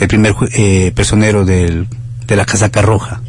el 0.00 0.08
primer 0.08 0.34
eh, 0.54 0.90
personero 0.92 1.44
del, 1.44 1.86
de 2.26 2.34
la 2.34 2.44
casaca 2.44 2.82
roja. 2.82 3.22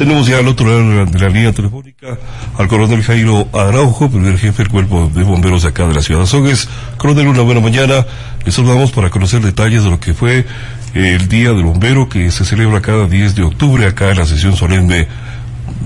Tenemos 0.00 0.26
ya 0.26 0.38
al 0.38 0.48
otro 0.48 0.66
lado 0.66 1.04
de 1.04 1.18
la, 1.18 1.28
línea 1.28 1.52
telefónica 1.52 2.16
al 2.56 2.68
coronel 2.68 3.02
Jairo 3.02 3.46
Araujo, 3.52 4.08
primer 4.08 4.38
jefe 4.38 4.62
del 4.62 4.72
cuerpo 4.72 5.10
de 5.14 5.22
bomberos 5.24 5.66
acá 5.66 5.86
de 5.86 5.92
la 5.92 6.00
ciudad 6.00 6.20
de 6.20 6.24
Azogues. 6.24 6.70
Coronel, 6.96 7.28
una 7.28 7.42
buena 7.42 7.60
mañana. 7.60 8.06
Le 8.42 8.50
saludamos 8.50 8.92
para 8.92 9.10
conocer 9.10 9.42
detalles 9.42 9.84
de 9.84 9.90
lo 9.90 10.00
que 10.00 10.14
fue 10.14 10.46
el 10.94 11.28
Día 11.28 11.50
del 11.50 11.64
Bombero 11.64 12.08
que 12.08 12.30
se 12.30 12.46
celebra 12.46 12.80
cada 12.80 13.08
10 13.08 13.34
de 13.34 13.42
octubre 13.42 13.84
acá 13.84 14.08
en 14.08 14.16
la 14.16 14.24
sesión 14.24 14.56
solemne 14.56 15.06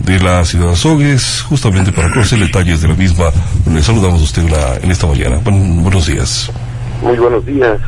de 0.04 0.20
la 0.20 0.44
ciudad 0.44 0.66
de 0.66 0.72
Azogues, 0.74 1.42
justamente 1.42 1.90
para 1.90 2.08
conocer 2.12 2.38
detalles 2.38 2.82
de 2.82 2.86
la 2.86 2.94
misma. 2.94 3.32
Le 3.68 3.82
saludamos 3.82 4.20
a 4.20 4.22
usted 4.22 4.44
en 4.80 4.92
esta 4.92 5.08
mañana. 5.08 5.40
buenos 5.42 6.06
días. 6.06 6.52
Muy 7.02 7.16
buenos 7.16 7.44
días. 7.44 7.80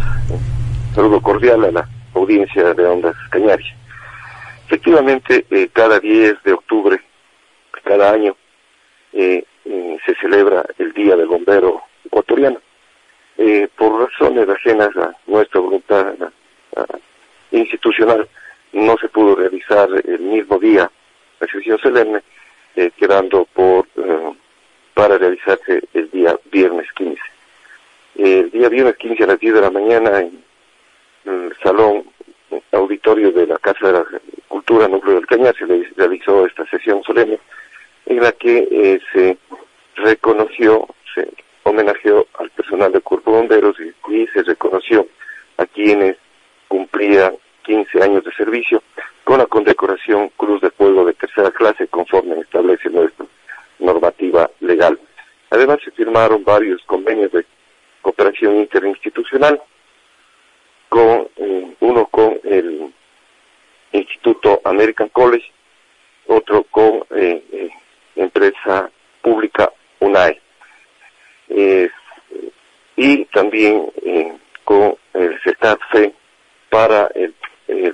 saludo 0.92 1.20
cordial 1.20 1.66
a 1.66 1.70
la 1.70 1.88
audiencia 2.14 2.74
de 2.74 2.84
Ondas 2.84 3.14
Cañaris. 3.30 3.75
Efectivamente, 4.66 5.46
eh, 5.48 5.68
cada 5.72 6.00
10 6.00 6.42
de 6.42 6.52
octubre, 6.52 7.00
cada 7.84 8.10
año, 8.10 8.36
eh, 9.12 9.44
eh, 9.64 9.96
se 10.04 10.14
celebra 10.16 10.66
el 10.78 10.92
Día 10.92 11.14
del 11.14 11.28
Bombero 11.28 11.82
Ecuatoriano. 12.04 12.60
por 13.76 14.08
razones 14.08 14.48
ajenas 14.48 14.96
a 14.96 15.14
nuestra 15.26 15.60
voluntad 15.60 16.14
institucional, 17.50 18.26
no 18.72 18.96
se 18.96 19.08
pudo 19.08 19.36
realizar 19.36 19.88
el 20.04 20.20
mismo 20.20 20.58
día 20.58 20.90
la 21.38 21.46
sesión 21.46 21.78
solemne, 21.78 22.22
quedando 22.96 23.46
por 23.52 23.86
para 24.94 25.18
realizarse 25.18 25.82
el 25.92 26.10
día 26.10 26.34
viernes 26.50 26.90
15. 26.94 27.20
El 28.16 28.50
día 28.50 28.68
viernes 28.70 28.96
15 28.96 29.24
a 29.24 29.26
las 29.26 29.38
10 29.38 29.54
de 29.54 29.60
la 29.60 29.70
mañana 29.70 30.20
en 30.20 30.42
el 31.26 31.54
salón 31.62 32.04
auditorio 32.72 33.32
de 33.32 33.46
la 33.46 33.58
Casa 33.58 33.86
de 33.86 33.92
la 33.92 34.04
Cultura 34.48 34.88
Núcleo 34.88 35.16
del 35.16 35.26
Cañar 35.26 35.54
se 35.56 35.66
realizó 35.96 36.46
esta 36.46 36.66
sesión 36.66 37.02
solemne 37.02 37.38
en 38.06 38.20
la 38.20 38.32
que 38.32 39.00
se 39.12 39.36
reconoció, 39.96 40.86
se 41.14 41.28
homenajeó 41.64 42.26
al 42.38 42.50
personal 42.50 42.92
del 42.92 43.02
Cuerpo 43.02 43.32
de 43.32 43.38
Bomberos 43.38 43.76
y, 43.80 44.26
se 44.32 44.42
reconoció 44.42 45.06
a 45.58 45.66
quienes 45.66 46.16
cumplían 46.68 47.36
15 47.64 48.02
años 48.02 48.24
de 48.24 48.32
servicio 48.32 48.82
con 49.24 49.38
la 49.38 49.46
condecoración 49.46 50.30
Cruz 50.36 50.60
de 50.60 50.70
Fuego 50.70 51.04
de 51.04 51.14
tercera 51.14 51.50
clase 51.50 51.88
conforme 51.88 52.38
establece 52.40 52.88
nuestra 52.90 53.26
normativa 53.78 54.50
legal. 54.60 54.98
Además 55.50 55.78
se 55.84 55.90
firmaron 55.90 56.44
varios 56.44 56.82
convenios 56.86 57.32
de 57.32 57.44
cooperación 58.02 58.56
interinstitucional, 58.56 59.60
con 60.88 61.28
eh, 61.36 61.74
uno 61.80 62.06
con 62.06 62.38
el 62.44 62.92
Instituto 63.92 64.60
American 64.64 65.08
College, 65.08 65.50
otro 66.26 66.64
con 66.64 67.04
eh, 67.14 67.42
eh, 67.52 67.70
empresa 68.16 68.90
pública 69.22 69.70
UNAE 70.00 70.40
y 72.96 73.24
también 73.26 73.92
con 74.64 74.96
el 75.14 75.38
CETATFE 75.42 76.14
para 76.70 77.08
el, 77.14 77.34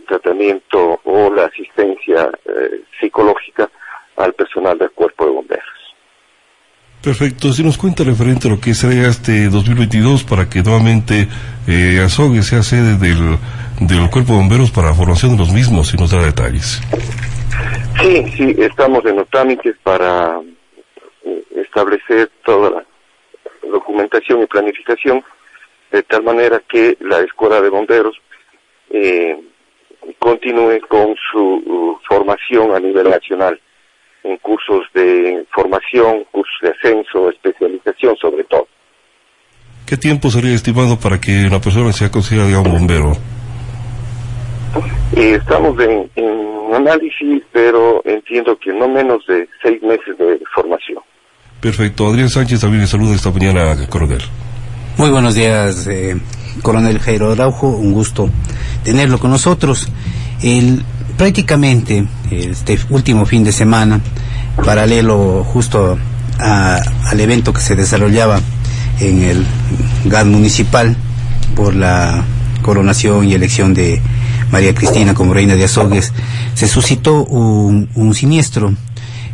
tratamiento 0.06 1.00
o 1.04 1.32
la 1.32 1.44
asistencia 1.46 2.30
eh, 2.44 2.82
psicológica 3.00 3.70
al 4.16 4.34
personal 4.34 4.76
del 4.76 4.90
cuerpo 4.90 5.24
de 5.24 5.30
bomberos. 5.30 5.81
Perfecto, 7.02 7.52
si 7.52 7.64
nos 7.64 7.78
cuenta 7.78 8.04
referente 8.04 8.46
a 8.46 8.50
lo 8.52 8.60
que 8.60 8.74
será 8.74 9.08
este 9.08 9.48
2022 9.48 10.22
para 10.22 10.48
que 10.48 10.62
nuevamente 10.62 11.26
eh, 11.66 12.00
Azogue 12.00 12.42
sea 12.42 12.62
sede 12.62 12.96
del, 12.96 13.38
del 13.80 14.08
cuerpo 14.08 14.34
de 14.34 14.38
bomberos 14.38 14.70
para 14.70 14.88
la 14.88 14.94
formación 14.94 15.32
de 15.32 15.38
los 15.38 15.52
mismos, 15.52 15.88
si 15.88 15.96
nos 15.96 16.12
da 16.12 16.22
detalles. 16.22 16.80
Sí, 18.00 18.24
sí, 18.36 18.54
estamos 18.56 19.04
en 19.04 19.16
los 19.16 19.28
trámites 19.30 19.74
para 19.82 20.40
eh, 21.24 21.42
establecer 21.56 22.30
toda 22.44 22.70
la 22.70 22.84
documentación 23.68 24.42
y 24.42 24.46
planificación 24.46 25.24
de 25.90 26.04
tal 26.04 26.22
manera 26.22 26.62
que 26.68 26.96
la 27.00 27.18
Escuela 27.18 27.60
de 27.60 27.68
Bomberos 27.68 28.16
eh, 28.90 29.36
continúe 30.20 30.80
con 30.88 31.16
su 31.32 31.40
uh, 31.40 31.98
formación 32.08 32.76
a 32.76 32.78
nivel 32.78 33.10
nacional 33.10 33.60
en 34.24 34.36
cursos 34.38 34.84
de 34.94 35.44
formación, 35.52 36.24
cursos 36.30 36.58
de 36.62 36.70
ascenso, 36.70 37.30
especialización 37.30 38.16
sobre 38.16 38.44
todo. 38.44 38.66
¿Qué 39.86 39.96
tiempo 39.96 40.30
sería 40.30 40.54
estimado 40.54 40.98
para 40.98 41.20
que 41.20 41.46
una 41.46 41.60
persona 41.60 41.92
sea 41.92 42.10
considerada 42.10 42.60
un 42.60 42.72
bombero? 42.72 43.12
Eh, 45.16 45.38
estamos 45.38 45.78
en, 45.80 46.10
análisis, 46.74 47.42
pero 47.52 48.00
entiendo 48.06 48.58
que 48.58 48.72
no 48.72 48.88
menos 48.88 49.22
de 49.26 49.46
seis 49.62 49.82
meses 49.82 50.16
de 50.18 50.40
formación. 50.54 50.98
Perfecto. 51.60 52.08
Adrián 52.08 52.30
Sánchez 52.30 52.62
también 52.62 52.80
le 52.80 52.86
saluda 52.86 53.14
esta 53.14 53.30
mañana, 53.30 53.76
coronel. 53.90 54.22
Muy 54.96 55.10
buenos 55.10 55.34
días, 55.34 55.86
eh, 55.86 56.16
coronel 56.62 56.98
Jairo 56.98 57.30
Araujo. 57.30 57.68
Un 57.68 57.92
gusto 57.92 58.30
tenerlo 58.84 59.18
con 59.18 59.30
nosotros. 59.30 59.86
El, 60.42 60.82
prácticamente 61.16 62.04
este 62.30 62.78
último 62.90 63.26
fin 63.26 63.44
de 63.44 63.52
semana, 63.52 64.00
paralelo 64.64 65.44
justo 65.44 65.98
al 66.38 67.20
evento 67.20 67.52
que 67.52 67.60
se 67.60 67.76
desarrollaba 67.76 68.40
en 69.00 69.22
el 69.22 69.46
GAD 70.04 70.26
municipal 70.26 70.96
por 71.54 71.74
la 71.74 72.24
coronación 72.62 73.28
y 73.28 73.34
elección 73.34 73.74
de 73.74 74.00
María 74.50 74.74
Cristina 74.74 75.14
como 75.14 75.34
reina 75.34 75.56
de 75.56 75.64
Azogues, 75.64 76.12
se 76.54 76.68
suscitó 76.68 77.24
un, 77.24 78.14
siniestro, 78.14 78.74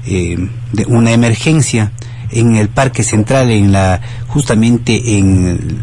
eh, 0.07 0.37
de 0.73 0.87
una 0.87 1.13
emergencia 1.13 1.93
en 2.31 2.57
el 2.57 2.69
Parque 2.69 3.03
Central, 3.03 3.51
en 3.51 3.73
la 3.73 4.01
justamente 4.29 5.19
en 5.19 5.79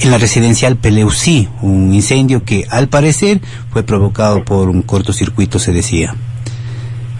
en 0.00 0.10
la 0.10 0.18
residencial 0.18 0.76
Peleusí, 0.76 1.48
un 1.62 1.92
incendio 1.92 2.42
que 2.44 2.64
al 2.70 2.88
parecer 2.88 3.40
fue 3.70 3.82
provocado 3.82 4.44
por 4.44 4.68
un 4.68 4.82
cortocircuito, 4.82 5.58
se 5.58 5.72
decía. 5.72 6.14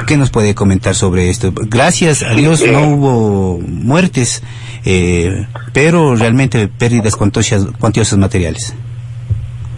¿Qué 0.06 0.16
nos 0.16 0.30
puede 0.30 0.54
comentar 0.54 0.94
sobre 0.94 1.28
esto? 1.28 1.52
Gracias 1.54 2.22
a 2.22 2.32
Dios 2.34 2.64
no 2.66 2.88
hubo 2.88 3.60
muertes, 3.60 4.42
eh, 4.84 5.46
pero 5.74 6.16
realmente 6.16 6.68
pérdidas 6.68 7.16
cuantiosas, 7.16 7.66
cuantiosas 7.78 8.18
materiales. 8.18 8.74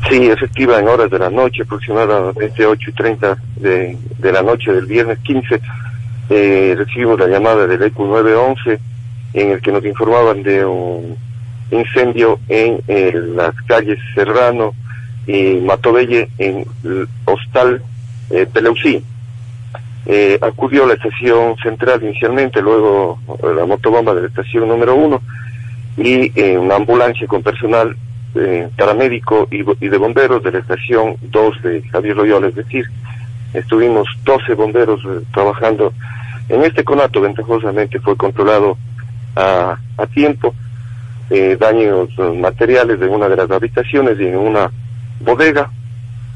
Sí, 0.08 0.26
efectiva, 0.26 0.78
en 0.78 0.88
horas 0.88 1.10
de 1.10 1.18
la 1.18 1.30
noche, 1.30 1.62
aproximadamente 1.62 2.66
8 2.66 2.90
y 2.90 2.92
30 2.92 3.36
de, 3.56 3.98
de 4.18 4.32
la 4.32 4.42
noche 4.42 4.72
del 4.72 4.86
viernes 4.86 5.18
15, 5.20 5.60
eh, 6.30 6.74
recibimos 6.76 7.18
la 7.18 7.26
llamada 7.26 7.66
del 7.66 7.82
ECU 7.82 8.06
911 8.06 8.80
en 9.34 9.50
el 9.50 9.60
que 9.60 9.72
nos 9.72 9.84
informaban 9.84 10.42
de 10.42 10.64
un 10.64 11.16
incendio 11.72 12.38
en, 12.48 12.80
las 13.36 13.54
calles 13.66 13.98
Serrano 14.14 14.74
y 15.26 15.54
Matobelle 15.54 16.28
en 16.38 16.64
el 16.84 17.08
hostal 17.24 17.82
eh. 18.30 18.46
Eh, 20.04 20.36
acudió 20.42 20.84
la 20.84 20.94
estación 20.94 21.56
central 21.62 22.02
inicialmente, 22.02 22.60
luego 22.60 23.20
la 23.42 23.64
motobomba 23.64 24.14
de 24.14 24.22
la 24.22 24.28
estación 24.28 24.66
número 24.66 24.96
uno 24.96 25.22
y 25.96 26.32
eh, 26.40 26.58
una 26.58 26.74
ambulancia 26.74 27.26
con 27.28 27.42
personal 27.42 27.96
eh, 28.34 28.68
paramédico 28.76 29.46
y, 29.50 29.62
de 29.62 29.98
bomberos 29.98 30.42
de 30.42 30.50
la 30.50 30.58
estación 30.58 31.16
2 31.20 31.62
de 31.62 31.82
Javier 31.82 32.16
Loyola, 32.16 32.48
es 32.48 32.56
decir, 32.56 32.84
estuvimos 33.54 34.08
12 34.24 34.54
bomberos 34.54 35.00
trabajando 35.32 35.92
en 36.48 36.64
este 36.64 36.82
conato, 36.82 37.20
ventajosamente 37.20 38.00
fue 38.00 38.16
controlado 38.16 38.76
a, 39.36 39.78
a 39.98 40.06
tiempo 40.06 40.52
eh, 41.34 41.56
daños 41.58 42.10
materiales 42.36 43.00
de 43.00 43.08
una 43.08 43.26
de 43.26 43.36
las 43.36 43.50
habitaciones 43.50 44.20
y 44.20 44.26
en 44.26 44.36
una 44.36 44.70
bodega 45.20 45.70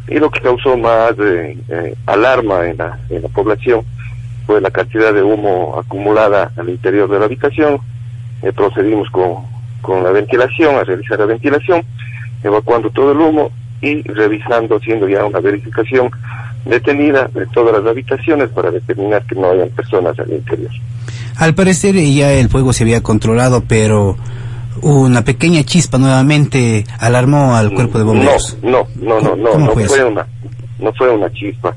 y 0.09 0.15
lo 0.15 0.31
que 0.31 0.41
causó 0.41 0.75
más 0.79 1.13
eh, 1.19 1.55
eh, 1.69 1.95
alarma 2.07 2.67
en 2.67 2.79
la, 2.79 2.99
en 3.11 3.21
la 3.21 3.29
población 3.29 3.83
fue 4.47 4.59
la 4.59 4.71
cantidad 4.71 5.13
de 5.13 5.23
humo 5.23 5.79
acumulada 5.79 6.51
al 6.57 6.71
interior 6.71 7.11
de 7.11 7.19
la 7.19 7.27
habitación. 7.27 7.79
procedimos 8.55 9.11
con, 9.11 9.45
con 9.83 10.03
la 10.03 10.13
ventilación, 10.13 10.77
a 10.77 10.85
realizar 10.85 11.19
la 11.19 11.27
ventilación, 11.27 11.85
evacuando 12.43 12.89
todo 12.89 13.13
el 13.13 13.19
humo 13.19 13.51
y 13.83 14.01
revisando, 14.03 14.77
haciendo 14.77 15.09
ya 15.11 15.27
una 15.27 15.41
verificación 15.41 16.11
detenida 16.65 17.29
de 17.35 17.45
todas 17.49 17.79
las 17.79 17.87
habitaciones 17.91 18.49
para 18.49 18.71
determinar 18.71 19.27
que 19.27 19.35
no 19.35 19.51
hayan 19.51 19.69
personas 19.69 20.19
al 20.19 20.33
interior. 20.33 20.71
Al 21.37 21.55
parecer 21.55 21.97
ya 21.97 22.33
el 22.33 22.49
fuego 22.49 22.73
se 22.73 22.85
había 22.85 23.03
controlado, 23.03 23.63
pero 23.69 24.17
una 24.83 25.23
pequeña 25.23 25.65
chispa 25.65 25.99
nuevamente 25.99 26.85
alarmó 26.99 27.57
al 27.57 27.73
cuerpo 27.73 27.99
de 27.99 28.05
bomberos. 28.05 28.59
No, 28.63 28.87
no, 28.97 29.21
no, 29.21 29.37
no, 29.37 29.59
no, 29.59 29.73
fue, 29.73 30.05
una, 30.05 30.27
no 30.79 30.93
fue 30.93 31.11
una 31.11 31.31
chispa. 31.33 31.75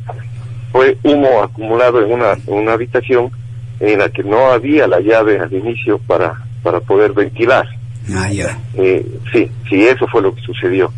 Fue 0.71 0.97
humo 1.03 1.43
acumulado 1.43 2.05
en 2.05 2.11
una, 2.11 2.37
una 2.47 2.73
habitación 2.73 3.31
en 3.79 3.99
la 3.99 4.09
que 4.09 4.23
no 4.23 4.51
había 4.51 4.87
la 4.87 4.99
llave 4.99 5.39
al 5.39 5.51
inicio 5.53 5.97
para, 5.99 6.33
para 6.63 6.79
poder 6.79 7.13
ventilar. 7.13 7.65
Ah, 8.13 8.31
ya. 8.31 8.57
Eh, 8.75 9.05
sí, 9.31 9.49
sí, 9.69 9.85
eso 9.85 10.07
fue 10.07 10.21
lo 10.21 10.33
que 10.33 10.41
sucedió. 10.41 10.91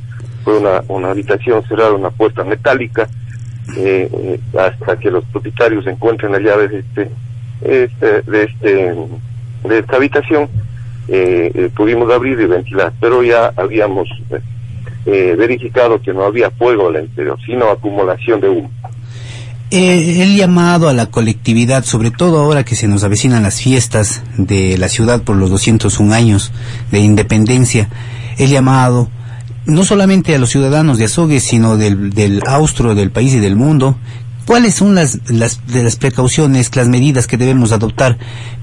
Fue 0.43 0.57
una, 0.57 0.81
una 0.87 1.11
habitación 1.11 1.63
cerrada, 1.67 1.93
una 1.93 2.09
puerta 2.09 2.43
metálica, 2.43 3.07
eh, 3.77 4.09
eh, 4.11 4.39
hasta 4.57 4.97
que 4.97 5.11
los 5.11 5.23
propietarios 5.25 5.85
encuentren 5.87 6.31
la 6.31 6.39
llave 6.39 6.67
de 6.67 6.79
este, 6.79 7.11
este, 7.61 8.21
de 8.23 8.43
este, 8.43 8.95
de 9.63 9.79
esta 9.79 9.95
habitación 9.95 10.49
pudimos 11.75 12.11
abrir 12.11 12.39
y 12.39 12.45
ventilar, 12.45 12.93
pero 12.99 13.23
ya 13.23 13.51
habíamos 13.57 14.07
eh, 15.03 15.35
verificado 15.35 15.99
que 15.99 16.13
no 16.13 16.25
había 16.25 16.51
fuego 16.51 16.89
el 16.89 17.03
interior, 17.03 17.35
sino 17.43 17.71
acumulación 17.71 18.39
de 18.39 18.49
humo. 18.49 18.69
el 19.71 20.35
llamado 20.35 20.89
a 20.89 20.93
la 20.93 21.07
colectividad, 21.07 21.83
sobre 21.85 22.11
todo 22.11 22.39
ahora 22.39 22.63
que 22.63 22.75
se 22.75 22.87
nos 22.87 23.03
avecinan 23.03 23.41
las 23.41 23.61
fiestas 23.61 24.21
de 24.37 24.77
la 24.77 24.89
ciudad 24.89 25.23
por 25.23 25.37
los 25.37 25.49
201 25.49 26.13
años 26.13 26.51
de 26.91 26.99
independencia, 26.99 27.89
el 28.37 28.49
llamado 28.51 29.09
no 29.65 29.83
solamente 29.83 30.35
a 30.35 30.39
los 30.39 30.51
ciudadanos 30.51 30.99
de 30.99 31.05
Azogues, 31.05 31.43
sino 31.43 31.77
del, 31.77 32.11
del 32.11 32.41
austro 32.45 32.93
del 32.93 33.09
país 33.09 33.33
y 33.33 33.39
del 33.39 33.55
mundo, 33.55 33.95
¿Cuáles 34.45 34.75
son 34.75 34.95
las, 34.95 35.19
las, 35.29 35.65
de 35.67 35.83
las 35.83 35.95
precauciones, 35.95 36.75
las 36.75 36.87
medidas 36.87 37.27
que 37.27 37.37
debemos 37.37 37.71
adoptar 37.71 38.17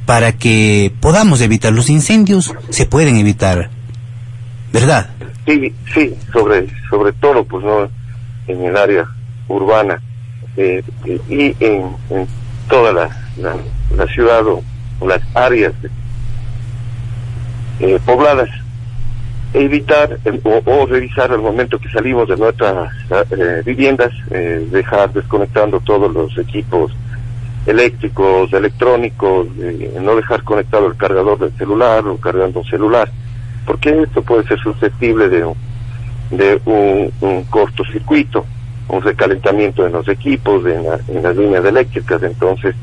para 0.07 0.33
que 0.33 0.93
podamos 1.01 1.41
evitar 1.41 1.73
los 1.73 1.89
incendios? 1.89 2.55
Se 2.71 2.87
pueden 2.87 3.17
evitar. 3.17 3.71
¿verdad? 4.73 5.11
Sí, 5.47 5.73
sí, 5.95 6.15
sobre, 6.33 6.67
sobre 6.91 7.13
todo, 7.15 7.45
pues 7.45 7.65
no 7.65 7.89
en 8.47 8.65
el 8.65 8.77
área 8.77 9.07
urbana 9.49 10.01
eh, 10.57 10.83
y 11.29 11.55
en, 11.61 11.97
toda 12.69 12.93
la, 12.93 13.09
la, 13.97 14.07
ciudad 14.09 14.47
o, 14.47 14.63
las 15.07 15.23
áreas 15.35 15.73
eh, 17.81 17.99
pobladas 18.05 18.49
evitar 19.53 20.19
o, 20.45 20.87
revisar 20.87 21.33
al 21.33 21.41
momento 21.41 21.79
que 21.79 21.89
salimos 21.89 22.29
de 22.29 22.37
nuestras 22.37 22.91
eh, 23.11 23.63
viviendas, 23.65 24.13
eh, 24.31 24.67
dejar 24.71 25.13
desconectando 25.13 25.81
todos 25.81 26.13
los 26.13 26.37
equipos 26.37 26.93
eléctricos, 27.67 28.53
electrónicos, 28.53 29.49
eh, 29.59 29.99
no 30.01 30.17
dejar 30.17 30.43
conectado 30.43 30.87
el 30.87 30.97
cargador 30.97 31.39
del 31.39 31.57
celular 31.57 32.07
o 32.07 32.17
cargando 32.19 32.61
un 32.61 32.67
celular, 32.67 33.11
porque 33.67 34.03
esto 34.03 34.23
puede 34.23 34.47
ser 34.47 34.59
susceptible 34.61 35.29
de, 35.29 35.51
de 36.31 36.61
un, 36.65 37.45
cortocircuito, 37.45 38.45
un 38.89 39.03
recalentamiento 39.03 39.87
en 39.87 39.93
los 39.93 40.09
equipos, 40.09 40.65
en, 40.67 40.85
en 41.09 41.23
las 41.23 41.37
líneas 41.37 41.65
eléctricas, 41.65 42.23
entonces 42.23 42.75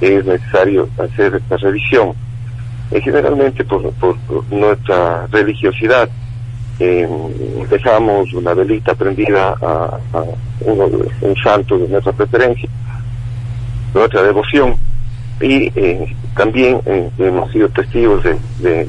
es 0.00 0.24
necesario 0.24 0.88
hacer 0.98 1.34
esta 1.34 1.56
revisión 1.56 2.14
eh, 2.90 3.00
generalmente 3.00 3.64
por, 3.64 3.90
por, 3.94 4.16
nuestra 4.50 5.26
religiosidad 5.26 6.08
eh, 6.78 7.08
dejamos 7.68 8.32
una 8.32 8.54
velita 8.54 8.94
prendida 8.94 9.56
a, 9.60 9.98
un 10.60 11.36
santo 11.42 11.78
de 11.78 11.88
nuestra 11.88 12.12
preferencia, 12.12 12.68
nuestra 13.94 14.22
devoción, 14.22 14.74
y 15.40 15.70
eh, 15.74 16.14
también 16.36 16.80
hemos 17.18 17.50
sido 17.52 17.68
testigos 17.70 18.22
de, 18.24 18.88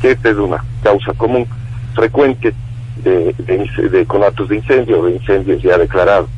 que 0.00 0.10
esta 0.12 0.30
es 0.30 0.36
una 0.36 0.62
causa 0.82 1.12
común 1.14 1.46
frecuente 1.94 2.54
de, 3.02 3.34
de, 3.90 4.06
con 4.06 4.22
actos 4.22 4.48
de 4.48 4.56
incendio, 4.56 5.02
de 5.04 5.12
incendios 5.12 5.62
ya 5.62 5.76
declarados. 5.78 6.30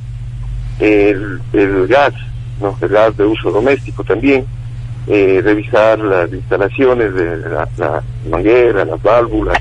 El, 0.78 1.40
el 1.52 1.86
gas, 1.86 2.14
¿no? 2.60 2.76
el 2.80 2.88
gas 2.88 3.16
de 3.16 3.24
uso 3.24 3.50
doméstico 3.50 4.02
también, 4.02 4.44
eh, 5.06 5.42
revisar 5.44 5.98
las 5.98 6.32
instalaciones 6.32 7.12
de 7.14 7.36
la, 7.36 8.02
manguera, 8.30 8.86
las 8.86 9.02
válvulas, 9.02 9.58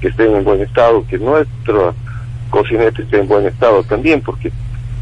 que 0.00 0.08
estén 0.08 0.36
en 0.36 0.44
buen 0.44 0.60
estado, 0.60 1.04
que 1.08 1.18
nuestro 1.18 1.92
cocinete 2.50 3.02
esté 3.02 3.18
en 3.18 3.26
buen 3.26 3.46
estado 3.46 3.82
también, 3.82 4.20
porque 4.20 4.52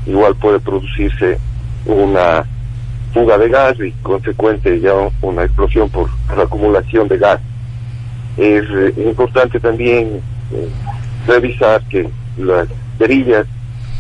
igual 0.07 0.35
puede 0.37 0.59
producirse 0.61 1.39
una 1.85 2.47
fuga 3.13 3.37
de 3.37 3.49
gas 3.51 3.77
y 3.79 3.91
consecuente 4.03 4.81
ya 4.81 4.95
una 5.21 5.45
explosión 5.45 5.91
por 5.91 6.09
la 6.35 6.45
acumulación 6.45 7.07
de 7.09 7.19
gas. 7.19 7.41
Es 8.39 8.65
eh, 8.65 8.95
importante 9.07 9.61
también 9.61 10.23
eh, 10.53 10.69
revisar 11.27 11.83
que 11.89 12.09
las 12.39 12.69
cerillas 12.97 13.47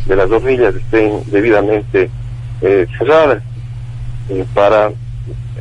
de 0.06 0.16
las 0.16 0.30
hornillas 0.30 0.74
estén 0.74 1.22
debidamente 1.30 2.10
cerradas 2.98 3.42
para 4.54 4.90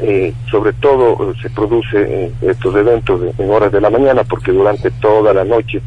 eh, 0.01 0.33
sobre 0.49 0.73
todo 0.73 1.31
eh, 1.31 1.35
se 1.41 1.49
produce 1.51 2.31
estos 2.41 2.75
eventos 2.75 3.21
en 3.37 3.49
horas 3.51 3.71
de 3.71 3.79
la 3.79 3.91
mañana 3.91 4.23
porque 4.23 4.51
durante 4.51 4.89
toda 4.89 5.33
la 5.33 5.43
noche 5.43 5.81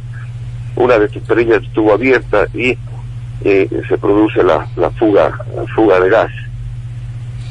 una 0.77 0.97
de 0.99 1.09
sus 1.09 1.23
perillas 1.23 1.63
estuvo 1.63 1.93
abierta 1.93 2.47
y 2.55 2.79
eh, 3.43 3.69
se 3.89 3.99
produce 3.99 4.45
la, 4.45 4.69
la 4.77 4.91
fuga 4.91 5.37
la 5.55 5.67
fuga 5.75 5.99
de 5.99 6.09
gas. 6.09 6.31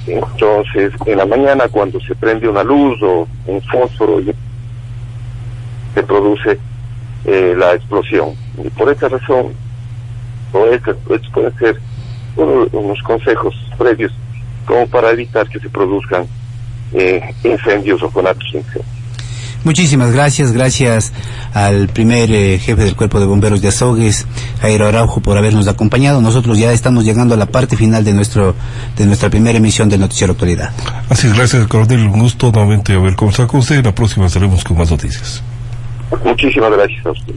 Entonces 0.08 0.94
en 1.06 1.18
la 1.18 1.26
mañana 1.26 1.68
cuando 1.70 2.00
se 2.00 2.16
prende 2.16 2.48
una 2.48 2.64
luz 2.64 3.02
o 3.04 3.28
un 3.48 3.62
fósforo 3.64 4.22
se 5.94 6.04
produce 6.04 6.58
la 7.26 7.74
explosión. 7.74 8.34
Y 8.64 8.70
por 8.70 8.90
esta 8.92 9.10
razón 9.10 9.54
puede 10.52 10.80
ser 10.80 11.80
unos 12.38 13.02
consejos 13.02 13.56
previos 13.78 14.14
como 14.66 14.88
para 14.88 15.12
evitar 15.12 15.50
que 15.50 15.60
se 15.60 15.70
produzcan 15.70 16.28
eh, 16.96 17.22
incendios 17.44 18.02
o 18.02 18.10
con 18.10 18.28
actos. 18.28 18.64
Muchísimas 19.66 20.12
gracias, 20.12 20.52
gracias 20.52 21.12
al 21.52 21.88
primer 21.88 22.32
eh, 22.32 22.60
jefe 22.60 22.84
del 22.84 22.96
Cuerpo 22.96 23.20
de 23.20 23.26
Bomberos 23.26 23.64
de 23.64 23.70
Azogues, 23.70 24.28
Jairo 24.62 24.86
Araujo, 24.86 25.22
por 25.22 25.40
habernos 25.40 25.68
acompañado. 25.68 26.22
Nosotros 26.22 26.60
ya 26.60 26.72
estamos 26.72 27.04
llegando 27.04 27.34
a 27.34 27.38
la 27.38 27.48
parte 27.48 27.76
final 27.76 28.04
de 28.04 28.14
nuestro 28.14 28.54
de 28.96 29.08
nuestra 29.08 29.32
primera 29.32 29.58
emisión 29.58 29.90
del 29.90 30.02
Noticiero 30.02 30.34
Actualidad. 30.34 30.70
Así 31.10 31.26
es, 31.26 31.34
gracias, 31.34 31.66
coronel. 31.66 32.08
Un 32.08 32.20
gusto 32.20 32.52
nuevamente 32.52 32.94
haber 32.94 33.16
conversado 33.16 33.48
con 33.48 33.62
usted. 33.62 33.84
La 33.84 33.96
próxima 33.96 34.28
estaremos 34.28 34.64
con 34.64 34.78
más 34.78 34.92
noticias. 34.92 35.42
Muchísimas 36.24 36.72
gracias 36.72 37.04
a 37.04 37.12
usted. 37.12 37.34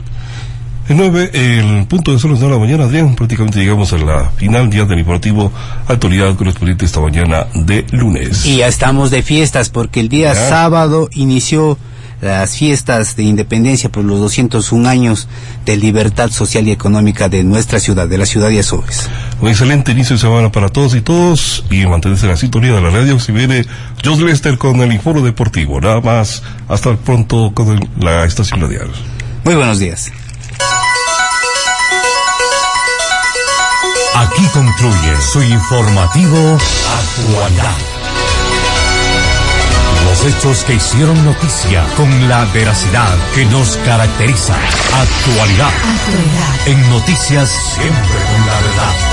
El 0.88 0.96
9, 0.96 1.30
el 1.34 1.86
punto 1.86 2.12
de 2.12 2.18
sol 2.18 2.40
de 2.40 2.48
la 2.48 2.56
mañana, 2.56 2.84
Adrián. 2.84 3.14
Prácticamente 3.14 3.60
llegamos 3.60 3.92
a 3.92 3.98
la 3.98 4.30
final 4.30 4.70
día 4.70 4.86
del 4.86 4.96
deportivo 4.96 5.52
actualidad 5.86 6.34
correspondiente 6.34 6.86
esta 6.86 7.00
mañana 7.00 7.46
de 7.52 7.84
lunes. 7.90 8.46
Y 8.46 8.58
ya 8.58 8.68
estamos 8.68 9.10
de 9.10 9.22
fiestas 9.22 9.68
porque 9.68 10.00
el 10.00 10.08
día 10.08 10.34
sábado 10.34 11.10
inició 11.12 11.76
las 12.22 12.56
fiestas 12.56 13.16
de 13.16 13.24
independencia 13.24 13.92
por 13.92 14.02
los 14.02 14.18
201 14.18 14.88
años 14.88 15.28
de 15.66 15.76
libertad 15.76 16.30
social 16.30 16.66
y 16.66 16.70
económica 16.70 17.28
de 17.28 17.44
nuestra 17.44 17.80
ciudad, 17.80 18.08
de 18.08 18.16
la 18.16 18.24
ciudad 18.24 18.48
de 18.48 18.60
Azogues. 18.60 19.10
Un 19.42 19.48
excelente 19.50 19.92
inicio 19.92 20.16
de 20.16 20.20
semana 20.22 20.50
para 20.50 20.70
todos 20.70 20.94
y 20.94 21.02
todos 21.02 21.66
y 21.70 21.84
mantenerse 21.84 22.24
en 22.24 22.32
la 22.32 22.38
sintonía 22.38 22.72
de 22.72 22.80
la 22.80 22.88
radio. 22.88 23.20
Si 23.20 23.30
viene 23.30 23.66
Jos 24.02 24.20
Lester 24.20 24.56
con 24.56 24.80
el 24.80 24.90
informe 24.94 25.20
deportivo. 25.20 25.82
Nada 25.82 26.00
más, 26.00 26.42
hasta 26.66 26.96
pronto 26.96 27.52
con 27.52 27.78
la 28.00 28.24
estación 28.24 28.62
radial. 28.62 28.90
Muy 29.44 29.54
buenos 29.54 29.78
días. 29.78 30.10
Aquí 34.20 34.48
concluye 34.48 35.20
su 35.20 35.40
informativo 35.40 36.58
Actualidad. 36.58 37.76
Los 40.06 40.24
hechos 40.24 40.64
que 40.64 40.74
hicieron 40.74 41.24
noticia 41.24 41.86
con 41.96 42.28
la 42.28 42.44
veracidad 42.46 43.16
que 43.32 43.44
nos 43.44 43.76
caracteriza. 43.76 44.54
Actualidad. 44.54 45.68
Actualidad. 45.68 46.66
En 46.66 46.90
noticias 46.90 47.48
siempre 47.48 48.18
con 48.32 49.07